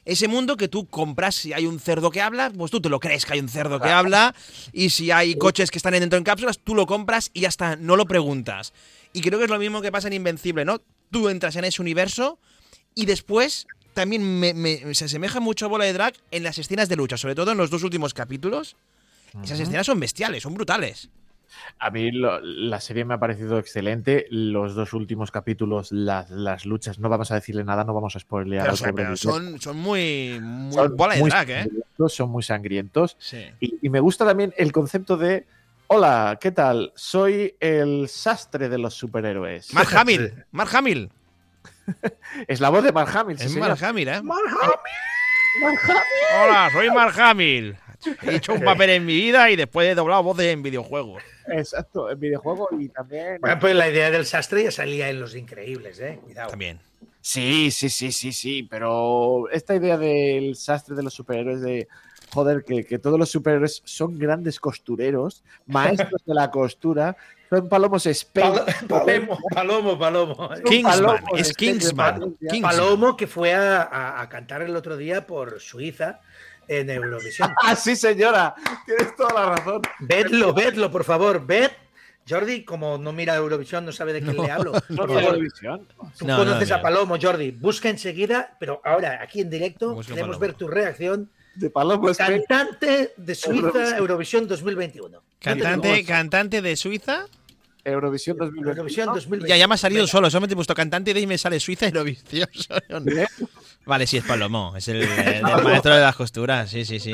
Ese 0.05 0.27
mundo 0.27 0.57
que 0.57 0.67
tú 0.67 0.87
compras, 0.87 1.35
si 1.35 1.53
hay 1.53 1.65
un 1.65 1.79
cerdo 1.79 2.11
que 2.11 2.21
habla, 2.21 2.51
pues 2.51 2.69
tú 2.69 2.79
te 2.79 2.89
lo 2.89 2.99
crees 2.99 3.25
que 3.25 3.33
hay 3.33 3.39
un 3.39 3.49
cerdo 3.49 3.79
que 3.79 3.89
habla, 3.89 4.35
y 4.71 4.91
si 4.91 5.09
hay 5.09 5.35
coches 5.35 5.71
que 5.71 5.79
están 5.79 5.93
dentro 5.93 6.17
en 6.17 6.23
cápsulas, 6.23 6.59
tú 6.59 6.75
lo 6.75 6.85
compras 6.85 7.31
y 7.33 7.41
ya 7.41 7.47
está, 7.47 7.77
no 7.77 7.95
lo 7.95 8.05
preguntas. 8.05 8.73
Y 9.11 9.21
creo 9.21 9.39
que 9.39 9.45
es 9.45 9.51
lo 9.51 9.59
mismo 9.59 9.81
que 9.81 9.91
pasa 9.91 10.07
en 10.07 10.13
Invencible, 10.13 10.65
¿no? 10.65 10.81
Tú 11.09 11.29
entras 11.29 11.55
en 11.55 11.65
ese 11.65 11.81
universo 11.81 12.39
y 12.93 13.05
después 13.05 13.67
también 13.93 14.39
me- 14.39 14.53
me- 14.53 14.93
se 14.95 15.05
asemeja 15.05 15.39
mucho 15.39 15.65
a 15.65 15.69
Bola 15.69 15.85
de 15.85 15.93
Drag 15.93 16.13
en 16.31 16.43
las 16.43 16.57
escenas 16.57 16.89
de 16.89 16.95
lucha, 16.95 17.17
sobre 17.17 17.35
todo 17.35 17.51
en 17.51 17.57
los 17.57 17.69
dos 17.69 17.83
últimos 17.83 18.13
capítulos. 18.13 18.75
Esas 19.43 19.59
escenas 19.61 19.85
son 19.85 19.99
bestiales, 19.99 20.43
son 20.43 20.53
brutales. 20.53 21.09
A 21.79 21.89
mí 21.91 22.11
lo- 22.11 22.39
la 22.41 22.79
serie 22.79 23.03
me 23.05 23.13
ha 23.13 23.19
parecido 23.19 23.59
excelente. 23.59 24.25
Los 24.29 24.73
dos 24.73 24.93
últimos 24.93 25.31
capítulos, 25.31 25.91
las, 25.91 26.29
las 26.29 26.65
luchas, 26.65 26.97
no 26.99 27.09
vamos 27.09 27.29
a 27.31 27.35
decirle 27.35 27.63
nada, 27.63 27.83
no 27.83 27.93
vamos 27.93 28.15
a 28.15 28.19
spoilear. 28.19 28.63
Pero, 28.65 28.77
son- 28.77 28.89
pobre 28.91 29.03
pero 29.03 29.17
son, 29.17 29.59
son 29.61 29.77
muy, 29.77 30.39
muy 30.41 30.73
Son 30.73 30.95
bola 30.95 31.13
de 31.15 31.19
muy 31.21 31.29
drag, 31.29 31.49
¿eh? 31.49 31.67
Son 32.07 32.29
muy 32.29 32.41
sangrientos. 32.43 33.15
Sí. 33.19 33.45
Y, 33.59 33.75
y 33.81 33.89
me 33.89 33.99
gusta 33.99 34.25
también 34.25 34.53
el 34.57 34.71
concepto 34.71 35.17
de: 35.17 35.45
Hola, 35.87 36.37
¿qué 36.41 36.51
tal? 36.51 36.93
Soy 36.95 37.53
el 37.59 38.07
sastre 38.07 38.69
de 38.69 38.77
los 38.77 38.93
superhéroes. 38.93 39.73
Mark 39.73 39.89
Hamill, 39.95 40.33
Mark 40.51 40.69
Hamill. 40.75 41.09
es 42.47 42.59
la 42.59 42.69
voz 42.69 42.83
de 42.83 42.91
Mark 42.91 43.09
Hamill. 43.15 43.37
sí, 43.37 43.45
Es 43.45 43.51
señor. 43.53 43.69
Mark 43.69 43.83
Hamill, 43.83 44.07
¿eh? 44.07 44.21
Mark 44.21 44.41
Hamill. 44.47 45.61
Mark 45.61 45.79
Hamill. 45.83 46.43
Hola, 46.43 46.69
soy 46.71 46.89
Mark 46.91 47.19
Hamill. 47.19 47.77
He 48.23 48.35
hecho 48.35 48.53
un 48.53 48.61
papel 48.61 48.89
en 48.91 49.05
mi 49.05 49.13
vida 49.15 49.49
y 49.51 49.55
después 49.55 49.87
he 49.87 49.95
doblado 49.95 50.23
voces 50.23 50.47
en 50.47 50.63
videojuegos. 50.63 51.21
Exacto, 51.47 52.09
en 52.09 52.19
videojuego 52.19 52.69
y 52.79 52.89
también. 52.89 53.37
Bueno, 53.41 53.59
pues 53.59 53.75
la 53.75 53.89
idea 53.89 54.09
del 54.09 54.25
sastre 54.25 54.63
ya 54.63 54.71
salía 54.71 55.09
en 55.09 55.19
Los 55.19 55.35
Increíbles, 55.35 55.99
¿eh? 55.99 56.19
Cuidado. 56.23 56.49
También. 56.49 56.79
Sí, 57.19 57.69
sí, 57.69 57.89
sí, 57.89 58.11
sí, 58.11 58.31
sí, 58.31 58.63
pero 58.63 59.47
esta 59.51 59.75
idea 59.75 59.97
del 59.97 60.55
sastre 60.55 60.95
de 60.95 61.03
los 61.03 61.13
superhéroes 61.13 61.61
de 61.61 61.87
joder, 62.33 62.63
que, 62.63 62.83
que 62.85 62.97
todos 62.97 63.19
los 63.19 63.29
superhéroes 63.29 63.81
son 63.85 64.17
grandes 64.17 64.59
costureros, 64.59 65.43
maestros 65.67 66.23
de 66.25 66.33
la 66.33 66.49
costura, 66.49 67.15
son 67.51 67.67
palomos 67.67 68.03
Palo- 68.03 68.11
espejo. 68.11 68.65
Palomo, 68.87 69.37
Palomo, 69.99 69.99
Palomo. 69.99 70.49
Kingsman, 70.65 71.23
es 71.35 71.49
de- 71.49 71.53
Kingsman. 71.55 72.33
Palomo 72.61 73.17
que 73.17 73.27
fue 73.27 73.53
a, 73.53 73.81
a- 73.83 74.21
a 74.21 74.29
cantar 74.29 74.61
el 74.61 74.73
otro 74.75 74.95
día 74.95 75.27
por 75.27 75.59
Suiza 75.59 76.21
en 76.67 76.89
Eurovisión. 76.89 77.53
Ah, 77.61 77.75
sí, 77.75 77.95
señora, 77.97 78.55
tienes 78.85 79.13
toda 79.17 79.33
la 79.33 79.55
razón. 79.57 79.81
Vedlo, 79.99 80.53
vedlo, 80.53 80.89
por 80.89 81.03
favor, 81.03 81.45
ved. 81.45 81.71
Jordi, 82.29 82.63
como 82.63 82.97
no 82.99 83.11
mira 83.11 83.35
Eurovisión, 83.35 83.83
no 83.83 83.91
sabe 83.91 84.13
de 84.13 84.21
quién 84.21 84.37
No. 84.37 84.43
le 84.43 84.51
hablo. 84.51 84.71
No 84.89 84.95
Por 84.95 85.07
tiene 85.07 85.21
favor, 85.21 85.33
televisión. 85.33 85.87
tú 86.17 86.25
No, 86.27 86.37
conoces 86.37 86.69
no, 86.69 86.75
a 86.75 86.77
no. 86.77 86.83
Palomo, 86.83 87.17
Jordi. 87.21 87.51
Busca 87.51 87.89
enseguida, 87.89 88.55
pero 88.59 88.79
ahora, 88.85 89.19
aquí 89.21 89.41
en 89.41 89.49
directo, 89.49 89.93
Busca 89.95 90.13
queremos 90.13 90.37
Palomo. 90.37 90.39
ver 90.39 90.53
tu 90.53 90.67
reacción. 90.69 91.29
De 91.55 91.69
palomo. 91.69 92.07
Cantante 92.15 93.13
de 93.17 93.35
Suiza, 93.35 93.57
Eurovisión. 93.67 93.97
Eurovisión 93.97 94.47
2021. 94.47 95.21
Cantante, 95.41 96.05
cantante 96.05 96.61
de 96.61 96.75
Suiza. 96.77 97.25
Eurovisión 97.83 98.37
2020. 98.37 98.69
Eurovisión 98.71 99.05
2021. 99.07 99.47
Ya, 99.47 99.57
ya 99.57 99.67
me 99.67 99.73
ha 99.75 99.77
salido 99.77 100.01
Venga. 100.01 100.11
solo, 100.11 100.29
solamente 100.29 100.53
he 100.53 100.55
puesto 100.55 100.73
cantante 100.75 101.13
de 101.13 101.19
y 101.19 101.27
me 101.27 101.37
sale 101.37 101.59
Suiza 101.59 101.87
Eurovisión. 101.87 102.47
¿Eh? 102.89 103.27
Vale, 103.85 104.05
sí, 104.07 104.17
es 104.17 104.23
Palomo. 104.23 104.73
Es 104.77 104.87
el, 104.87 105.07
maestro 105.63 105.95
de 105.95 106.01
las 106.01 106.15
costuras. 106.15 106.69
Sí, 106.69 106.85
sí, 106.85 106.99
sí. 106.99 107.13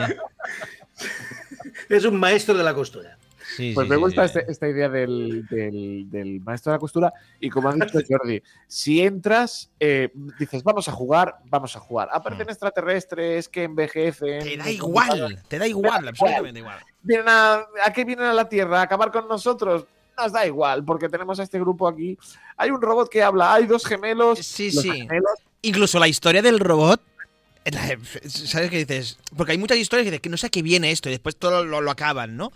Es 1.90 2.06
un 2.06 2.20
maestro 2.20 2.56
de 2.56 2.64
la 2.64 2.74
costura. 2.74 3.18
Sí, 3.56 3.72
Pues 3.74 3.86
sí, 3.86 3.90
me 3.90 3.96
sí, 3.96 4.02
gusta 4.02 4.28
sí. 4.28 4.38
este- 4.40 4.52
esta 4.52 4.68
idea 4.68 4.90
del, 4.90 5.48
del- 5.48 6.10
del 6.12 6.42
maestro 6.42 6.72
de 6.72 6.76
la 6.76 6.80
costura 6.80 7.14
y 7.40 7.50
como 7.50 7.70
ha 7.70 7.74
dicho 7.76 7.98
Jordi, 8.08 8.44
si 8.68 9.02
entras, 9.02 9.72
eh, 9.80 10.12
dices, 10.38 10.64
vamos 10.64 10.88
a 10.90 10.92
jugar, 10.92 11.38
vamos 11.46 11.76
a 11.76 11.80
jugar. 11.80 12.10
Aparecen 12.12 12.46
Mm. 12.48 12.50
extraterrestres 12.50 13.48
que 13.48 13.64
envejecen. 13.64 14.44
Te 14.44 14.58
da 14.58 14.70
igual, 14.70 15.42
te 15.48 15.58
da 15.60 15.66
igual, 15.68 16.08
absolutamente 16.10 16.60
igual. 16.60 16.78
Vienen 17.02 17.30
a, 17.30 17.66
¿A 17.86 17.94
qué 17.94 18.04
vienen 18.04 18.26
a 18.26 18.34
la 18.34 18.50
Tierra? 18.50 18.82
¿A 18.82 18.84
acabar 18.84 19.12
con 19.14 19.28
nosotros? 19.30 19.86
Nos 20.18 20.32
da 20.32 20.46
igual, 20.48 20.84
porque 20.84 21.10
tenemos 21.10 21.40
a 21.40 21.44
este 21.44 21.60
grupo 21.60 21.88
aquí. 21.88 22.18
Hay 22.58 22.72
un 22.72 22.82
robot 22.82 23.10
que 23.10 23.22
habla, 23.22 23.54
hay 23.54 23.66
dos 23.68 23.86
gemelos. 23.86 24.40
Sí, 24.40 24.72
sí. 24.72 24.90
gemelos 24.92 25.32
Incluso 25.62 26.00
la 26.00 26.08
historia 26.08 26.42
del 26.42 26.60
robot. 26.60 27.02
la- 27.66 27.98
¿Sabes 28.30 28.70
qué 28.72 28.78
dices? 28.86 29.20
Porque 29.36 29.52
hay 29.52 29.58
muchas 29.58 29.78
historias 29.78 30.06
que 30.06 30.12
dices 30.12 30.22
que 30.22 30.30
no 30.30 30.38
sé 30.38 30.48
a 30.48 30.50
qué 30.50 30.62
viene 30.62 30.92
esto 30.92 31.10
y 31.10 31.12
después 31.12 31.36
todo 31.36 31.64
lo, 31.64 31.82
lo 31.82 31.92
acaban, 31.92 32.36
¿no? 32.38 32.52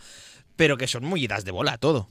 Pero 0.56 0.78
que 0.78 0.88
son 0.88 1.04
muy 1.04 1.24
idas 1.24 1.44
de 1.46 1.52
bola 1.52 1.78
todo. 1.78 2.08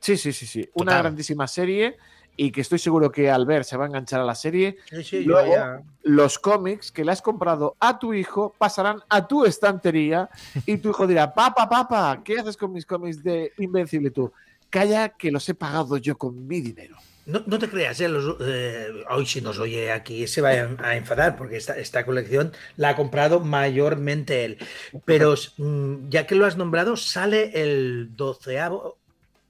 Sí, 0.00 0.16
sí, 0.16 0.32
sí, 0.32 0.46
sí. 0.46 0.68
Una 0.74 0.98
grandísima 0.98 1.46
serie 1.48 1.96
y 2.36 2.50
que 2.50 2.60
estoy 2.60 2.78
seguro 2.78 3.10
que 3.12 3.30
al 3.30 3.46
ver 3.46 3.64
se 3.64 3.76
va 3.76 3.84
a 3.84 3.88
enganchar 3.88 4.20
a 4.20 4.24
la 4.24 4.34
serie. 4.34 4.76
Sí, 4.90 5.02
sí, 5.04 5.24
Luego- 5.24 5.48
yo 5.48 5.54
ya- 5.56 5.82
Los 6.02 6.38
cómics 6.38 6.92
que 6.92 7.04
le 7.04 7.12
has 7.12 7.22
comprado 7.22 7.76
a 7.80 7.98
tu 7.98 8.12
hijo 8.14 8.54
pasarán 8.58 9.00
a 9.08 9.26
tu 9.26 9.44
estantería 9.46 10.28
y 10.66 10.76
tu 10.76 10.90
hijo 10.90 11.06
dirá, 11.06 11.32
papá, 11.32 11.66
papá, 11.68 12.20
¿qué 12.22 12.38
haces 12.38 12.56
con 12.58 12.72
mis 12.72 12.84
cómics 12.86 13.22
de 13.22 13.52
Invencible 13.58 14.10
tú? 14.10 14.30
Calla 14.74 15.10
que 15.10 15.30
los 15.30 15.48
he 15.48 15.54
pagado 15.54 15.96
yo 15.98 16.16
con 16.18 16.46
mi 16.48 16.60
dinero. 16.60 16.96
No, 17.26 17.42
no 17.46 17.58
te 17.58 17.68
creas, 17.70 17.98
¿eh? 18.00 18.08
Los- 18.08 18.36
eh, 18.40 18.88
hoy 19.08 19.24
si 19.24 19.40
nos 19.40 19.58
oye 19.58 19.90
aquí 19.92 20.26
se 20.26 20.40
va 20.42 20.50
a, 20.50 20.76
a 20.90 20.96
enfadar 20.96 21.36
porque 21.36 21.56
esta, 21.56 21.78
esta 21.78 22.04
colección 22.04 22.52
la 22.76 22.90
ha 22.90 22.96
comprado 22.96 23.40
mayormente 23.40 24.44
él. 24.44 24.58
Pero 25.06 25.34
mm, 25.56 26.08
ya 26.10 26.26
que 26.26 26.34
lo 26.34 26.44
has 26.44 26.56
nombrado, 26.56 26.96
sale 26.96 27.50
el 27.62 28.10
doceavo 28.16 28.98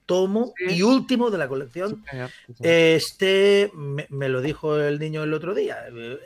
tomo 0.05 0.53
Sí. 0.57 0.75
y 0.75 0.81
último 0.83 1.31
de 1.31 1.37
la 1.39 1.47
colección. 1.47 2.03
Este 2.61 3.71
me, 3.73 4.05
me 4.09 4.29
lo 4.29 4.41
dijo 4.41 4.77
el 4.79 4.99
niño 4.99 5.23
el 5.23 5.33
otro 5.33 5.53
día, 5.55 5.79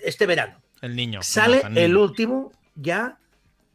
este 0.04 0.26
verano. 0.26 0.60
El 0.82 0.95
niño. 0.95 1.22
Sale 1.24 1.62
el 1.62 1.78
el 1.78 1.91
niño. 1.93 2.04
último 2.04 2.52
ya 2.76 3.18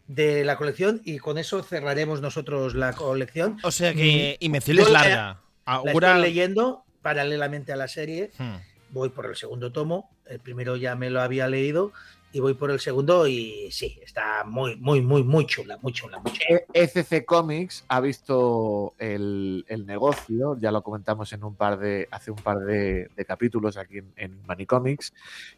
de 0.07 0.45
la 0.45 0.57
colección 0.57 1.01
y 1.05 1.19
con 1.19 1.39
eso 1.39 1.63
cerraremos 1.63 2.21
nosotros 2.21 2.75
la 2.75 2.93
colección. 2.93 3.59
O 3.63 3.71
sea 3.71 3.95
que 3.95 4.37
Invencible 4.41 4.83
Yo 4.83 4.87
es 4.89 4.93
la- 4.93 5.01
larga. 5.01 5.41
La 5.67 5.93
estoy 5.93 6.21
leyendo 6.21 6.85
paralelamente 7.03 7.73
a 7.73 7.77
la 7.77 7.89
serie 7.89 8.31
Hmm. 8.39 8.57
voy 8.91 9.09
por 9.09 9.27
el 9.27 9.37
segundo 9.37 9.73
tomo. 9.73 10.11
El 10.27 10.41
primero 10.41 10.77
ya 10.77 10.95
me 10.95 11.11
lo 11.11 11.21
había 11.23 11.49
leído 11.49 11.93
y 12.33 12.41
voy 12.41 12.55
por 12.55 12.71
el 12.71 12.81
segundo 12.81 13.27
y 13.27 13.69
sí, 13.71 13.99
está 14.03 14.43
muy, 14.45 14.77
muy, 14.77 15.01
muy, 15.01 15.23
muy 15.23 15.47
chula, 15.47 15.79
muy 15.83 15.93
chula, 15.93 16.19
muy 16.19 16.33
chula. 16.33 16.47
E- 16.49 16.67
ECC 16.75 17.25
Comics 17.25 17.85
ha 17.89 18.01
visto 18.01 18.93
el, 18.99 19.65
el 19.69 19.87
negocio, 19.87 20.57
ya 20.59 20.71
lo 20.73 20.83
comentamos 20.83 21.33
en 21.33 21.45
un 21.45 21.55
par 21.55 21.79
de, 21.79 22.09
hace 22.11 22.31
un 22.31 22.39
par 22.39 22.59
de, 22.59 23.09
de 23.17 23.25
capítulos 23.25 23.77
aquí 23.77 23.99
en, 23.99 24.13
en 24.17 24.47
Manicomics, 24.47 25.13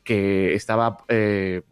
que 0.05 0.55
estaba 0.55 0.99
eh, 1.09 1.63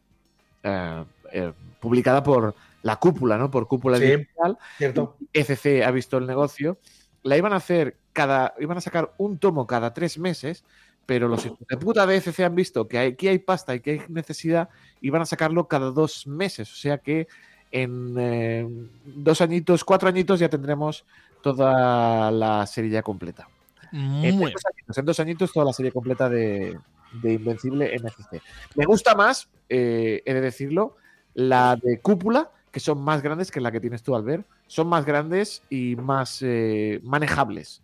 eh, 0.63 1.05
eh, 1.33 1.53
publicada 1.81 2.23
por 2.23 2.55
la 2.85 2.97
cúpula, 2.97 3.39
¿no? 3.39 3.51
Por 3.51 3.67
cúpula 3.67 3.97
Sí. 3.97 4.05
digital. 4.05 4.59
¿Cierto? 4.77 5.17
ECC 5.33 5.83
ha 5.83 5.91
visto 5.91 6.19
el 6.19 6.27
negocio. 6.27 6.79
La 7.23 7.39
iban 7.39 7.55
a 7.55 7.57
hacer 7.57 7.97
cada, 8.13 8.55
iban 8.61 8.77
a 8.77 8.83
sacar 8.83 9.15
un 9.17 9.39
tomo 9.39 9.67
cada 9.67 9.95
tres 9.95 10.19
meses, 10.19 10.65
pero 11.07 11.27
los 11.27 11.47
hijos 11.47 11.59
de 11.67 11.77
puta 11.79 12.07
de 12.07 12.17
ECC 12.17 12.41
han 12.41 12.55
visto 12.55 12.87
que 12.87 12.99
aquí 12.99 13.29
hay 13.29 13.39
pasta 13.39 13.75
y 13.75 13.81
que 13.81 13.91
hay 13.93 14.03
necesidad 14.11 14.69
y 15.01 15.09
van 15.09 15.23
a 15.23 15.27
sacarlo 15.27 15.67
cada 15.67 15.91
dos 15.93 16.27
meses. 16.27 16.71
O 16.71 16.77
sea 16.77 16.99
que 16.99 17.27
en 17.73 18.17
eh, 18.19 18.69
dos 19.07 19.41
añitos, 19.41 19.83
cuatro 19.83 20.11
añitos 20.11 20.39
ya 20.39 20.51
tendremos 20.51 21.07
toda 21.43 22.31
la 22.31 22.67
serie 22.67 22.91
ya 22.91 23.03
completa. 23.03 23.49
En 23.93 24.37
Muy 24.37 24.53
dos, 24.53 24.63
añitos, 24.71 24.99
en 24.99 25.05
dos 25.07 25.21
añitos 25.21 25.53
toda 25.53 25.65
la 25.67 25.73
serie 25.73 25.91
completa 25.91 26.29
de, 26.29 26.79
de 27.23 27.33
Invencible 27.33 27.95
en 27.95 28.07
ECC. 28.07 28.43
Me 28.75 28.85
gusta 28.85 29.15
más, 29.15 29.49
eh, 29.71 30.23
he 30.27 30.35
de 30.35 30.41
decirlo, 30.43 30.97
la 31.33 31.77
de 31.77 32.01
Cúpula, 32.01 32.51
que 32.75 32.81
son 32.81 33.01
más 33.01 33.23
grandes 33.23 33.53
que 33.53 33.61
la 33.61 33.71
que 33.71 33.79
tienes 33.79 34.03
tú, 34.03 34.17
Albert. 34.17 34.45
Son 34.67 34.89
más 34.89 35.05
grandes 35.07 35.63
y 35.71 35.95
más 35.95 36.41
eh, 36.43 36.99
manejables. 37.05 37.83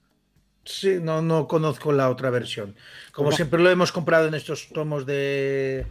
Sí, 0.65 0.99
no, 1.01 1.23
no 1.23 1.47
conozco 1.47 1.93
la 1.93 2.11
otra 2.11 2.29
versión. 2.31 2.75
Como 3.13 3.31
No. 3.31 3.37
siempre 3.37 3.63
lo 3.63 3.71
hemos 3.71 3.93
comprado 3.93 4.27
en 4.27 4.35
estos 4.35 4.69
tomos 4.75 5.07
de, 5.07 5.87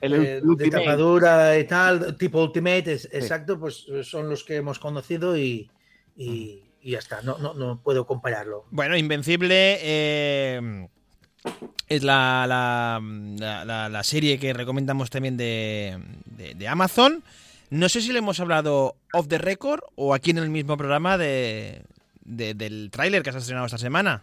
El 0.00 0.12
de, 0.56 0.70
tapadura 0.70 1.58
y 1.58 1.64
tal, 1.64 2.16
tipo 2.16 2.40
Ultimate, 2.40 2.92
es- 2.92 3.08
exacto, 3.10 3.58
pues 3.58 3.84
son 4.04 4.28
los 4.30 4.44
que 4.44 4.54
hemos 4.54 4.78
conocido 4.78 5.36
y, 5.36 5.68
y- 6.16 6.62
y 6.80 6.92
ya 6.92 7.00
está. 7.00 7.22
No, 7.22 7.38
no, 7.38 7.52
no 7.54 7.80
puedo 7.82 8.06
compararlo. 8.06 8.64
Bueno, 8.70 8.96
Invencible 8.96 9.78
eh, 9.82 10.86
es 11.88 12.04
la, 12.04 12.46
la, 12.48 13.00
la- 13.38 13.64
la- 13.64 13.88
la 13.88 14.02
serie 14.04 14.38
que 14.38 14.52
recomendamos 14.52 15.10
también 15.10 15.36
de, 15.36 15.98
de- 16.26 16.54
de 16.54 16.68
Amazon. 16.68 17.24
No 17.70 17.88
sé 17.88 18.00
si 18.00 18.12
le 18.12 18.18
hemos 18.20 18.38
hablado 18.40 18.94
off 19.12 19.28
the 19.28 19.38
record 19.38 19.80
o 19.96 20.14
aquí 20.14 20.30
en 20.30 20.38
el 20.38 20.50
mismo 20.50 20.76
programa 20.76 21.18
de, 21.18 21.82
de- 22.24 22.54
del 22.54 22.90
tráiler 22.92 23.22
que 23.22 23.30
se 23.32 23.38
ha 23.38 23.40
estrenado 23.40 23.66
esta 23.66 23.78
semana. 23.78 24.22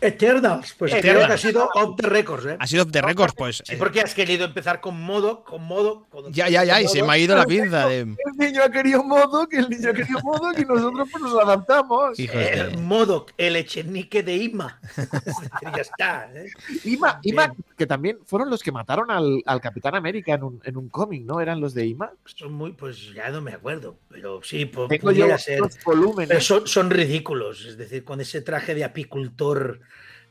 Eternals, 0.00 0.74
pues 0.78 0.92
creo 0.92 1.00
Eternals. 1.00 1.26
que 1.28 1.32
ha 1.34 1.38
sido 1.38 1.70
off 1.74 1.96
the 1.96 2.06
records, 2.08 2.46
¿eh? 2.46 2.56
Ha 2.58 2.66
sido 2.66 2.84
off 2.84 2.90
the 2.92 3.02
record, 3.02 3.32
pues. 3.36 3.62
Sí, 3.64 3.74
eh, 3.74 3.76
porque 3.78 4.00
has 4.00 4.14
querido 4.14 4.44
empezar 4.44 4.80
con 4.80 5.00
modo, 5.00 5.42
con 5.44 5.64
modo. 5.64 6.06
con- 6.10 6.32
ya, 6.32 6.48
ya, 6.48 6.64
ya, 6.64 6.80
y 6.80 6.88
se 6.88 7.02
me 7.02 7.12
ha 7.12 7.18
ido 7.18 7.34
la 7.36 7.44
pinza 7.46 7.88
de. 7.88 8.00
El 8.00 8.16
niño 8.38 8.62
ha 8.62 8.70
querido 8.70 9.02
modo, 9.04 9.48
que 9.48 9.56
el 9.58 9.68
niño 9.68 9.90
ha 9.90 9.94
querido 9.94 10.20
modo, 10.20 10.52
y 10.56 10.64
nosotros 10.64 11.08
pues 11.10 11.22
nos 11.24 11.42
adaptamos. 11.42 12.16
De- 12.16 12.76
modo, 12.80 13.26
el 13.36 13.56
echenique 13.56 14.22
de 14.22 14.36
Ima. 14.36 14.80
Ya 15.76 15.82
está. 15.82 16.30
¿eh? 16.34 16.46
Ima, 16.84 17.20
Ima, 17.22 17.52
que 17.76 17.86
también 17.86 18.18
fueron 18.24 18.48
los 18.50 18.62
que 18.62 18.72
mataron 18.72 19.10
al, 19.10 19.42
al 19.44 19.60
Capitán 19.60 19.94
América 19.94 20.34
en 20.34 20.42
un, 20.42 20.60
en 20.64 20.76
un 20.76 20.88
cómic, 20.88 21.22
¿no? 21.24 21.40
Eran 21.40 21.60
los 21.60 21.74
de 21.74 21.86
Ima. 21.86 22.10
Son 22.24 22.52
muy, 22.52 22.72
pues 22.72 23.12
ya 23.14 23.28
no 23.30 23.40
me 23.40 23.52
acuerdo, 23.52 23.96
pero 24.08 24.40
sí, 24.42 24.70
yo 24.72 24.88
pudiera 25.00 25.36
ser. 25.38 25.60
volúmenes. 25.84 26.28
Pero 26.28 26.40
son, 26.40 26.66
son 26.66 26.90
ridículos, 26.90 27.64
es 27.66 27.76
decir, 27.76 28.04
con 28.04 28.20
ese 28.20 28.40
traje 28.40 28.74
de 28.74 28.84
apicultor 28.84 29.77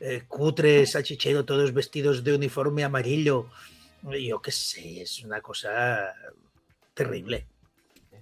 eh, 0.00 0.22
cutre, 0.28 0.86
salchichero, 0.86 1.44
todos 1.44 1.72
vestidos 1.72 2.24
de 2.24 2.34
uniforme 2.34 2.84
amarillo. 2.84 3.46
Yo 4.02 4.40
qué 4.40 4.52
sé, 4.52 5.02
es 5.02 5.24
una 5.24 5.40
cosa 5.40 6.14
terrible. 6.94 7.46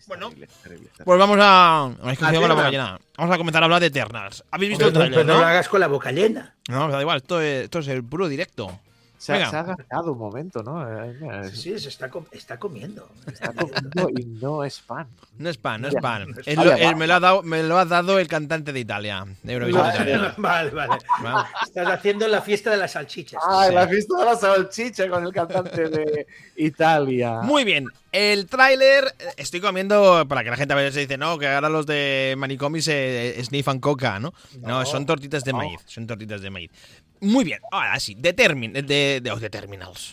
Bueno. 0.07 0.29
terrible, 0.29 0.47
terrible, 0.63 0.89
terrible. 0.89 1.05
Pues 1.05 1.19
vamos 1.19 1.39
a. 1.41 1.91
con 2.19 2.49
la 2.49 2.55
boca 2.55 2.71
llena. 2.71 3.01
Vamos 3.17 3.35
a 3.35 3.39
comenzar 3.39 3.63
a 3.63 3.65
hablar 3.67 3.81
de 3.81 3.87
Eternals. 3.87 4.45
¿Habéis 4.51 4.71
visto 4.71 4.87
Pero, 4.93 5.03
el 5.05 5.11
pero 5.11 5.25
no 5.25 5.35
no? 5.35 5.41
lo 5.41 5.47
hagas 5.47 5.69
con 5.69 5.81
la 5.81 5.87
boca 5.89 6.13
llena. 6.13 6.55
No, 6.69 6.89
da 6.89 7.01
igual, 7.01 7.19
esto 7.19 7.41
es, 7.41 7.65
esto 7.65 7.79
es 7.81 7.89
el 7.89 8.05
puro 8.05 8.29
directo. 8.29 8.79
Se, 9.19 9.33
ha- 9.33 9.51
se 9.51 9.57
ha 9.57 9.63
gastado 9.63 10.13
un 10.13 10.19
momento, 10.19 10.63
¿no? 10.63 10.87
Eh, 11.05 11.49
Sí, 11.51 11.57
sí, 11.75 11.79
se 11.79 11.89
está, 11.89 12.11
com- 12.11 12.27
está 12.33 12.59
comiendo. 12.59 13.09
Está 13.27 13.53
comiendo 13.53 14.11
y 14.17 14.25
no 14.27 14.63
es 14.63 14.81
pan. 14.81 15.09
No 15.39 15.49
es 15.49 15.57
pan, 15.57 15.81
no 15.83 15.89
es 15.89 15.95
pan. 15.95 16.27
Me, 16.97 17.07
lo 17.07 17.15
ha 17.15 17.21
dado, 17.21 17.43
me 17.43 17.63
lo 17.63 17.79
ha 17.79 17.85
dado 17.85 18.19
el 18.19 18.29
cantante 18.29 18.73
de 18.73 18.81
Italia, 18.81 19.25
de 19.43 19.53
Eurovisión 19.53 19.83
Vale. 19.85 19.95
italiana. 19.97 20.35
Vale, 20.39 20.71
vale. 20.71 20.99
Va. 21.25 21.49
Estás 21.65 21.89
haciendo 21.89 22.29
la 22.29 22.43
fiesta 22.43 22.71
de 22.71 22.77
las 22.77 22.93
salchichas. 22.93 23.41
Ah, 23.47 23.65
Sí. 23.69 23.75
la 23.75 23.89
fiesta 23.89 24.19
de 24.19 24.25
la 24.25 24.37
salchicha 24.37 25.09
con 25.09 25.25
el 25.25 25.33
cantante 25.33 25.89
de 25.89 26.27
Italia. 26.57 27.41
Muy 27.43 27.65
bien, 27.65 27.87
el 28.17 28.47
tráiler, 28.47 29.15
eh, 29.19 29.25
estoy 29.37 29.61
comiendo, 29.61 30.27
para 30.29 30.43
que 30.43 30.51
la 30.51 30.57
gente 30.57 30.73
a 30.73 30.77
veces 30.77 30.95
dice, 30.95 31.19
no, 31.19 31.39
que 31.39 31.47
ahora 31.47 31.69
los 31.69 31.85
de 31.87 32.35
manicomi 32.39 32.81
se 32.81 33.39
eh, 33.39 33.45
sniffan 33.45 33.79
coca, 33.79 34.19
¿no? 34.19 34.33
No, 34.61 34.69
No, 34.69 34.87
son 34.87 35.05
tortitas 35.05 35.45
de 35.45 35.53
maíz, 35.53 35.81
son 35.87 36.07
tortitas 36.07 36.41
de 36.41 36.51
maíz. 36.51 36.71
Muy 37.21 37.45
bien, 37.45 37.61
ahora 37.73 37.99
sí, 38.01 38.15
de, 38.19 38.33
Termin, 38.33 38.73
de, 38.73 39.21
de, 39.23 39.31
oh, 39.31 39.39
de 39.39 39.49
Terminals. 39.51 40.13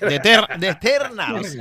De, 0.00 0.18
ter- 0.20 0.58
de 0.58 0.68
Eternals. 0.68 1.56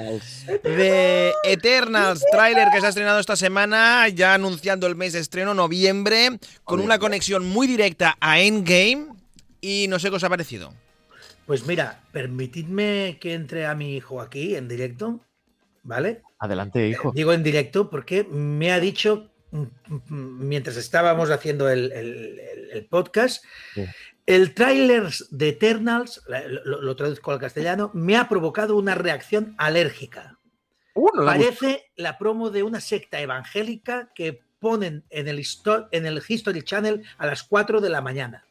De 0.64 1.34
Eternals, 1.44 2.24
tráiler 2.32 2.70
que 2.72 2.80
se 2.80 2.86
ha 2.86 2.90
estrenado 2.90 3.20
esta 3.20 3.36
semana, 3.36 4.08
ya 4.10 4.34
anunciando 4.34 4.88
el 4.88 4.96
mes 4.96 5.14
de 5.14 5.20
estreno, 5.20 5.54
noviembre, 5.54 6.40
con 6.64 6.80
una 6.80 7.00
conexión 7.00 7.46
muy 7.48 7.68
directa 7.68 8.18
a 8.20 8.40
Endgame. 8.40 9.08
Y 9.60 9.88
no 9.90 10.00
sé 10.00 10.10
qué 10.10 10.16
os 10.18 10.24
ha 10.24 10.30
parecido. 10.30 10.74
Pues 11.46 11.66
mira, 11.66 12.02
permitidme 12.12 13.18
que 13.20 13.34
entre 13.34 13.66
a 13.66 13.74
mi 13.76 13.96
hijo 13.96 14.22
aquí 14.22 14.56
en 14.56 14.68
directo, 14.68 15.20
¿vale? 15.88 16.22
Adelante, 16.40 16.88
hijo. 16.88 17.12
Digo 17.16 17.34
en 17.34 17.42
directo 17.44 17.90
porque 17.90 18.24
me 18.26 18.72
ha 18.72 18.80
dicho, 18.80 19.32
mm, 19.52 19.62
mm, 19.88 20.48
mientras 20.48 20.78
estábamos 20.78 21.32
haciendo 21.32 21.70
el, 21.70 21.92
el- 21.92 22.40
el- 22.40 22.70
el 22.72 22.86
podcast, 22.86 23.44
Sí. 23.74 23.86
el 24.26 24.54
tráiler 24.54 25.10
de 25.32 25.50
Eternals, 25.50 26.22
lo, 26.66 26.82
lo 26.82 26.96
traduzco 26.96 27.32
al 27.32 27.40
castellano, 27.40 27.90
me 27.94 28.18
ha 28.18 28.28
provocado 28.30 28.76
una 28.76 28.94
reacción 28.94 29.56
alérgica. 29.58 30.38
Uh, 30.94 31.08
no 31.16 31.24
la 31.24 31.36
hemos- 31.36 31.46
Parece 31.46 31.86
la 31.96 32.18
promo 32.18 32.50
de 32.50 32.64
una 32.64 32.82
secta 32.82 33.22
evangélica 33.22 34.12
que 34.14 34.42
ponen 34.60 35.06
en 35.12 35.28
el, 35.28 35.44
en 35.92 36.06
el 36.06 36.22
History 36.28 36.64
Channel 36.64 37.04
a 37.18 37.26
las 37.28 37.44
4 37.44 37.80
de 37.80 37.90
la 37.90 38.02
mañana. 38.02 38.44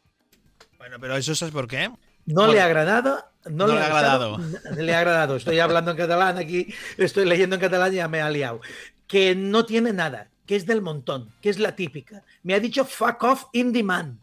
Bueno, 0.78 0.98
pero 1.00 1.16
eso 1.16 1.32
es 1.32 1.50
por 1.50 1.66
qué. 1.66 1.90
No 2.26 2.52
le 2.52 2.60
ha 2.60 2.66
agradado. 2.66 3.24
No, 3.44 3.66
No 3.66 3.74
le, 3.74 3.80
ha 3.80 3.86
agradado. 3.86 4.38
Le 4.76 4.94
ha 4.94 4.98
agradado. 4.98 5.36
Estoy 5.36 5.60
hablando 5.60 5.92
en 5.92 5.96
catalán 5.96 6.36
aquí, 6.36 6.74
estoy 6.98 7.24
leyendo 7.26 7.54
en 7.54 7.60
catalán 7.60 7.92
y 7.92 7.96
ya 7.96 8.08
me 8.08 8.20
ha 8.20 8.28
liado. 8.28 8.60
Que 9.06 9.36
no 9.36 9.64
tiene 9.64 9.92
nada, 9.92 10.28
que 10.46 10.56
es 10.56 10.66
del 10.66 10.82
montón, 10.82 11.30
que 11.40 11.48
es 11.48 11.60
la 11.60 11.76
típica. 11.76 12.24
Me 12.42 12.54
ha 12.54 12.60
dicho 12.60 12.84
fuck 12.84 13.22
off 13.22 13.44
indie 13.52 13.84
man. 13.84 14.18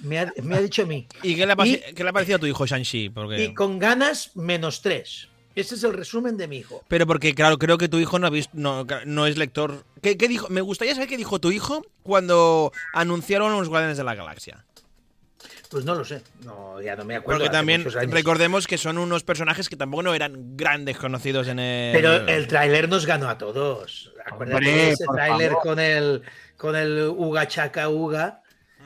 Me 0.00 0.20
ha, 0.20 0.32
me 0.42 0.56
ha 0.56 0.60
dicho 0.60 0.82
a 0.82 0.86
mí. 0.86 1.08
¿Y 1.24 1.34
qué 1.34 1.44
le 1.44 1.52
ha, 1.52 1.56
qué 1.56 2.04
le 2.04 2.08
ha 2.08 2.12
parecido 2.12 2.36
a 2.36 2.38
tu 2.38 2.46
hijo 2.46 2.66
Shang-Chi? 2.66 3.10
Porque... 3.10 3.42
Y 3.42 3.54
con 3.54 3.80
ganas, 3.80 4.36
menos 4.36 4.80
tres. 4.80 5.28
Ese 5.56 5.74
es 5.74 5.82
el 5.82 5.92
resumen 5.92 6.36
de 6.36 6.46
mi 6.46 6.58
hijo. 6.58 6.84
Pero 6.86 7.04
porque, 7.04 7.34
claro, 7.34 7.58
creo 7.58 7.78
que 7.78 7.88
tu 7.88 7.98
hijo 7.98 8.16
no, 8.20 8.28
ha 8.28 8.30
visto, 8.30 8.52
no, 8.54 8.86
no 9.06 9.26
es 9.26 9.36
lector. 9.36 9.84
¿Qué, 10.02 10.16
qué 10.16 10.28
dijo? 10.28 10.46
Me 10.50 10.60
gustaría 10.60 10.94
saber 10.94 11.08
qué 11.08 11.16
dijo 11.16 11.40
tu 11.40 11.50
hijo 11.50 11.84
cuando 12.04 12.70
anunciaron 12.94 13.50
los 13.50 13.68
Guardianes 13.68 13.96
de 13.96 14.04
la 14.04 14.14
Galaxia. 14.14 14.64
Pues 15.70 15.84
no 15.84 15.94
lo 15.94 16.04
sé. 16.04 16.22
No, 16.44 16.80
ya 16.80 16.96
no 16.96 17.04
me 17.04 17.16
acuerdo. 17.16 17.40
Porque 17.40 17.52
también 17.52 17.84
recordemos 18.10 18.66
que 18.66 18.78
son 18.78 18.96
unos 18.96 19.22
personajes 19.22 19.68
que 19.68 19.76
tampoco 19.76 20.02
no 20.02 20.14
eran 20.14 20.56
grandes 20.56 20.96
conocidos 20.96 21.46
en 21.48 21.58
el. 21.58 21.92
Pero 21.92 22.14
el 22.26 22.46
tráiler 22.48 22.88
nos 22.88 23.04
ganó 23.04 23.28
a 23.28 23.36
todos. 23.36 24.12
Acuérdate 24.24 24.56
Hombre, 24.66 24.72
de 24.82 24.90
ese 24.92 25.04
tráiler 25.12 25.52
con 25.62 25.78
el 25.78 26.22
con 26.56 26.74
el 26.74 27.02
Uga 27.14 27.46
Chaka 27.48 27.88
Uga. 27.88 28.42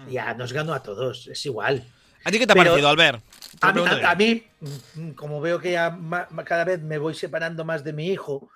Ya 0.08 0.34
nos 0.34 0.52
ganó 0.52 0.74
a 0.74 0.82
todos. 0.82 1.28
Es 1.28 1.46
igual. 1.46 1.84
¿A 2.24 2.30
ti 2.30 2.38
qué 2.38 2.46
te 2.46 2.52
ha 2.52 2.56
pero- 2.56 2.70
parecido, 2.70 2.88
Albert? 2.88 3.22
Te 3.60 3.66
A 3.66 3.72
mí, 3.72 3.72
pregunto 3.82 4.06
a- 4.06 4.10
a 4.10 4.12
yo. 4.12 4.18
mí, 4.18 4.46
mm, 4.94 5.10
como 5.12 5.40
veo 5.40 5.60
que 5.60 5.72
ya 5.72 5.96
cada 6.44 6.64
vez 6.64 6.80
me 6.82 6.98
voy 6.98 7.14
separando 7.14 7.64
más 7.64 7.84
de 7.84 7.92
mi 7.92 8.08
hijo, 8.08 8.48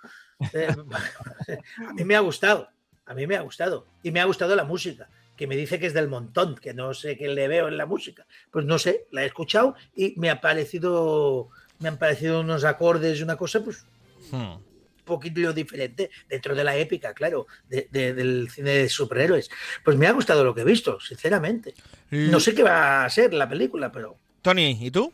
eh, 0.53 0.69
a 1.89 1.93
mí 1.93 2.05
me 2.05 2.17
ha 2.17 2.21
gustado. 2.21 2.69
A 3.05 3.15
mí 3.15 3.27
me 3.27 3.37
ha 3.37 3.41
gustado. 3.43 3.87
Y 4.03 4.11
me 4.11 4.21
ha 4.21 4.25
gustado 4.25 4.57
la 4.57 4.65
música, 4.65 5.09
que 5.37 5.47
me 5.47 5.57
dice 5.57 5.79
que 5.79 5.87
es 5.87 5.95
del 5.95 6.09
montón, 6.09 6.57
que 6.57 6.73
no 6.75 6.95
sé 6.95 7.17
qué 7.17 7.29
le 7.29 7.47
veo 7.49 7.69
en 7.69 7.77
la 7.77 7.87
música. 7.87 8.27
Pues 8.51 8.65
no 8.65 8.79
sé, 8.79 9.07
la 9.11 9.23
he 9.23 9.27
escuchado 9.27 9.75
y 9.95 10.15
me 10.17 10.31
ha 10.31 10.41
parecido, 10.41 11.49
me 11.79 11.89
han 11.89 11.99
parecido 11.99 12.41
unos 12.41 12.65
acordes, 12.65 13.21
una 13.23 13.37
cosa, 13.37 13.63
pues 13.63 13.85
Hmm. 14.33 14.55
un 14.55 15.05
poquito 15.05 15.53
diferente 15.53 16.11
dentro 16.29 16.55
de 16.57 16.65
la 16.65 16.77
épica, 16.77 17.15
claro, 17.15 17.47
de- 17.69 17.87
de- 17.93 18.13
del 18.15 18.49
cine 18.51 18.71
de 18.71 18.89
superhéroes. 18.89 19.49
Pues 19.85 19.97
me 19.97 20.07
ha 20.09 20.13
gustado 20.13 20.43
lo 20.43 20.53
que 20.55 20.63
he 20.63 20.65
visto, 20.65 20.99
sinceramente. 21.01 21.75
No 22.11 22.41
sé 22.41 22.55
qué 22.55 22.63
va 22.65 23.05
a 23.05 23.11
ser 23.11 23.33
la 23.35 23.49
película, 23.49 23.93
pero 23.93 24.17
Tony, 24.43 24.77
¿y 24.81 24.91
tú? 24.91 25.13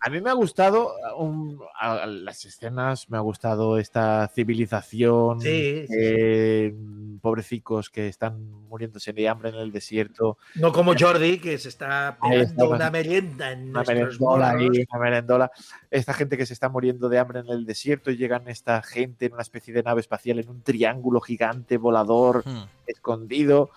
A 0.00 0.10
mí 0.10 0.20
me 0.20 0.30
ha 0.30 0.34
gustado 0.34 0.92
un- 1.18 1.58
a- 1.80 2.02
a 2.02 2.06
las 2.06 2.44
escenas, 2.44 3.08
me 3.10 3.16
ha 3.16 3.20
gustado 3.20 3.78
esta 3.78 4.28
civilización, 4.34 5.40
Sí, 5.40 5.48
sí, 5.48 5.86
sí. 5.88 5.94
eh, 5.96 6.74
pobrecicos 7.20 7.88
que 7.90 8.08
están 8.08 8.52
muriéndose 8.68 9.12
de 9.12 9.28
hambre 9.28 9.48
en 9.48 9.54
el 9.56 9.72
desierto, 9.72 10.36
no 10.56 10.72
como 10.72 10.92
Jordi, 10.98 11.38
que 11.38 11.56
se 11.58 11.68
está 11.70 12.18
pegando 12.20 12.70
una 12.70 12.90
merienda 12.90 13.52
en 13.52 13.70
una 13.70 13.82
nuestros 13.82 14.20
merendola 14.20 14.50
ahí, 14.50 14.64
morros. 14.66 14.78
una 14.92 15.00
merendola, 15.02 15.50
esta 15.90 16.12
gente 16.12 16.36
que 16.36 16.44
se 16.46 16.52
está 16.52 16.68
muriendo 16.68 17.08
de 17.08 17.18
hambre 17.18 17.40
en 17.40 17.48
el 17.48 17.64
desierto 17.64 18.10
y 18.10 18.16
llegan 18.16 18.46
esta 18.48 18.82
gente 18.82 19.26
en 19.26 19.32
una 19.32 19.42
especie 19.42 19.72
de 19.72 19.82
nave 19.82 20.00
espacial 20.02 20.38
en 20.38 20.48
un 20.50 20.60
triángulo 20.62 21.20
gigante 21.20 21.78
volador 21.78 22.42
Hmm. 22.46 22.64
escondido 22.86 23.70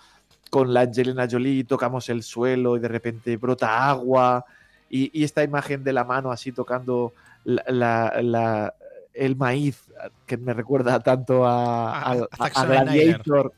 con 0.50 0.72
la 0.74 0.80
Angelina 0.82 1.26
Jolie, 1.30 1.64
tocamos 1.64 2.08
el 2.08 2.22
suelo 2.22 2.76
y 2.76 2.80
de 2.80 2.88
repente 2.88 3.36
brota 3.36 3.88
agua 3.88 4.44
y, 4.90 5.10
y 5.18 5.24
esta 5.24 5.42
imagen 5.42 5.84
de 5.84 5.92
la 5.92 6.04
mano 6.04 6.30
así 6.32 6.52
tocando 6.52 7.12
la- 7.44 7.64
la- 7.68 8.22
la- 8.22 8.74
el 9.14 9.34
maíz 9.36 9.82
que 10.26 10.36
me 10.36 10.54
recuerda 10.54 11.00
tanto 11.00 11.44
a, 11.46 11.98
A- 12.00 12.12
a- 12.12 12.26
a. 12.54 12.64
Gladiator, 12.64 13.52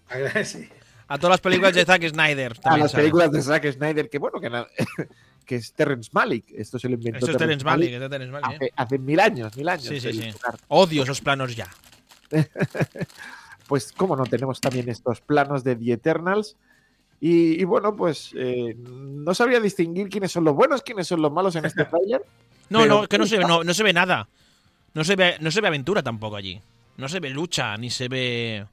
Sí. 0.45 0.68
A 1.09 1.18
todas 1.18 1.33
las 1.35 1.41
películas 1.41 1.74
de 1.74 1.85
Zack 1.85 2.09
Snyder. 2.09 2.57
a 2.64 2.76
las 2.78 2.93
películas 2.93 3.33
de 3.33 3.43
Zack 3.43 3.72
Snyder, 3.72 4.09
que 4.09 4.18
bueno, 4.18 4.41
que, 4.41 4.49
na- 4.49 4.66
que 5.45 5.57
es 5.57 5.72
Terrence 5.74 6.09
Malick, 6.12 6.45
esto 6.53 6.78
se 6.78 6.89
lo 6.89 6.95
inventó 6.95 7.18
Eso 7.26 7.33
es 7.33 7.37
Terence 7.37 7.64
Malick, 7.64 7.93
es 7.95 8.01
de 8.01 8.09
Terence 8.09 8.31
Malick, 8.33 8.51
¿eh? 8.53 8.55
hace, 8.55 8.72
hace 8.76 8.99
mil 8.99 9.18
años, 9.18 9.57
mil 9.57 9.68
años. 9.68 9.85
Sí, 9.87 9.99
sí, 10.01 10.12
sí. 10.12 10.33
Odio 10.68 11.03
esos 11.03 11.20
planos 11.20 11.57
ya. 11.57 11.68
pues 13.66 13.93
cómo 13.93 14.16
no 14.16 14.24
tenemos 14.24 14.61
también 14.61 14.89
estos 14.89 15.20
planos 15.20 15.64
de 15.64 15.76
The 15.76 15.93
Eternals. 15.93 16.57
Y, 17.21 17.61
y 17.61 17.64
bueno, 17.64 17.95
pues 17.95 18.33
eh, 18.35 18.75
no 18.79 19.35
sabría 19.35 19.61
distinguir 19.61 20.09
quiénes 20.09 20.33
son 20.33 20.45
los 20.45 20.55
buenos, 20.55 20.83
quiénes 20.83 21.07
son 21.07 21.21
los 21.21 21.31
malos 21.31 21.55
en 21.57 21.66
este 21.66 21.85
tráiler. 21.87 22.23
No, 22.71 22.81
Pero- 22.81 23.03
no, 23.03 23.09
que 23.09 23.18
no 23.18 23.27
se, 23.27 23.39
ve, 23.39 23.45
no, 23.49 23.62
no 23.62 23.75
se 23.75 23.83
ve 23.83 23.93
nada. 23.93 24.29
No 24.95 25.05
se 25.05 25.16
ve, 25.16 25.37
no 25.41 25.51
se 25.51 25.61
ve 25.61 25.68
aventura 25.68 26.03
tampoco 26.03 26.37
allí. 26.37 26.61
No 26.97 27.09
se 27.09 27.21
ve 27.21 27.31
lucha, 27.31 27.77
ni 27.77 27.91
se 27.91 28.09
ve. 28.09 28.66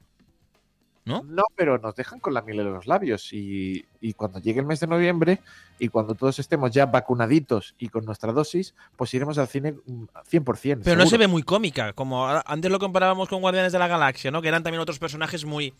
¿No? 1.04 1.22
No, 1.22 1.44
pero 1.56 1.78
nos 1.78 1.94
dejan 1.94 2.20
con 2.20 2.34
la 2.34 2.42
miel 2.42 2.60
en 2.60 2.72
los 2.72 2.86
labios. 2.86 3.32
Y, 3.32 3.82
y 4.00 4.12
cuando 4.12 4.40
llegue 4.40 4.60
el 4.60 4.66
mes 4.66 4.80
de 4.80 4.86
noviembre 4.88 5.40
y 5.78 5.88
cuando 5.88 6.14
todos 6.14 6.38
estemos 6.38 6.70
ya 6.70 6.84
vacunaditos 6.84 7.74
y 7.78 7.88
con 7.88 8.04
nuestra 8.04 8.30
dosis, 8.32 8.74
pues 8.94 9.14
iremos 9.14 9.38
al 9.38 9.48
cine 9.48 9.72
mm, 9.72 10.04
100%. 10.30 10.80
Pero 10.84 10.96
no 10.96 11.06
se 11.06 11.16
ve 11.16 11.26
muy 11.26 11.42
cómica, 11.44 11.94
como 11.94 12.26
antes 12.28 12.70
lo 12.70 12.78
comparábamos 12.78 13.28
con 13.28 13.40
Guardianes 13.40 13.72
de 13.72 13.78
la 13.78 13.88
Galaxia, 13.88 14.30
¿no? 14.30 14.42
Que 14.42 14.48
eran 14.48 14.62
también 14.62 14.82
otros 14.82 14.98
personajes 14.98 15.46
muy 15.46 15.72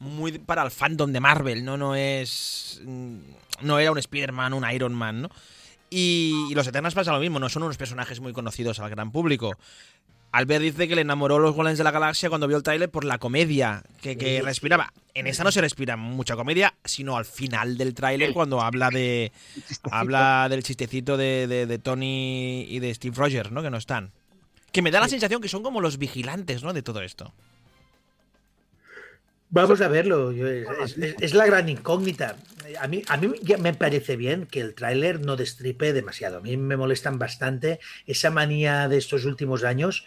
muy 0.00 0.38
para 0.38 0.62
el 0.64 0.70
fandom 0.72 1.12
de 1.12 1.20
Marvel, 1.20 1.64
¿no? 1.64 1.76
No 1.76 1.94
es 1.94 2.80
mm, 2.84 3.16
no 3.62 3.78
era 3.78 3.92
un 3.92 3.98
Spider-Man, 3.98 4.52
un 4.54 4.68
Iron 4.70 4.94
Man, 4.94 5.22
¿no? 5.22 5.30
Y, 5.90 6.46
y 6.50 6.54
los 6.54 6.66
Eternals 6.66 6.94
pasa 6.94 7.12
lo 7.12 7.20
mismo, 7.20 7.38
no 7.38 7.48
son 7.48 7.62
unos 7.62 7.76
personajes 7.76 8.20
muy 8.20 8.32
conocidos 8.32 8.78
al 8.80 8.90
gran 8.90 9.12
público. 9.12 9.52
Albert 10.32 10.62
dice 10.62 10.86
que 10.86 10.94
le 10.94 11.00
enamoró 11.00 11.40
los 11.40 11.52
Guardianes 11.56 11.78
de 11.78 11.82
la 11.84 11.90
Galaxia 11.90 12.28
cuando 12.28 12.46
vio 12.46 12.56
el 12.56 12.62
tráiler 12.62 12.88
por 12.88 13.04
la 13.04 13.18
comedia 13.18 13.82
que, 14.00 14.16
que 14.16 14.40
respiraba. 14.42 14.92
En 15.12 15.26
esa 15.26 15.42
no 15.42 15.50
se 15.50 15.60
respira 15.60 15.96
mucha 15.96 16.36
comedia, 16.36 16.72
sino 16.84 17.16
al 17.16 17.24
final 17.24 17.76
del 17.76 17.94
tráiler 17.94 18.32
cuando 18.32 18.60
habla 18.60 18.90
de 18.90 19.32
habla 19.90 20.46
del 20.48 20.62
chistecito 20.62 21.16
de, 21.16 21.48
de- 21.48 21.66
de 21.66 21.78
Tony 21.80 22.62
y 22.68 22.78
de 22.78 22.94
Steve 22.94 23.16
Rogers, 23.16 23.50
¿no? 23.50 23.60
Que 23.60 23.70
no 23.70 23.76
están. 23.76 24.12
Que 24.70 24.82
me 24.82 24.92
da 24.92 25.00
la 25.00 25.08
sensación 25.08 25.42
que 25.42 25.48
son 25.48 25.64
como 25.64 25.80
los 25.80 25.98
vigilantes, 25.98 26.62
¿no? 26.62 26.72
De 26.72 26.82
todo 26.82 27.02
esto. 27.02 27.32
Vamos 29.50 29.80
a 29.80 29.88
verlo. 29.88 30.30
es, 30.30 30.96
es- 30.98 31.16
es 31.20 31.34
la 31.34 31.46
gran 31.46 31.68
incógnita. 31.68 32.36
A 32.80 32.86
mí, 32.86 33.02
a 33.08 33.16
mí 33.16 33.32
me 33.58 33.74
parece 33.74 34.16
bien 34.16 34.46
que 34.46 34.60
el 34.60 34.74
tráiler 34.74 35.20
no 35.20 35.36
destripe 35.36 35.92
demasiado. 35.92 36.38
A 36.38 36.40
mí 36.40 36.56
me 36.56 36.76
molestan 36.76 37.18
bastante 37.18 37.80
esa 38.06 38.30
manía 38.30 38.88
de 38.88 38.96
estos 38.98 39.24
últimos 39.24 39.64
años, 39.64 40.04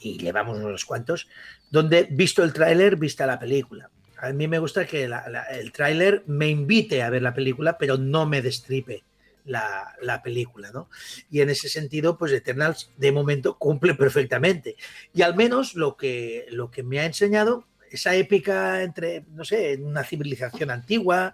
y 0.00 0.18
llevamos 0.18 0.58
unos 0.58 0.84
cuantos, 0.84 1.28
donde 1.70 2.08
visto 2.10 2.42
el 2.42 2.52
tráiler, 2.52 2.96
vista 2.96 3.26
la 3.26 3.38
película. 3.38 3.90
A 4.18 4.32
mí 4.32 4.48
me 4.48 4.58
gusta 4.58 4.86
que 4.86 5.06
la- 5.08 5.28
la- 5.28 5.44
el 5.44 5.70
tráiler 5.72 6.24
me 6.26 6.48
invite 6.48 7.02
a 7.02 7.10
ver 7.10 7.22
la 7.22 7.32
película, 7.34 7.78
pero 7.78 7.96
no 7.96 8.26
me 8.26 8.42
destripe 8.42 9.04
la, 9.44 9.94
la 10.02 10.22
película, 10.22 10.70
¿no? 10.72 10.88
Y 11.30 11.40
en 11.42 11.50
ese 11.50 11.68
sentido, 11.68 12.18
pues 12.18 12.32
Eternals 12.32 12.90
de 12.96 13.12
momento 13.12 13.56
cumple 13.56 13.94
perfectamente. 13.94 14.76
Y 15.14 15.22
al 15.22 15.36
menos 15.36 15.74
lo 15.74 15.96
que, 15.96 16.46
lo 16.50 16.70
que 16.70 16.82
me 16.82 16.98
ha 17.00 17.04
enseñado, 17.06 17.64
esa 17.90 18.14
épica 18.14 18.82
entre, 18.82 19.24
no 19.32 19.44
sé, 19.44 19.76
una 19.82 20.04
civilización 20.04 20.70
antigua, 20.70 21.32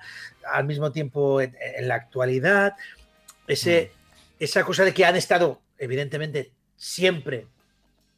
al 0.52 0.64
mismo 0.64 0.90
tiempo 0.92 1.40
en, 1.40 1.54
en 1.60 1.88
la 1.88 1.94
actualidad, 1.96 2.74
ese, 3.46 3.92
esa 4.38 4.64
cosa 4.64 4.84
de 4.84 4.92
que 4.94 5.04
han 5.04 5.16
estado 5.16 5.60
evidentemente, 5.78 6.50
siempre 6.76 7.46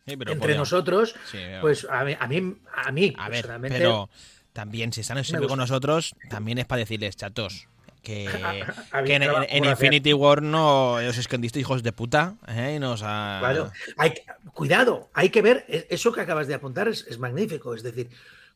Sí, 0.07 0.17
pero 0.17 0.33
entre 0.33 0.49
podía- 0.53 0.59
nosotros, 0.59 1.15
sí, 1.31 1.37
pero- 1.39 1.61
pues 1.61 1.87
a 1.91 2.05
mí, 2.05 2.17
a 2.19 2.27
mí, 2.27 2.57
a 2.75 2.93
mí 2.93 3.15
A 3.19 3.29
ver, 3.29 3.39
personalmente, 3.43 3.77
pero 3.79 4.09
también 4.55 4.93
si 4.93 5.03
están 5.03 5.23
siempre 5.23 5.49
con 5.49 5.59
nosotros, 5.59 6.15
también 6.31 6.59
es 6.59 6.65
para 6.65 6.81
decirles, 6.81 7.15
chatos, 7.17 7.69
que, 9.05 9.15
en. 9.15 9.65
Infinity 9.65 10.13
War 10.13 10.43
no 10.43 10.95
os 10.95 11.19
escondiste 11.19 11.61
hijos 11.61 11.83
de 11.83 11.93
puta, 11.93 12.35
¿eh? 12.49 12.75
Y 12.77 12.79
nos 12.79 13.03
ha... 13.05 13.39
Claro, 13.41 13.71
hay, 13.97 14.11
que- 14.13 14.23
cuidado, 14.55 15.09
hay 15.15 15.31
que 15.31 15.43
ver, 15.43 15.65
e- 15.69 15.87
eso 15.91 16.13
que 16.13 16.21
acabas 16.23 16.47
de 16.47 16.55
apuntar 16.55 16.89
es, 16.89 17.07
es 17.09 17.19
magnífico, 17.19 17.75
es 17.75 17.83
decir, 17.83 18.09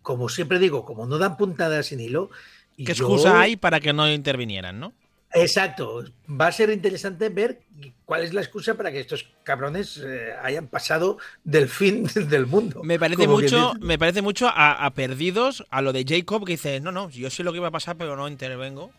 como 0.03 0.29
siempre 0.29 0.59
digo, 0.59 0.85
como 0.85 1.07
no 1.07 1.19
dan 1.19 1.37
puntadas 1.37 1.87
sin 1.87 2.01
hilo. 2.01 2.31
y 2.77 2.85
¿Qué 2.85 2.95
yo- 2.95 3.05
excusa 3.05 3.41
hay 3.41 3.57
para 3.57 3.81
que 3.81 3.93
no 3.93 4.11
intervinieran, 4.11 4.81
no? 4.81 4.93
Exacto, 5.35 6.05
va 6.29 6.49
a 6.49 6.53
ser 6.53 6.69
interesante 6.69 7.31
ver 7.31 7.61
cuál 8.05 8.23
es 8.23 8.35
la 8.35 8.43
excusa 8.43 8.75
para 8.75 8.93
que 8.93 9.01
estos 9.01 9.27
cabrones 9.45 9.97
eh, 10.05 10.35
hayan 10.43 10.67
pasado 10.67 11.17
del 11.43 11.71
fin 11.71 12.05
del 12.29 12.47
mundo. 12.47 12.83
Me 12.85 12.99
parece 12.99 13.25
como 13.25 13.39
mucho, 13.41 13.73
me 13.81 13.99
parece 13.99 14.21
mucho 14.21 14.47
a, 14.49 14.85
a 14.85 14.91
perdidos 14.91 15.65
a 15.71 15.81
lo 15.81 15.95
de 15.95 16.05
Jacob 16.07 16.45
que 16.45 16.53
dice, 16.53 16.81
no, 16.81 16.93
no, 16.93 17.09
yo 17.09 17.31
sé 17.31 17.45
lo 17.45 17.53
que 17.53 17.59
iba 17.59 17.69
a 17.69 17.71
pasar, 17.71 17.97
pero 17.97 18.15
no 18.15 18.29
intervengo. 18.29 18.91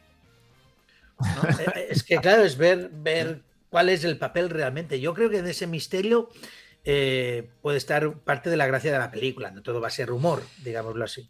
Eh, 1.60 1.88
Es 1.90 2.04
que 2.04 2.18
claro, 2.18 2.44
es 2.44 2.58
ver, 2.58 2.90
ver 2.92 3.42
cuál 3.70 3.90
es 3.90 4.04
el 4.04 4.18
papel 4.18 4.50
realmente. 4.50 5.00
Yo 5.00 5.14
creo 5.14 5.30
que 5.30 5.40
en 5.40 5.48
ese 5.48 5.68
misterio 5.68 6.30
eh, 6.86 7.50
puede 7.62 7.78
estar 7.78 8.14
parte 8.20 8.50
de 8.50 8.58
la 8.58 8.68
gracia 8.68 8.92
de 8.92 9.00
la 9.00 9.10
película. 9.12 9.52
No 9.52 9.62
todo 9.62 9.80
va 9.80 9.88
a 9.88 9.92
ser 9.92 10.12
humor, 10.12 10.44
digámoslo 10.64 11.06
así. 11.06 11.28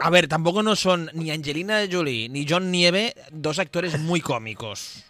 A 0.00 0.10
ver, 0.10 0.28
tampoco 0.28 0.62
no 0.62 0.76
son 0.76 1.10
ni 1.14 1.30
Angelina 1.30 1.84
Jolie 1.90 2.28
ni 2.28 2.46
John 2.48 2.70
Nieve 2.70 3.14
dos 3.30 3.58
actores 3.58 3.98
muy 3.98 4.20
cómicos. 4.20 5.04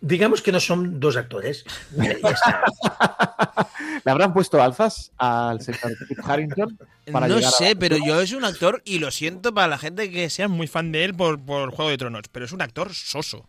Digamos 0.00 0.42
que 0.42 0.52
no 0.52 0.60
son 0.60 1.00
dos 1.00 1.16
actores. 1.16 1.64
Ya 1.96 2.10
está. 2.12 2.64
¿Le 4.04 4.10
habrán 4.12 4.32
puesto 4.32 4.62
alzas 4.62 5.10
al 5.18 5.60
señor 5.60 5.80
Kit 6.06 6.18
Harrington? 6.24 6.78
Para 7.10 7.26
no 7.26 7.36
a- 7.38 7.42
sé, 7.42 7.74
pero 7.74 7.96
yo 8.04 8.20
es 8.20 8.32
un 8.32 8.44
actor 8.44 8.80
y 8.84 9.00
lo 9.00 9.10
siento 9.10 9.52
para 9.52 9.66
la 9.66 9.78
gente 9.78 10.10
que 10.10 10.30
sea 10.30 10.46
muy 10.48 10.66
fan 10.68 10.92
de 10.92 11.04
él 11.04 11.14
por, 11.14 11.40
por 11.44 11.70
Juego 11.72 11.90
de 11.90 11.98
Tronos, 11.98 12.24
pero 12.30 12.44
es 12.44 12.52
un 12.52 12.62
actor 12.62 12.94
soso. 12.94 13.48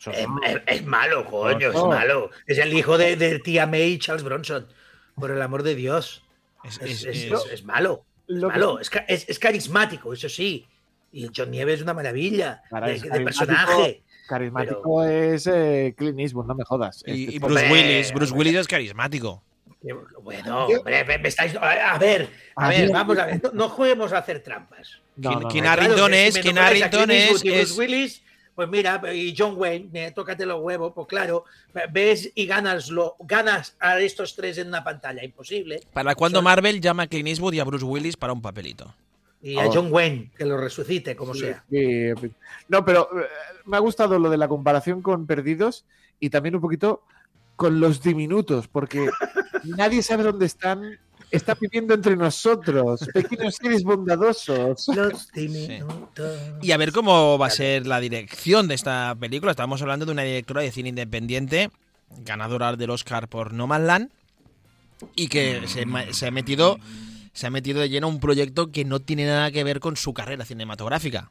Es, 0.00 0.08
es- 0.46 0.62
es 0.66 0.84
malo, 0.84 1.24
coño, 1.24 1.70
es 1.70 1.74
malo. 1.82 2.30
Es 2.46 2.58
el 2.58 2.72
hijo 2.74 2.98
de, 2.98 3.16
de 3.16 3.38
tía 3.38 3.66
May 3.66 3.94
y 3.94 3.98
Charles 3.98 4.22
Bronson. 4.24 4.66
Por 5.14 5.30
el 5.30 5.40
amor 5.42 5.62
de 5.62 5.74
Dios. 5.74 6.22
Es, 6.64 6.78
Es, 6.82 7.04
es- 7.04 7.04
es- 7.04 7.32
es- 7.32 7.52
es 7.52 7.64
malo. 7.64 8.04
Es, 8.28 8.36
Lo 8.36 8.48
que- 8.48 8.52
malo. 8.54 8.78
Es, 8.78 8.90
ca- 8.90 9.04
es- 9.08 9.28
es 9.28 9.38
carismático, 9.38 10.12
eso 10.12 10.28
sí. 10.28 10.66
Y 11.12 11.30
John 11.34 11.50
Nieves 11.50 11.76
es 11.76 11.82
una 11.82 11.94
maravilla 11.94 12.62
de, 12.70 12.92
es 12.94 13.02
de 13.02 13.08
carismático. 13.08 13.24
personaje. 13.46 14.02
Carismático 14.28 15.02
es 15.04 15.46
eh, 15.46 15.94
Clint 15.96 16.20
Eastwood, 16.20 16.46
no 16.46 16.54
me 16.54 16.64
jodas. 16.64 17.02
y, 17.06 17.24
Este 17.26 17.38
Bruce 17.40 17.64
Hombre, 17.64 17.72
Willis, 17.72 18.12
Bruce 18.12 18.32
hombre. 18.32 18.48
Willis 18.48 18.60
es 18.60 18.68
carismático. 18.68 19.42
Bueno, 20.22 20.66
hombre, 20.66 21.04
me, 21.04 21.18
me 21.18 21.28
estáis. 21.28 21.54
A, 21.56 21.98
ver, 21.98 22.28
a 22.56 22.66
A 22.66 22.68
ver, 22.68 22.90
vamos 22.92 23.18
a 23.18 23.26
ver. 23.26 23.40
No, 23.42 23.50
no 23.52 23.68
juguemos 23.68 24.12
a 24.12 24.18
hacer 24.18 24.42
trampas. 24.42 25.00
No, 25.16 25.32
no, 25.32 25.40
no. 25.40 25.48
Keen 25.48 25.64
Claro, 25.64 25.82
Harrington 25.82 26.10
que 26.10 26.26
es, 26.26 26.34
si 26.34 26.38
me 26.40 26.42
Keen 26.42 26.54
nombráis 26.56 26.82
a 26.82 26.86
Harrington 26.86 27.06
Clint 27.08 27.22
es, 27.22 27.44
y 27.44 27.48
Bruce 27.48 27.62
es- 27.62 27.78
Willis, 27.78 28.22
pues 28.54 28.68
mira, 28.68 29.00
y 29.14 29.34
John 29.38 29.54
Wayne, 29.56 29.88
eh, 30.06 30.10
tócate 30.12 30.44
los 30.44 30.60
huevos, 30.60 30.92
pues 30.94 31.06
claro, 31.06 31.44
ves 31.92 32.30
y 32.34 32.44
ganas, 32.46 32.88
lo, 32.90 33.14
ganas 33.20 33.76
a 33.78 33.98
estos 34.00 34.34
tres 34.34 34.58
en 34.58 34.68
una 34.68 34.82
pantalla, 34.82 35.22
imposible. 35.24 35.80
Para 35.92 36.14
cuando 36.16 36.38
Son- 36.38 36.44
Marvel 36.44 36.80
llama 36.80 37.04
a 37.04 37.06
Clint 37.06 37.28
Eastwood 37.28 37.54
y 37.54 37.60
a 37.60 37.64
Bruce 37.64 37.84
Willis 37.84 38.16
para 38.16 38.32
un 38.32 38.42
papelito. 38.42 38.92
Y 39.42 39.58
a 39.58 39.66
Oh. 39.68 39.70
John 39.72 39.88
Wayne, 39.92 40.30
que 40.36 40.44
lo 40.44 40.56
resucite, 40.56 41.14
como 41.14 41.32
Sí, 41.34 41.40
sea. 41.40 41.64
sí. 41.70 42.12
No, 42.68 42.84
pero 42.84 43.08
eh, 43.20 43.26
me 43.66 43.76
ha 43.76 43.80
gustado 43.80 44.18
lo 44.18 44.30
de 44.30 44.36
la 44.36 44.48
comparación 44.48 45.00
con 45.02 45.26
Perdidos 45.26 45.84
y 46.18 46.30
también 46.30 46.56
un 46.56 46.60
poquito 46.60 47.02
con 47.56 47.78
los 47.80 48.02
diminutos, 48.02 48.66
porque 48.68 49.08
nadie 49.64 50.02
sabe 50.02 50.24
dónde 50.24 50.46
están. 50.46 50.98
Está 51.30 51.54
viviendo 51.60 51.92
entre 51.92 52.16
nosotros, 52.16 53.06
pequeños 53.12 53.56
seres 53.56 53.82
bondadosos. 53.84 54.88
Los 54.88 55.30
diminutos. 55.32 56.40
Y 56.62 56.72
a 56.72 56.78
ver 56.78 56.90
cómo 56.90 57.36
va 57.36 57.48
a 57.48 57.50
ser 57.50 57.86
la 57.86 58.00
dirección 58.00 58.66
de 58.66 58.74
esta 58.74 59.14
película. 59.20 59.50
Estamos 59.50 59.82
hablando 59.82 60.06
de 60.06 60.12
una 60.12 60.22
directora 60.22 60.62
de 60.62 60.72
cine 60.72 60.88
independiente, 60.88 61.70
ganadora 62.24 62.74
del 62.76 62.88
Oscar 62.90 63.28
por 63.28 63.52
No 63.52 63.66
Man's 63.66 63.86
Land, 63.86 64.10
y 65.14 65.28
que 65.28 65.62
se 66.12 66.26
ha 66.26 66.30
metido 66.30 66.78
se 67.38 67.46
ha 67.46 67.50
metido 67.50 67.80
de 67.80 67.88
lleno 67.88 68.08
a 68.08 68.10
un 68.10 68.18
proyecto 68.18 68.72
que 68.72 68.84
no 68.84 68.98
tiene 68.98 69.24
nada 69.24 69.52
que 69.52 69.62
ver 69.62 69.78
con 69.78 69.96
su 69.96 70.12
carrera 70.12 70.44
cinematográfica. 70.44 71.30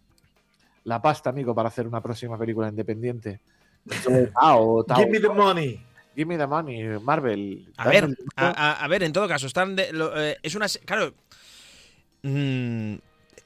La 0.85 1.01
pasta, 1.01 1.31
amigo, 1.31 1.53
para 1.53 1.67
hacer 1.67 1.85
una 1.85 1.99
próxima 1.99 2.37
película 2.37 2.69
independiente. 2.69 3.41
Tao, 4.33 4.83
Tao. 4.87 4.97
Give 4.99 5.11
me 5.11 5.19
the 5.19 5.27
money. 5.27 5.81
Give 6.15 6.25
me 6.25 6.37
the 6.37 6.47
money, 6.47 6.81
Marvel. 7.01 7.67
A 7.75 7.89
ver, 7.89 8.07
a, 8.37 8.87
ver, 8.87 9.03
en 9.03 9.11
todo 9.11 9.27
caso, 9.27 9.47
están 9.47 9.75
de- 9.75 9.91
lo- 9.91 10.17
eh, 10.17 10.37
es 10.41 10.55
una 10.55 10.67
claro. 10.85 11.13
mm, 12.21 12.93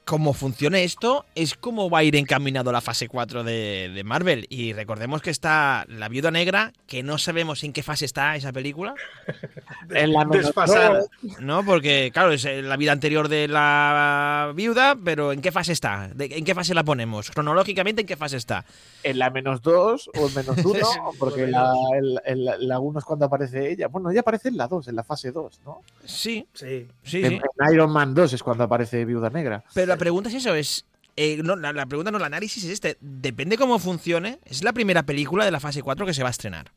como 0.04 0.32
funcione 0.34 0.82
esto, 0.84 1.24
es 1.34 1.54
como 1.54 1.88
va 1.88 1.98
a 2.00 2.04
ir 2.04 2.16
encaminado 2.16 2.72
la 2.72 2.80
fase 2.80 3.08
4 3.08 3.44
de, 3.44 3.90
de 3.94 4.04
Marvel. 4.04 4.46
Y 4.50 4.72
recordemos 4.72 5.22
que 5.22 5.30
está 5.30 5.84
La 5.88 6.08
Viuda 6.08 6.30
Negra, 6.30 6.72
que 6.86 7.02
no 7.02 7.18
sabemos 7.18 7.62
en 7.64 7.72
qué 7.72 7.82
fase 7.82 8.04
está 8.04 8.34
esa 8.36 8.52
película, 8.52 8.94
En 9.90 10.12
la 10.12 10.24
Desfasada. 10.24 11.02
¿no? 11.40 11.64
Porque, 11.64 12.10
claro, 12.12 12.32
es 12.32 12.44
eh, 12.44 12.62
la 12.62 12.76
vida 12.76 12.92
anterior 12.92 13.28
de 13.28 13.46
la 13.48 14.52
viuda, 14.54 14.96
pero 15.02 15.32
¿en 15.32 15.40
qué 15.40 15.52
fase 15.52 15.72
está? 15.72 16.08
¿De- 16.14 16.36
¿En 16.36 16.44
qué 16.44 16.54
fase 16.54 16.74
la 16.74 16.82
ponemos? 16.84 17.30
Cronológicamente, 17.30 18.00
¿en 18.02 18.06
qué 18.06 18.16
fase 18.16 18.36
está? 18.36 18.64
en 19.04 19.18
la 19.18 19.30
menos 19.30 19.62
dos 19.62 20.08
o 20.14 20.28
en 20.28 20.34
menos 20.34 20.56
uno, 20.64 20.86
porque 21.18 21.42
Bueno, 21.42 21.58
la, 21.92 21.98
el- 21.98 22.20
el- 22.24 22.68
la 22.68 22.78
uno 22.78 22.98
es 23.00 23.04
cuando 23.04 23.26
aparece 23.26 23.70
ella. 23.72 23.88
Bueno, 23.88 24.10
ella 24.10 24.20
aparece 24.20 24.48
en 24.48 24.56
la 24.56 24.68
2, 24.68 24.88
en 24.88 24.96
la 24.96 25.02
fase 25.04 25.32
2, 25.32 25.60
¿no? 25.64 25.82
Sí, 26.04 26.46
Sí. 26.52 26.86
sí, 27.02 27.24
En, 27.24 27.30
sí. 27.32 27.40
en 27.58 27.72
Iron 27.74 27.90
Man 27.92 28.14
2 28.14 28.32
es 28.32 28.42
cuando 28.42 28.64
aparece 28.64 29.04
Viuda 29.04 29.28
Negra. 29.30 29.62
Pero 29.74 29.91
la 29.92 29.98
pregunta 29.98 30.28
es 30.28 30.34
eso, 30.36 30.54
es... 30.54 30.84
eh, 31.16 31.40
no, 31.42 31.56
la, 31.56 31.72
la 31.72 31.86
pregunta 31.86 32.10
no, 32.10 32.18
el 32.18 32.24
análisis 32.24 32.64
es 32.64 32.70
este. 32.70 32.96
Depende 33.00 33.56
cómo 33.56 33.78
funcione. 33.78 34.38
Es 34.44 34.62
la 34.62 34.72
primera 34.72 35.02
película 35.04 35.44
de 35.44 35.50
la 35.50 35.60
fase 35.60 35.82
4 35.82 36.06
que 36.06 36.14
se 36.14 36.22
va 36.22 36.28
a 36.28 36.32
estrenar. 36.32 36.70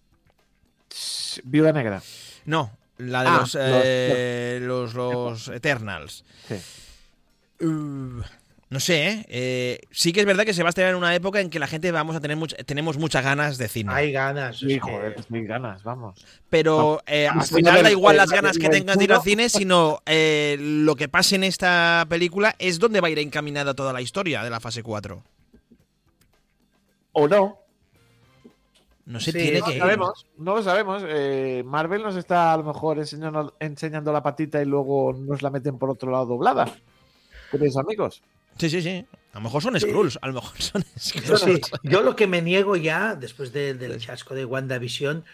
Viuda 1.43 1.71
Negra. 1.73 2.01
No, 2.45 2.71
la 2.97 3.23
de 3.23 3.27
Ah, 3.29 3.37
los, 3.39 3.57
eh, 3.59 4.59
los, 4.61 4.93
los 4.93 5.47
Eternals. 5.49 6.23
Sí. 6.47 6.55
Uh, 7.65 8.21
no 8.69 8.79
sé, 8.79 9.07
¿eh? 9.07 9.25
Eh, 9.29 9.79
Sí 9.91 10.11
que 10.11 10.21
es 10.21 10.25
verdad 10.25 10.43
que 10.43 10.53
se 10.53 10.63
va 10.63 10.69
a 10.69 10.71
estrenar 10.71 10.91
en 10.93 10.97
una 10.97 11.13
época 11.15 11.39
en 11.39 11.49
que 11.49 11.59
la 11.59 11.67
gente 11.67 11.91
vamos 11.91 12.15
a 12.15 12.19
tener 12.19 12.35
much- 12.37 12.55
tenemos 12.65 12.97
muchas 12.97 13.23
ganas 13.23 13.57
de 13.57 13.67
cine. 13.67 13.91
Hay 13.93 14.11
ganas. 14.11 14.57
Sí, 14.59 14.79
joder, 14.79 15.13
pues 15.15 15.29
mil 15.29 15.45
ganas, 15.47 15.83
vamos. 15.83 16.25
Pero 16.49 17.01
eh, 17.05 17.27
al 17.27 17.35
Vamos 17.35 17.51
a 17.51 17.55
final 17.55 17.83
da 17.83 17.91
igual 17.91 18.15
eh, 18.15 18.17
las 18.17 18.31
ganas 18.31 18.57
que 18.57 18.65
el 18.65 18.71
tengas 18.71 18.97
de 18.97 19.03
ir 19.03 19.13
al 19.13 19.21
cine, 19.21 19.49
sino 19.49 19.99
eh, 20.05 20.57
lo 20.59 20.95
que 20.95 21.07
pase 21.07 21.35
en 21.35 21.43
esta 21.43 22.05
película 22.09 22.55
es 22.59 22.79
donde 22.79 23.01
va 23.01 23.07
a 23.07 23.11
ir 23.11 23.19
encaminada 23.19 23.73
toda 23.75 23.93
la 23.93 24.01
historia 24.01 24.43
de 24.43 24.49
la 24.49 24.59
fase 24.59 24.81
4. 24.83 25.21
O 27.13 27.27
no, 27.27 27.59
No 29.05 29.19
se 29.19 29.31
Sí, 29.31 29.37
tiene 29.37 29.59
no 29.59 29.65
que 29.65 29.71
no 29.71 29.75
ir. 29.75 29.81
sabemos, 29.81 30.25
no 30.37 30.55
lo 30.55 30.63
sabemos. 30.63 31.03
Eh, 31.07 31.61
Marvel 31.65 32.01
nos 32.01 32.15
está 32.15 32.51
a 32.53 32.57
lo 32.57 32.63
mejor 32.63 32.97
enseñando, 32.97 33.55
enseñando 33.59 34.11
la 34.11 34.23
patita 34.23 34.61
y 34.61 34.65
luego 34.65 35.13
nos 35.13 35.41
la 35.43 35.51
meten 35.51 35.77
por 35.77 35.91
otro 35.91 36.11
lado 36.11 36.25
doblada. 36.25 36.65
¿Queréis 37.51 37.77
amigos? 37.77 38.21
Sí, 38.57 38.69
sí, 38.69 38.81
sí. 38.81 39.05
A 39.33 39.37
lo 39.39 39.41
mejor 39.41 39.61
son 39.61 39.73
Sí. 39.79 39.81
Skrulls, 39.87 40.17
a 40.21 40.27
lo 40.27 40.33
mejor 40.33 40.61
son 40.61 40.83
Yo, 40.95 41.37
Skrulls. 41.37 41.65
sí, 41.67 41.71
yo 41.83 42.01
lo 42.01 42.15
que 42.15 42.25
me 42.27 42.41
niego 42.41 42.75
ya, 42.77 43.15
después 43.15 43.51
de- 43.51 43.73
del 43.73 43.99
chasco 43.99 44.33
de 44.33 44.45
WandaVision, 44.45 45.25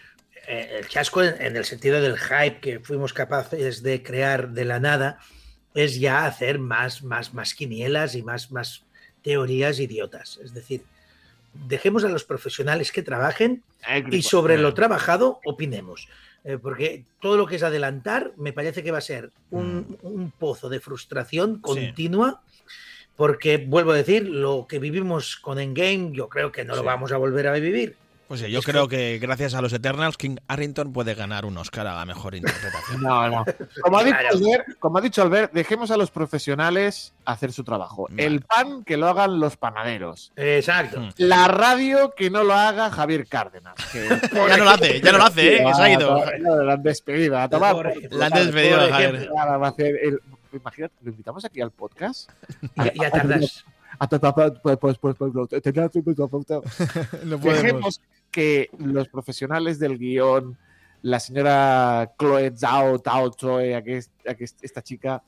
eh, 0.48 0.78
el 0.80 0.88
chasco 0.88 1.22
en, 1.22 1.40
en 1.40 1.56
el 1.56 1.64
sentido 1.64 2.00
del 2.00 2.18
hype 2.18 2.58
que 2.60 2.80
fuimos 2.80 3.12
capaces 3.12 3.82
de 3.82 4.02
crear 4.02 4.50
de 4.50 4.64
la 4.64 4.80
nada, 4.80 5.20
es 5.74 6.00
ya 6.00 6.26
hacer 6.26 6.58
más, 6.58 7.02
más, 7.04 7.32
más 7.32 7.54
quinielas 7.54 8.14
y 8.16 8.22
más, 8.22 8.50
más 8.50 8.82
teorías 9.22 9.78
idiotas. 9.78 10.40
Es 10.42 10.52
decir, 10.52 10.82
dejemos 11.68 12.02
a 12.04 12.08
los 12.08 12.24
profesionales 12.24 12.90
que 12.90 13.02
trabajen 13.02 13.62
y 14.10 14.22
sobre 14.22 14.58
lo 14.58 14.74
trabajado 14.74 15.38
opinemos. 15.44 16.08
Eh, 16.44 16.58
porque 16.60 17.04
todo 17.20 17.36
lo 17.36 17.46
que 17.46 17.54
es 17.54 17.62
adelantar 17.62 18.32
me 18.36 18.52
parece 18.52 18.82
que 18.82 18.90
va 18.90 18.98
a 18.98 19.02
ser 19.02 19.30
un, 19.52 19.96
un 20.02 20.32
pozo 20.32 20.68
de 20.68 20.80
frustración 20.80 21.60
continua. 21.60 22.42
Porque, 23.22 23.58
vuelvo 23.58 23.92
a 23.92 23.94
decir, 23.94 24.28
lo 24.28 24.66
que 24.68 24.80
vivimos 24.80 25.36
con 25.36 25.60
Endgame, 25.60 26.10
yo 26.12 26.28
creo 26.28 26.50
que 26.50 26.64
no 26.64 26.74
lo 26.74 26.80
Sí. 26.80 26.86
vamos 26.86 27.12
a 27.12 27.18
volver 27.18 27.46
a 27.46 27.52
vivir. 27.52 27.94
Pues 28.26 28.40
sí, 28.40 28.50
yo 28.50 28.58
Es 28.58 28.64
creo 28.64 28.88
que 28.88 29.18
gracias 29.20 29.54
a 29.54 29.62
los 29.62 29.72
Eternals, 29.72 30.16
King 30.16 30.36
Harrington 30.48 30.92
puede 30.92 31.14
ganar 31.14 31.44
un 31.44 31.56
Oscar 31.56 31.86
a 31.86 31.94
la 31.94 32.04
mejor 32.04 32.34
interpretación. 32.34 33.00
No, 33.00 33.28
no. 33.28 33.44
Como 33.80 33.98
ha, 33.98 34.02
dicho 34.02 34.16
Claro. 34.18 34.36
Albert, 34.38 34.78
como 34.80 34.98
ha 34.98 35.00
dicho 35.02 35.22
Albert, 35.22 35.52
dejemos 35.52 35.92
a 35.92 35.96
los 35.96 36.10
profesionales 36.10 37.12
hacer 37.26 37.52
su 37.52 37.62
trabajo. 37.62 38.08
Vale. 38.10 38.24
El 38.26 38.40
pan 38.40 38.82
que 38.82 38.96
lo 38.96 39.06
hagan 39.06 39.38
los 39.38 39.56
panaderos. 39.56 40.32
Exacto. 40.34 40.98
Hmm. 41.00 41.10
La 41.18 41.46
radio 41.46 42.12
que 42.16 42.28
no 42.28 42.42
lo 42.42 42.54
haga 42.54 42.90
Javier 42.90 43.28
Cárdenas. 43.28 43.74
que- 43.92 44.08
ya 44.48 44.56
no 44.56 44.64
lo 44.64 44.70
hace, 44.70 45.00
ya 45.00 45.12
no 45.12 45.18
lo 45.18 45.24
hace, 45.24 45.56
¿eh? 45.58 45.64
que 45.66 45.74
se 45.74 45.82
ha 45.82 45.92
ido. 45.92 46.24
No, 46.40 46.62
La 46.64 46.72
han 46.72 46.82
despedido. 46.82 47.38
A 47.38 47.48
tomar 47.48 47.72
Por 47.74 48.12
La 48.14 48.26
han 48.26 48.32
despedido, 48.32 48.80
por 48.80 48.90
Javier. 48.90 49.28
va 49.36 49.66
a 49.66 49.68
hacer 49.68 49.94
el- 50.02 50.20
Imagínate, 50.52 50.94
lo 51.02 51.10
invitamos 51.10 51.44
aquí 51.44 51.60
al 51.60 51.70
podcast. 51.70 52.30
Ya, 52.76 52.92
ya 52.94 53.10
tardas. 53.10 53.64
Pues, 54.62 54.78
pues, 54.78 54.98
pues, 54.98 55.16
pues, 55.16 55.32
Dejemos 57.42 58.00
que 58.30 58.70
los 58.78 59.08
profesionales 59.08 59.78
del 59.78 59.98
guion, 59.98 60.56
la 61.02 61.20
señora 61.20 62.12
Chloe 62.18 62.52
Zhao, 62.56 62.98
Tao 63.00 63.30
Choi, 63.30 63.74
esta 64.62 64.82
chica 64.82 65.22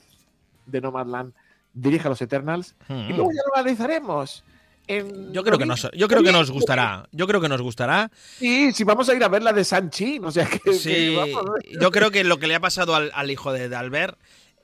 de 0.65 0.81
Nomadland, 0.81 1.33
dirige 1.73 2.07
a 2.07 2.09
los 2.09 2.21
Eternals. 2.21 2.75
Y 2.89 3.13
luego 3.13 3.31
ya 3.31 3.41
lo 3.47 3.55
analizaremos. 3.55 4.43
en 4.87 5.31
Yo 5.31 5.43
creo 5.43 5.57
que 5.57 5.65
nos, 5.65 5.89
yo 5.93 6.07
creo 6.07 6.23
que 6.23 6.31
nos 6.31 6.51
gustará. 6.51 7.07
Yo 7.11 7.27
creo 7.27 7.39
que 7.39 7.49
nos 7.49 7.61
gustará. 7.61 8.11
Sí, 8.37 8.71
sí, 8.73 8.83
vamos 8.83 9.07
a 9.09 9.13
ir 9.13 9.23
a 9.23 9.27
ver 9.27 9.43
la 9.43 9.53
de 9.53 9.63
Sanchi. 9.63 10.19
O 10.23 10.31
sea 10.31 10.45
que, 10.47 10.59
que 10.59 10.73
Sí, 10.73 11.15
vamos, 11.15 11.45
¿no? 11.45 11.53
yo 11.79 11.91
creo 11.91 12.11
que 12.11 12.23
lo 12.23 12.39
que 12.39 12.47
le 12.47 12.55
ha 12.55 12.59
pasado 12.59 12.95
al, 12.95 13.11
al 13.13 13.29
hijo 13.29 13.53
de, 13.53 13.69
de 13.69 13.75
Albert 13.75 14.17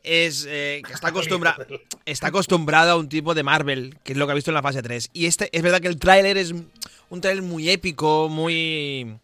es 0.04 0.46
eh, 0.50 0.82
que 0.86 0.94
está, 0.94 1.08
acostumbra, 1.10 1.56
está 2.06 2.28
acostumbrado 2.28 2.92
a 2.92 2.96
un 2.98 3.10
tipo 3.10 3.34
de 3.34 3.44
Marvel, 3.44 3.98
que 4.04 4.14
es 4.14 4.18
lo 4.18 4.26
que 4.26 4.32
ha 4.32 4.36
visto 4.36 4.52
en 4.52 4.56
la 4.56 4.62
fase 4.62 4.82
3. 4.82 5.10
Y 5.14 5.26
este 5.26 5.50
es 5.56 5.62
verdad 5.64 5.80
que 5.82 5.88
el 5.88 5.98
tráiler 5.98 6.38
es 6.38 6.54
un 7.10 7.22
tráiler 7.22 7.44
muy 7.44 7.70
épico, 7.70 8.30
muy... 8.30 9.18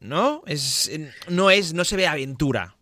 ¿No? 0.00 0.42
Es, 0.46 0.90
no 1.28 1.50
es, 1.50 1.74
no 1.74 1.84
se 1.84 1.96
ve 1.96 2.06
aventura. 2.08 2.74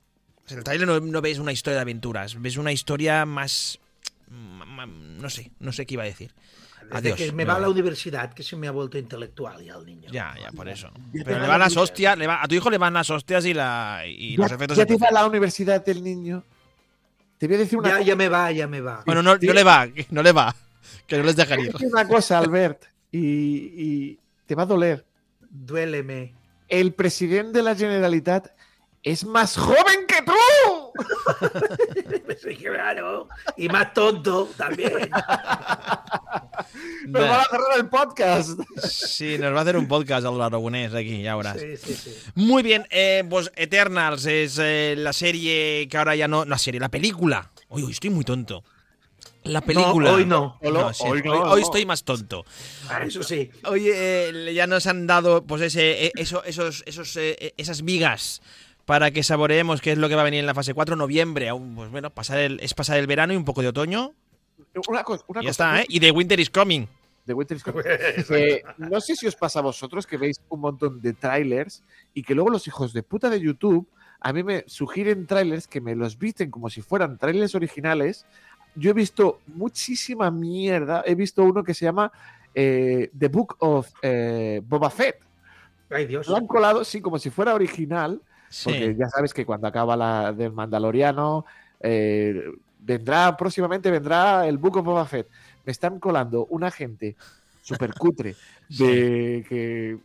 O 0.46 0.48
sea, 0.48 0.58
el 0.58 0.64
tráiler 0.64 0.86
no, 0.88 0.98
no 1.00 1.20
ves 1.20 1.38
una 1.38 1.52
historia 1.52 1.76
de 1.76 1.82
aventuras, 1.82 2.40
ves 2.40 2.56
una 2.56 2.72
historia 2.72 3.26
más... 3.26 3.78
ma- 4.28 4.64
ma- 4.64 4.86
No 4.86 5.28
sé, 5.28 5.50
no 5.58 5.72
sé 5.72 5.84
qué 5.86 5.94
iba 5.94 6.02
a 6.04 6.06
decir. 6.06 6.32
Adiós. 6.92 7.16
que 7.16 7.30
me 7.30 7.44
va 7.44 7.54
a 7.54 7.60
la 7.60 7.68
universidad, 7.68 8.32
que 8.34 8.42
se 8.42 8.56
me 8.56 8.66
ha 8.66 8.72
vuelto 8.72 8.98
intelectual 8.98 9.62
ya 9.64 9.74
el 9.76 9.86
niño. 9.86 10.10
Ya, 10.10 10.34
ya, 10.42 10.50
por 10.50 10.68
eso. 10.68 10.90
Pero 11.12 11.38
le 11.38 11.46
van 11.46 11.60
las 11.60 11.76
hostias, 11.76 12.18
le 12.18 12.26
va- 12.26 12.42
a 12.42 12.48
tu 12.48 12.56
hijo 12.56 12.68
le 12.68 12.78
van 12.78 12.94
las 12.94 13.08
hostias 13.10 13.44
y, 13.46 13.54
la, 13.54 14.02
y 14.08 14.32
Ya, 14.32 14.42
los 14.42 14.52
efectos 14.52 14.76
ya 14.76 14.86
te 14.86 14.96
va 14.96 15.06
a 15.08 15.12
la 15.12 15.26
universidad 15.26 15.84
del 15.84 16.02
niño. 16.02 16.42
Te 17.40 17.46
voy 17.46 17.56
a 17.56 17.58
decir 17.60 17.78
una 17.78 17.88
Ya, 17.88 17.94
cosa. 17.96 18.06
ya 18.06 18.16
me 18.16 18.28
va, 18.28 18.52
ya 18.52 18.68
me 18.68 18.80
va. 18.82 19.02
Bueno, 19.06 19.22
no, 19.22 19.36
no 19.36 19.52
le 19.54 19.64
va, 19.64 19.88
no 20.10 20.22
le 20.22 20.32
va. 20.32 20.54
Que 21.06 21.16
no 21.16 21.24
les 21.24 21.36
dejan 21.36 21.56
Te 21.56 21.56
voy 21.56 21.64
ir. 21.64 21.70
a 21.70 21.72
decir 21.72 21.88
una 21.88 22.06
cosa, 22.06 22.38
Albert, 22.38 22.84
y, 23.10 23.18
y 23.20 24.18
te 24.44 24.54
va 24.54 24.64
a 24.64 24.66
doler. 24.66 25.06
Duéleme. 25.48 26.34
El 26.68 26.92
presidente 26.92 27.58
de 27.58 27.62
la 27.64 27.74
Generalitat 27.74 28.48
es 29.02 29.24
más 29.24 29.56
joven 29.56 30.06
que 30.06 30.22
tú. 30.22 30.32
Sí, 32.40 32.56
claro. 32.56 33.28
Y 33.56 33.68
más 33.68 33.92
tonto 33.92 34.48
también. 34.56 35.10
Nos 37.06 37.22
van 37.22 37.40
a 37.40 37.44
cerrar 37.44 37.78
el 37.78 37.88
podcast. 37.88 38.58
Sí, 38.82 39.36
nos 39.38 39.52
va 39.52 39.58
a 39.58 39.62
hacer 39.62 39.76
un 39.76 39.86
podcast 39.86 40.26
al 40.26 40.40
aragonés 40.40 40.94
aquí, 40.94 41.22
ya 41.22 41.36
verás. 41.36 41.60
Sí, 41.60 41.76
sí, 41.76 41.94
sí. 41.94 42.16
Muy 42.34 42.62
bien, 42.62 42.86
eh, 42.90 43.24
pues 43.28 43.52
Eternals 43.56 44.24
es 44.24 44.58
eh, 44.58 44.94
la 44.96 45.12
serie 45.12 45.86
que 45.90 45.98
ahora 45.98 46.16
ya 46.16 46.28
no. 46.28 46.46
La 46.46 46.56
serie, 46.56 46.80
la 46.80 46.88
película. 46.88 47.50
Uy, 47.68 47.82
uy, 47.82 47.92
estoy 47.92 48.08
muy 48.10 48.24
tonto. 48.24 48.64
La 49.44 49.62
película. 49.62 50.10
No, 50.10 50.16
hoy 50.16 50.26
no. 50.26 50.58
No, 50.60 50.92
sí, 50.92 51.04
Hoy 51.06 51.22
no, 51.22 51.56
estoy 51.56 51.86
más 51.86 52.04
tonto. 52.04 52.44
Ah, 52.88 53.02
Eso 53.04 53.22
sí. 53.22 53.50
Hoy 53.64 53.84
eh, 53.86 54.52
ya 54.54 54.66
nos 54.66 54.86
han 54.86 55.06
dado 55.06 55.44
pues 55.44 55.62
ese, 55.62 56.06
eh, 56.06 56.12
eso, 56.16 56.44
esos, 56.44 56.82
esos, 56.86 57.16
eh, 57.16 57.54
esas 57.56 57.82
vigas 57.82 58.42
para 58.90 59.12
que 59.12 59.22
saboreemos 59.22 59.80
qué 59.80 59.92
es 59.92 59.98
lo 59.98 60.08
que 60.08 60.16
va 60.16 60.22
a 60.22 60.24
venir 60.24 60.40
en 60.40 60.46
la 60.46 60.52
fase 60.52 60.74
4, 60.74 60.96
noviembre. 60.96 61.48
Aún, 61.48 61.76
pues 61.76 61.92
bueno, 61.92 62.10
pasar 62.10 62.40
el, 62.40 62.58
es 62.58 62.74
pasar 62.74 62.96
el 62.98 63.06
verano 63.06 63.32
y 63.32 63.36
un 63.36 63.44
poco 63.44 63.62
de 63.62 63.68
otoño. 63.68 64.14
Una 64.88 65.04
cosa, 65.04 65.22
una 65.28 65.42
Y 65.42 65.44
ya 65.44 65.50
cosa. 65.50 65.76
está, 65.76 65.82
¿eh? 65.82 65.86
Y 65.88 66.00
The 66.00 66.10
Winter 66.10 66.40
is 66.40 66.50
Coming. 66.50 66.88
de 67.24 67.32
Winter 67.32 67.56
is 67.56 67.62
Coming. 67.62 67.84
No 68.78 69.00
sé 69.00 69.14
si 69.14 69.28
os 69.28 69.36
pasa 69.36 69.60
a 69.60 69.62
vosotros 69.62 70.08
que 70.08 70.16
veis 70.16 70.40
un 70.48 70.58
montón 70.58 71.00
de 71.00 71.12
trailers 71.12 71.84
y 72.14 72.24
que 72.24 72.34
luego 72.34 72.50
los 72.50 72.66
hijos 72.66 72.92
de 72.92 73.04
puta 73.04 73.30
de 73.30 73.40
YouTube 73.40 73.86
a 74.18 74.32
mí 74.32 74.42
me 74.42 74.64
sugieren 74.66 75.24
trailers 75.24 75.68
que 75.68 75.80
me 75.80 75.94
los 75.94 76.18
visten 76.18 76.50
como 76.50 76.68
si 76.68 76.82
fueran 76.82 77.16
trailers 77.16 77.54
originales. 77.54 78.26
Yo 78.74 78.90
he 78.90 78.94
visto 78.94 79.38
muchísima 79.46 80.32
mierda. 80.32 81.04
He 81.06 81.14
visto 81.14 81.44
uno 81.44 81.62
que 81.62 81.74
se 81.74 81.84
llama 81.84 82.10
eh, 82.56 83.08
The 83.16 83.28
Book 83.28 83.54
of 83.60 83.88
eh, 84.02 84.60
Boba 84.64 84.90
Fett. 84.90 85.20
Ay, 85.90 86.06
Dios. 86.06 86.26
Lo 86.26 86.34
han 86.36 86.48
colado, 86.48 86.84
sí, 86.84 87.00
como 87.00 87.20
si 87.20 87.30
fuera 87.30 87.54
original. 87.54 88.20
Porque 88.64 88.88
Sí. 88.92 88.96
ya 88.98 89.08
sabes 89.08 89.32
que 89.32 89.46
cuando 89.46 89.66
acaba 89.68 89.96
la 89.96 90.32
del 90.32 90.52
Mandaloriano, 90.52 91.44
eh, 91.80 92.42
vendrá, 92.80 93.36
próximamente 93.36 93.90
vendrá 93.90 94.46
el 94.48 94.58
Book 94.58 94.78
of 94.78 94.84
Boba 94.84 95.06
Fett. 95.06 95.28
Me 95.64 95.72
están 95.72 96.00
colando 96.00 96.46
una 96.46 96.70
gente 96.70 97.16
súper 97.62 97.92
cutre 97.94 98.34
de 98.68 99.44
que 99.48 99.98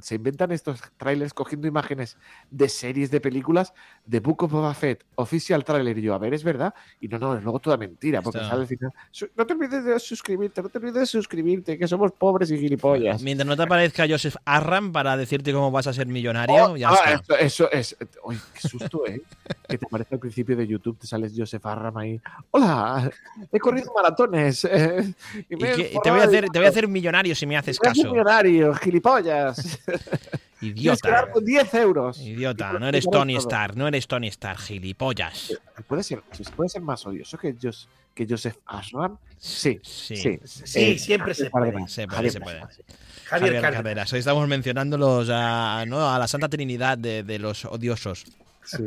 se 0.00 0.16
inventan 0.16 0.50
estos 0.50 0.80
trailers 0.96 1.32
cogiendo 1.32 1.68
imágenes 1.68 2.16
de 2.50 2.68
series 2.68 3.10
de 3.10 3.20
películas 3.20 3.72
de 4.04 4.18
Book 4.20 4.42
of 4.42 4.50
Boba 4.52 4.74
Fett, 4.74 5.04
official 5.14 5.64
trailer. 5.64 5.96
Y 5.98 6.02
yo, 6.02 6.14
a 6.14 6.18
ver, 6.18 6.34
es 6.34 6.42
verdad. 6.42 6.74
Y 7.00 7.06
no, 7.08 7.18
no, 7.18 7.36
es 7.36 7.42
luego 7.44 7.60
toda 7.60 7.76
mentira, 7.76 8.20
porque 8.20 8.40
sale 8.40 8.62
al 8.62 8.66
final. 8.66 8.92
"Su- 9.10 9.28
No 9.36 9.46
te 9.46 9.52
olvides 9.54 9.84
de 9.84 9.98
suscribirte, 10.00 10.60
no 10.62 10.68
te 10.68 10.78
olvides 10.78 10.94
de 10.94 11.06
suscribirte, 11.06 11.78
que 11.78 11.86
somos 11.86 12.10
pobres 12.12 12.50
y 12.50 12.58
gilipollas. 12.58 13.22
Mientras 13.22 13.46
no 13.46 13.56
te 13.56 13.62
aparezca 13.62 14.06
Joseph 14.08 14.36
Arram 14.44 14.90
para 14.92 15.16
decirte 15.16 15.52
cómo 15.52 15.70
vas 15.70 15.86
a 15.86 15.92
ser 15.92 16.06
millonario, 16.08 16.72
Oh, 16.72 16.76
ya 16.76 16.90
ah, 16.90 17.12
está. 17.14 17.36
Eso, 17.36 17.70
eso 17.70 17.70
es. 17.70 17.96
Uy, 18.24 18.38
qué 18.60 18.68
susto, 18.68 19.06
¿eh? 19.06 19.22
que 19.68 19.78
te 19.78 19.86
aparece 19.86 20.14
al 20.16 20.18
principio 20.20 20.56
de 20.56 20.66
YouTube, 20.66 20.98
te 20.98 21.06
sales 21.06 21.32
Joseph 21.36 21.64
Arram 21.64 21.96
ahí. 21.96 22.20
Hola, 22.50 23.08
he 23.52 23.60
corrido 23.60 23.92
maratones. 23.94 24.64
eh, 24.64 25.14
y 25.48 25.54
Y 25.54 25.56
me 25.56 25.72
he 25.72 25.76
que- 25.76 25.98
te, 26.02 26.10
voy 26.10 26.20
a 26.20 26.24
hacer, 26.24 26.48
te 26.50 26.58
voy 26.58 26.66
a 26.66 26.70
hacer 26.70 26.88
millonario 26.88 27.34
si 27.36 27.46
me 27.46 27.56
haces 27.56 27.78
Me 27.80 27.88
caso. 27.88 28.02
millonario, 28.10 28.74
gilipollas. 28.74 29.59
Tienes 30.60 30.74
que 30.76 30.80
Idiota. 30.80 31.10
dar 31.10 31.30
con 31.30 31.44
10 31.44 31.74
euros. 31.74 32.20
Idiota, 32.20 32.72
no 32.74 32.86
eres 32.88 33.06
Tony. 33.10 33.36
Stark, 33.36 33.76
no 33.76 33.88
eres 33.88 34.06
Tony 34.06 34.28
Stark, 34.28 34.58
gilipollas. 34.60 35.58
¿Puede 35.88 36.02
ser, 36.02 36.22
puede 36.54 36.68
ser 36.68 36.82
más 36.82 37.06
odioso 37.06 37.38
que, 37.38 37.54
Jos- 37.54 37.88
que 38.14 38.26
Joseph 38.28 38.56
Arram? 38.66 39.16
Sí, 39.38 39.80
Sí, 39.82 40.16
sí. 40.16 40.38
Sí, 40.44 40.80
Eh, 40.92 40.98
siempre 40.98 41.32
se 41.34 41.48
puede. 41.48 41.72
Se 41.88 42.06
puede, 42.06 42.16
Javier 42.16 42.32
se 42.32 42.40
puede. 42.40 42.58
Cardenas. 42.60 42.76
Javier 42.76 43.24
Javier 43.24 43.52
Cárdenas. 43.62 43.82
Carreras. 43.82 44.12
Hoy 44.12 44.18
estamos 44.18 44.46
mencionándolos 44.48 45.28
a, 45.32 45.84
¿no? 45.86 46.12
a 46.12 46.18
la 46.18 46.28
Santa 46.28 46.48
Trinidad 46.50 46.98
de, 46.98 47.22
de 47.22 47.38
los 47.38 47.64
odiosos. 47.64 48.24
Sí. 48.62 48.82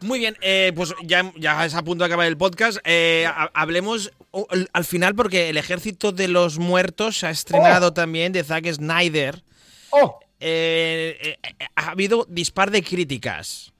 Muy 0.00 0.18
bien, 0.18 0.36
eh, 0.40 0.72
pues 0.74 0.92
ya, 1.04 1.32
ya 1.38 1.64
es 1.64 1.74
a 1.76 1.84
punto 1.84 2.02
de 2.02 2.06
acabar 2.06 2.26
el 2.26 2.36
podcast. 2.36 2.78
Eh, 2.84 3.24
ha- 3.28 3.50
hablemos 3.54 4.10
oh, 4.32 4.48
al- 4.50 4.68
al 4.72 4.84
final 4.84 5.14
porque 5.14 5.48
el 5.50 5.56
Ejército 5.56 6.10
de 6.10 6.26
los 6.26 6.58
Muertos 6.58 7.20
se 7.20 7.28
ha 7.28 7.30
estrenado 7.30 7.92
también 7.92 8.32
de 8.32 8.42
Zack 8.42 8.66
Snyder. 8.72 9.44
¡Oh! 9.90 10.18
Eh, 10.40 11.16
eh, 11.20 11.38
eh, 11.42 11.66
ha 11.76 11.90
habido 11.90 12.26
dispar 12.28 12.70
de 12.70 12.82
críticas. 12.82 13.72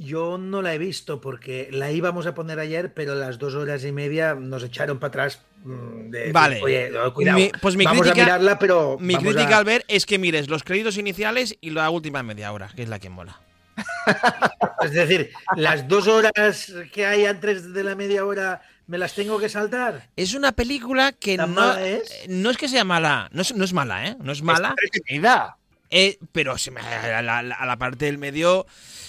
Yo 0.00 0.38
no 0.38 0.62
la 0.62 0.74
he 0.74 0.78
visto 0.78 1.20
porque 1.20 1.68
la 1.72 1.90
íbamos 1.90 2.26
a 2.26 2.34
poner 2.34 2.60
ayer, 2.60 2.94
pero 2.94 3.16
las 3.16 3.38
dos 3.38 3.54
horas 3.56 3.84
y 3.84 3.90
media 3.90 4.34
nos 4.34 4.62
echaron 4.62 4.98
para 5.00 5.08
atrás. 5.08 5.42
mm, 5.64 6.10
de- 6.10 6.30
Vale. 6.32 6.60
Oye, 6.62 6.90
cuidado. 7.14 7.36
Mi- 7.38 7.50
pues 7.60 7.74
mi 7.76 7.84
vamos 7.84 8.02
crítica- 8.02 8.22
a 8.22 8.24
mirarla, 8.26 8.58
pero. 8.60 8.96
Mi 9.00 9.16
crítica 9.16 9.56
a- 9.56 9.58
al 9.58 9.64
ver 9.64 9.84
es 9.88 10.06
que 10.06 10.18
mires 10.18 10.48
los 10.48 10.62
créditos 10.62 10.96
iniciales 10.98 11.56
y 11.60 11.70
la 11.70 11.90
última 11.90 12.22
media 12.22 12.52
hora, 12.52 12.70
que 12.76 12.84
es 12.84 12.88
la 12.88 13.00
que 13.00 13.08
mola. 13.10 13.40
Es 14.84 14.92
decir, 14.92 15.30
las 15.56 15.88
dos 15.88 16.06
horas 16.06 16.72
que 16.92 17.04
hay 17.06 17.24
antes 17.26 17.72
de 17.72 17.82
la 17.84 17.96
media 17.96 18.24
hora, 18.24 18.62
¿me 18.88 18.98
las 18.98 19.14
tengo 19.14 19.38
que 19.38 19.48
saltar? 19.48 20.08
Es 20.16 20.34
una 20.34 20.50
película 20.52 21.12
que 21.12 21.36
¿Tan 21.36 21.54
no, 21.54 21.60
mala 21.60 21.86
es? 21.86 22.10
no 22.28 22.50
es 22.50 22.56
que 22.56 22.68
sea 22.68 22.82
mala, 22.84 23.28
no 23.32 23.42
es, 23.42 23.54
no 23.54 23.64
es 23.64 23.72
mala, 23.72 24.06
¿eh? 24.08 24.16
No 24.20 24.32
es 24.32 24.42
mala, 24.42 24.74
Entretenida. 24.82 25.56
eh, 25.90 26.18
pero 26.32 26.58
se 26.58 26.72
me, 26.72 26.80
a, 26.80 27.22
la, 27.22 27.38
a 27.38 27.66
la 27.66 27.76
parte 27.76 28.06
del 28.06 28.18
medio 28.18 28.66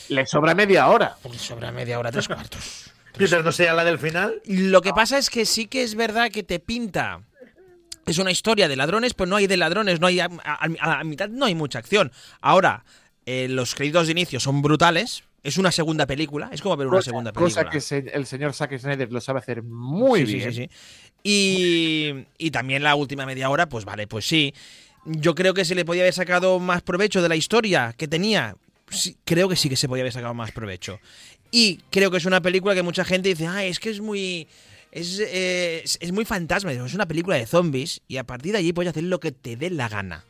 Le 0.10 0.26
sobra 0.28 0.54
media 0.54 0.88
hora. 0.88 1.16
pues, 1.24 1.42
sobra 1.42 1.72
media 1.72 1.98
hora, 1.98 2.12
tres 2.12 2.28
cuartos. 2.28 2.92
Mientras 3.18 3.44
no 3.44 3.52
sea 3.52 3.74
la 3.74 3.84
del 3.84 3.98
final. 4.00 4.42
Lo 4.46 4.82
que 4.82 4.94
pasa 4.94 5.18
es 5.18 5.30
que 5.30 5.46
sí 5.46 5.66
que 5.68 5.84
es 5.84 5.96
verdad 5.96 6.30
que 6.32 6.44
te 6.44 6.60
pinta. 6.60 7.22
Es 8.06 8.18
una 8.18 8.32
historia 8.32 8.68
de 8.68 8.76
ladrones, 8.76 9.14
pues 9.14 9.30
no 9.30 9.36
hay 9.36 9.46
de 9.48 9.58
ladrones, 9.58 10.00
no 10.00 10.08
hay 10.08 10.20
a, 10.20 10.30
a- 10.44 10.68
a 10.80 10.98
la 10.98 11.04
mitad 11.04 11.28
no 11.28 11.46
hay 11.46 11.54
mucha 11.56 11.80
acción. 11.80 12.12
Ahora, 12.42 12.86
eh, 13.26 13.48
los 13.50 13.76
créditos 13.76 14.08
de 14.08 14.12
inicio 14.14 14.40
son 14.40 14.62
brutales. 14.62 15.24
Es 15.44 15.58
una 15.58 15.72
segunda 15.72 16.06
película, 16.06 16.50
es 16.52 16.62
como 16.62 16.76
ver 16.78 16.88
una 16.88 16.98
Cosa- 16.98 17.06
segunda 17.12 17.32
película. 17.32 17.64
Cosa 17.64 17.70
que 17.72 17.82
se- 17.82 18.12
el 18.14 18.26
señor 18.26 18.54
Zack 18.54 18.78
Snyder 18.78 19.12
lo 19.12 19.22
sabe 19.22 19.40
hacer 19.40 19.64
muy 19.64 20.26
Sí, 20.26 20.36
bien. 20.36 20.54
sí, 20.54 20.64
sí. 20.64 20.70
Y, 21.24 22.26
y 22.38 22.52
también 22.52 22.84
la 22.84 22.96
última 22.96 23.26
media 23.26 23.50
hora, 23.50 23.70
pues 23.70 23.86
vale, 23.86 24.08
pues 24.08 24.26
sí. 24.28 24.54
Yo 25.06 25.36
creo 25.36 25.54
que 25.54 25.64
se 25.66 25.76
le 25.76 25.86
podía 25.86 26.02
haber 26.04 26.14
sacado 26.14 26.60
más 26.60 26.82
provecho 26.82 27.22
de 27.22 27.30
la 27.30 27.36
historia 27.36 27.94
que 27.98 28.08
tenía. 28.08 28.56
Creo 29.24 29.48
que 29.48 29.56
sí 29.56 29.70
que 29.70 29.76
se 29.76 29.88
podía 29.88 30.04
haber 30.04 30.14
sacado 30.14 30.34
más 30.34 30.52
provecho. 30.52 31.00
Y 31.52 31.78
creo 31.90 32.12
que 32.12 32.18
es 32.18 32.26
una 32.26 32.42
película 32.42 32.76
que 32.76 32.84
mucha 32.84 33.06
gente 33.06 33.30
dice, 33.30 33.48
ah, 33.48 33.64
es 33.64 33.80
que 33.80 33.90
es 33.92 34.02
muy. 34.02 34.48
Es, 34.92 35.20
eh, 35.20 35.82
es- 35.84 35.98
es 36.02 36.12
muy 36.12 36.26
fantasma. 36.26 36.72
Es 36.74 36.94
una 36.94 37.08
película 37.08 37.36
de 37.38 37.46
zombies 37.46 38.02
y 38.08 38.18
a 38.18 38.24
partir 38.24 38.52
de 38.54 38.58
allí 38.60 38.74
puedes 38.74 38.90
hacer 38.90 39.04
lo 39.04 39.20
que 39.20 39.32
te 39.32 39.56
dé 39.56 39.70
la 39.70 39.88
gana. 39.88 40.26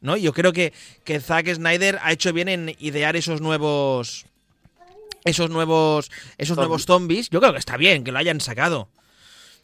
¿No? 0.00 0.16
Yo 0.16 0.32
creo 0.32 0.52
que, 0.52 0.72
que 1.04 1.20
Zack 1.20 1.52
Snyder 1.54 1.98
ha 2.02 2.12
hecho 2.12 2.32
bien 2.32 2.48
en 2.48 2.76
idear 2.78 3.16
esos 3.16 3.40
nuevos. 3.40 4.26
Esos 5.24 5.50
nuevos. 5.50 6.10
Esos 6.38 6.54
Zombies. 6.54 6.56
nuevos 6.56 6.86
zombies. 6.86 7.30
Yo 7.30 7.40
creo 7.40 7.52
que 7.52 7.58
está 7.58 7.76
bien 7.76 8.04
que 8.04 8.12
lo 8.12 8.18
hayan 8.18 8.40
sacado. 8.40 8.88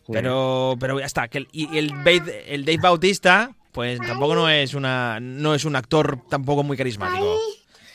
Sí. 0.06 0.12
Pero, 0.12 0.76
pero 0.78 0.98
ya 1.00 1.06
está. 1.06 1.28
Que 1.28 1.38
el, 1.38 1.48
y 1.52 1.78
el, 1.78 1.88
Dave, 2.04 2.44
el 2.54 2.64
Dave 2.64 2.78
Bautista, 2.80 3.54
pues 3.72 3.98
tampoco 3.98 4.34
no 4.34 4.48
es 4.50 4.74
una. 4.74 5.18
No 5.20 5.54
es 5.54 5.64
un 5.64 5.74
actor 5.74 6.20
tampoco 6.28 6.62
muy 6.62 6.76
carismático. 6.76 7.38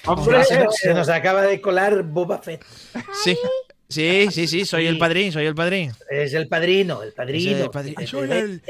¡Hombre! 0.05 0.43
Se, 0.43 0.65
se 0.71 0.93
nos 0.95 1.09
acaba 1.09 1.43
de 1.43 1.61
colar 1.61 2.01
Boba 2.03 2.39
Fett. 2.39 2.65
Sí. 3.23 3.37
Sí, 3.91 4.27
sí, 4.31 4.47
sí, 4.47 4.65
soy 4.65 4.87
el 4.87 4.97
padrín, 4.97 5.31
soy 5.31 5.45
el 5.45 5.53
padrín. 5.55 5.91
Es 6.09 6.33
el 6.33 6.47
padrino, 6.47 7.03
el 7.03 7.11
padrino. 7.13 7.57
El 7.65 7.69
padrino. 7.69 8.01
Eh, 8.01 8.07
Soy 8.07 8.31
eh, 8.31 8.39
el- 8.39 8.61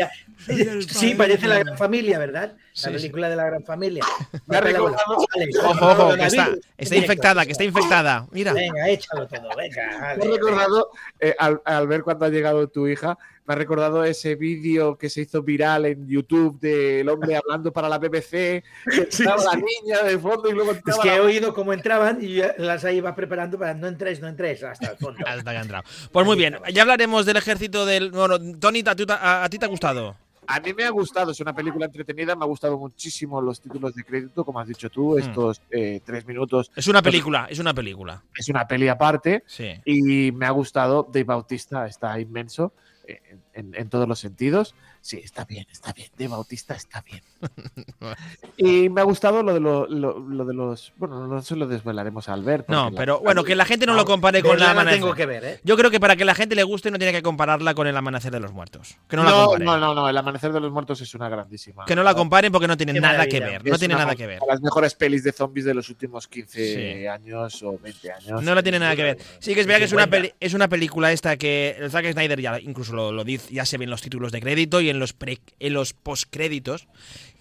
soy 0.45 0.61
el 0.61 0.83
Sí, 0.89 0.95
padrino. 0.95 1.17
parece 1.17 1.47
la 1.47 1.59
gran 1.59 1.77
familia, 1.77 2.17
¿verdad? 2.19 2.53
La 2.53 2.57
sí. 2.73 2.89
película 2.89 3.29
de 3.29 3.35
la 3.35 3.45
gran 3.45 3.63
familia. 3.63 4.03
Me 4.47 4.57
ha 4.57 4.61
recordado- 4.61 5.25
Vale, 5.33 5.49
Ojo, 5.63 6.15
que 6.15 6.25
está, 6.25 6.49
está 6.77 6.95
infectada, 6.95 7.45
que 7.45 7.51
está 7.51 7.63
infectada. 7.63 8.25
Mira. 8.31 8.53
Venga, 8.53 8.89
échalo 8.89 9.27
todo, 9.27 9.49
venga. 9.55 9.87
Me 9.91 9.99
vale, 9.99 10.25
ha 10.25 10.31
recordado, 10.31 10.89
eh, 11.19 11.35
al, 11.37 11.61
al 11.65 11.87
ver 11.87 12.01
cuando 12.03 12.25
ha 12.25 12.29
llegado 12.29 12.67
tu 12.67 12.87
hija, 12.87 13.17
me 13.47 13.53
ha 13.53 13.57
recordado 13.57 14.03
ese 14.03 14.35
vídeo 14.35 14.97
que 14.97 15.09
se 15.09 15.21
hizo 15.21 15.41
viral 15.41 15.85
en 15.85 16.07
YouTube 16.07 16.59
del 16.59 17.09
hombre 17.09 17.35
hablando 17.35 17.71
para 17.73 17.89
la 17.89 17.97
BBC, 17.97 18.29
que 18.31 18.63
Sí, 19.09 19.23
estaba 19.23 19.43
la 19.43 19.55
niña 19.55 20.03
de 20.03 20.17
fondo 20.19 20.49
y 20.49 20.53
luego 20.53 20.71
Es 20.71 20.97
que 21.01 21.07
la- 21.09 21.15
he 21.15 21.19
oído 21.19 21.53
cómo 21.53 21.73
entraban 21.73 22.19
y 22.21 22.39
las 22.57 22.83
iba 22.85 23.15
preparando 23.15 23.57
para 23.57 23.73
no 23.73 23.87
entréis, 23.87 24.19
no 24.21 24.27
entréis 24.27 24.63
hasta 24.63 24.91
el 24.91 24.97
fondo. 24.97 25.19
Hasta 25.27 25.51
que 25.51 25.57
ha 25.57 25.61
entrado. 25.61 25.83
Pues 26.11 26.25
muy 26.25 26.37
bien, 26.37 26.57
ya 26.73 26.83
hablaremos 26.83 27.25
del 27.25 27.37
ejército 27.37 27.85
del. 27.85 28.11
Bueno, 28.11 28.37
Tony, 28.59 28.83
¿a, 28.85 28.95
ti- 28.95 29.05
a- 29.09 29.43
a 29.43 29.49
ti 29.49 29.57
te 29.57 29.65
ha 29.65 29.69
gustado? 29.69 30.15
A 30.47 30.59
mí 30.59 30.73
me 30.73 30.83
ha 30.83 30.89
gustado, 30.89 31.31
es 31.31 31.39
una 31.39 31.53
película 31.55 31.85
entretenida, 31.85 32.35
me 32.35 32.43
ha 32.43 32.47
gustado 32.47 32.77
muchísimo 32.77 33.39
los 33.41 33.61
títulos 33.61 33.93
de 33.95 34.03
crédito, 34.03 34.43
como 34.43 34.59
has 34.59 34.67
dicho 34.67 34.89
tú, 34.89 35.17
estos 35.17 35.61
eh, 35.69 36.01
tres 36.03 36.25
minutos. 36.25 36.71
Es 36.75 36.87
una 36.87 37.01
película, 37.01 37.47
es 37.49 37.59
una 37.59 37.73
película. 37.73 38.21
Es 38.35 38.49
una 38.49 38.67
peli 38.67 38.87
aparte 38.89 39.43
Sí. 39.45 39.69
y 39.85 40.31
me 40.33 40.45
ha 40.47 40.51
gustado. 40.51 41.03
Dave 41.07 41.23
Bautista 41.23 41.85
está 41.85 42.19
inmenso 42.19 42.73
en, 43.07 43.75
en- 43.75 43.89
todos 43.89 44.07
los 44.07 44.19
sentidos. 44.19 44.75
Sí, 45.03 45.17
está 45.23 45.45
bien, 45.45 45.65
está 45.71 45.93
bien. 45.93 46.09
Dave 46.17 46.29
Bautista 46.29 46.75
está 46.75 47.01
bien. 47.01 47.23
y 48.57 48.89
me 48.89 49.01
ha 49.01 49.03
gustado 49.03 49.41
lo 49.41 49.53
de, 49.53 49.59
lo, 49.59 49.87
lo- 49.87 50.19
lo 50.19 50.45
de 50.45 50.53
los. 50.53 50.93
Bueno, 50.97 51.25
no 51.27 51.41
se 51.41 51.55
lo 51.55 51.67
desvelaremos 51.67 52.29
al 52.29 52.43
ver. 52.43 52.65
No, 52.67 52.89
la- 52.91 52.97
pero 52.97 53.19
bueno, 53.19 53.43
que 53.43 53.55
la 53.55 53.65
gente 53.65 53.85
no 53.85 53.93
lo 53.95 54.05
compare 54.05 54.41
con 54.43 54.59
la 54.59 54.71
amanecer. 54.71 54.99
tengo 55.01 55.15
que 55.15 55.25
ver, 55.25 55.43
¿eh? 55.43 55.59
Yo 55.63 55.75
creo 55.75 55.89
que 55.89 55.99
para 55.99 56.15
que 56.15 56.23
la 56.23 56.35
gente 56.35 56.55
le 56.55 56.63
guste 56.63 56.91
no 56.91 56.97
tiene 56.99 57.13
que 57.13 57.23
compararla 57.23 57.73
con 57.73 57.87
el 57.87 57.97
amanecer 57.97 58.31
de 58.31 58.39
los 58.39 58.53
muertos. 58.53 58.97
Que 59.07 59.15
no, 59.17 59.23
No, 59.23 59.57
no, 59.57 59.77
no, 59.77 59.95
no, 59.95 60.09
El 60.09 60.17
Amanecer 60.17 60.53
de 60.53 60.59
los 60.59 60.71
Muertos 60.71 61.01
es 61.01 61.13
una 61.15 61.29
grandísima. 61.29 61.85
Que 61.85 61.95
no 61.95 62.03
la 62.03 62.13
comparen 62.13 62.51
porque 62.51 62.67
no 62.67 62.77
tiene 62.77 62.93
nada 62.99 63.25
que 63.25 63.39
ver. 63.39 63.65
No 63.65 63.73
Es 63.73 63.79
tiene 63.79 63.95
nada 63.95 64.11
de 64.11 64.15
que 64.17 64.27
ver. 64.27 64.39
Las 64.47 64.61
mejores 64.61 64.93
pelis 64.93 65.23
de 65.23 65.31
zombies 65.31 65.65
de 65.65 65.73
los 65.73 65.89
últimos 65.89 66.27
15 66.27 67.01
Sí. 67.01 67.07
años 67.07 67.63
o 67.63 67.79
20 67.79 68.11
años. 68.11 68.43
No 68.43 68.53
la 68.55 68.61
tiene 68.61 68.77
nada 68.79 68.95
que 68.95 69.03
ver. 69.03 69.17
Sí 69.39 69.53
que 69.55 69.61
es 69.61 69.67
verdad 69.67 69.79
que 69.79 69.85
es 69.85 69.93
una, 69.93 70.03
50. 70.03 70.17
peli- 70.29 70.33
es 70.39 70.53
una 70.53 70.67
película 70.69 71.11
esta 71.11 71.37
que 71.37 71.75
el 71.79 71.89
Zack 71.89 72.11
Snyder 72.11 72.39
ya 72.39 72.59
incluso 72.59 72.93
lo, 72.93 73.11
lo 73.11 73.23
dice, 73.23 73.51
ya 73.53 73.65
se 73.65 73.77
ven 73.79 73.89
los 73.89 74.01
títulos 74.01 74.31
de 74.31 74.41
crédito 74.41 74.79
y 74.81 74.90
en 74.91 74.99
los 74.99 75.13
pre, 75.13 75.39
en 75.59 75.73
los 75.73 75.93
postcréditos. 75.93 76.87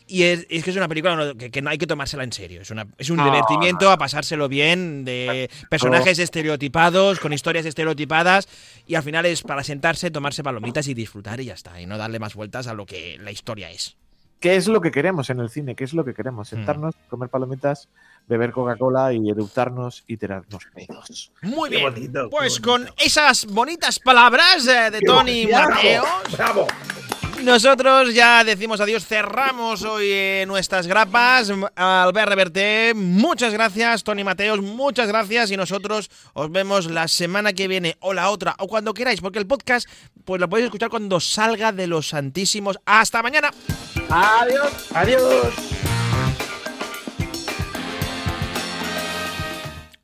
Y 0.06 0.24
es, 0.24 0.44
es 0.50 0.64
que 0.64 0.70
es 0.70 0.76
una 0.76 0.88
película 0.88 1.34
que, 1.38 1.52
que 1.52 1.62
no 1.62 1.70
hay 1.70 1.78
que 1.78 1.86
tomársela 1.86 2.24
en 2.24 2.32
serio. 2.32 2.62
Es, 2.62 2.70
una, 2.72 2.84
es 2.98 3.10
un 3.10 3.18
No, 3.18 3.24
divertimiento 3.26 3.92
a 3.92 3.96
pasárselo 3.96 4.48
bien, 4.48 5.04
de 5.04 5.48
personajes 5.68 6.18
estereotipados, 6.18 7.20
con 7.20 7.32
historias 7.32 7.64
estereotipadas, 7.64 8.48
y 8.88 8.96
al 8.96 9.04
final 9.04 9.24
es 9.26 9.42
para 9.42 9.62
sentarse, 9.62 10.10
tomarse 10.10 10.42
palomitas 10.42 10.88
y 10.88 10.94
disfrutar 10.94 11.40
y 11.40 11.44
ya 11.44 11.54
está. 11.54 11.80
Y 11.80 11.86
no 11.86 11.96
darle 11.96 12.18
más 12.18 12.34
vueltas 12.34 12.66
a 12.66 12.74
lo 12.74 12.86
que 12.86 13.18
la 13.20 13.30
historia 13.30 13.70
es. 13.70 13.96
¿Qué 14.40 14.56
es 14.56 14.66
lo 14.66 14.80
que 14.80 14.90
queremos 14.90 15.30
en 15.30 15.38
el 15.38 15.48
cine? 15.48 15.76
¿Qué 15.76 15.84
es 15.84 15.92
lo 15.92 16.04
que 16.04 16.12
queremos? 16.14 16.48
Hmm. 16.50 16.56
Sentarnos, 16.56 16.94
comer 17.08 17.28
palomitas, 17.28 17.88
beber 18.26 18.50
Coca-Cola 18.50 19.12
y 19.12 19.30
eructarnos 19.30 20.02
y 20.08 20.16
tirarnos 20.16 20.64
pedos. 20.74 21.30
Muy 21.42 21.70
Qué 21.70 21.76
bien. 21.76 21.92
bonito, 21.92 22.30
pues 22.30 22.58
con 22.58 22.88
esas 22.98 23.46
bonitas 23.46 24.00
palabras 24.00 24.66
eh, 24.66 24.90
de 24.90 24.98
¡Qué 24.98 25.06
Tony 25.06 25.46
bravo! 25.46 25.70
Mateos. 25.70 26.06
¡Bravo! 26.36 26.66
Nosotros 27.42 28.12
ya 28.12 28.44
decimos 28.44 28.80
adiós, 28.80 29.06
cerramos 29.06 29.82
hoy 29.82 30.08
eh, 30.10 30.44
nuestras 30.46 30.86
grapas. 30.86 31.50
Albert 31.74 32.28
Reverté, 32.28 32.92
muchas 32.94 33.52
gracias. 33.52 34.04
Tony 34.04 34.24
Mateos, 34.24 34.60
muchas 34.60 35.08
gracias. 35.08 35.50
Y 35.50 35.56
nosotros 35.56 36.10
os 36.34 36.52
vemos 36.52 36.90
la 36.90 37.08
semana 37.08 37.54
que 37.54 37.66
viene 37.66 37.96
o 38.00 38.12
la 38.12 38.28
otra 38.28 38.54
o 38.58 38.68
cuando 38.68 38.92
queráis, 38.92 39.22
porque 39.22 39.38
el 39.38 39.46
podcast 39.46 39.88
pues 40.24 40.38
lo 40.40 40.48
podéis 40.48 40.66
escuchar 40.66 40.90
cuando 40.90 41.18
salga 41.18 41.72
de 41.72 41.86
los 41.86 42.08
Santísimos. 42.08 42.78
¡Hasta 42.84 43.22
mañana! 43.22 43.50
¡Adiós! 44.10 44.70
¡Adiós! 44.92 45.79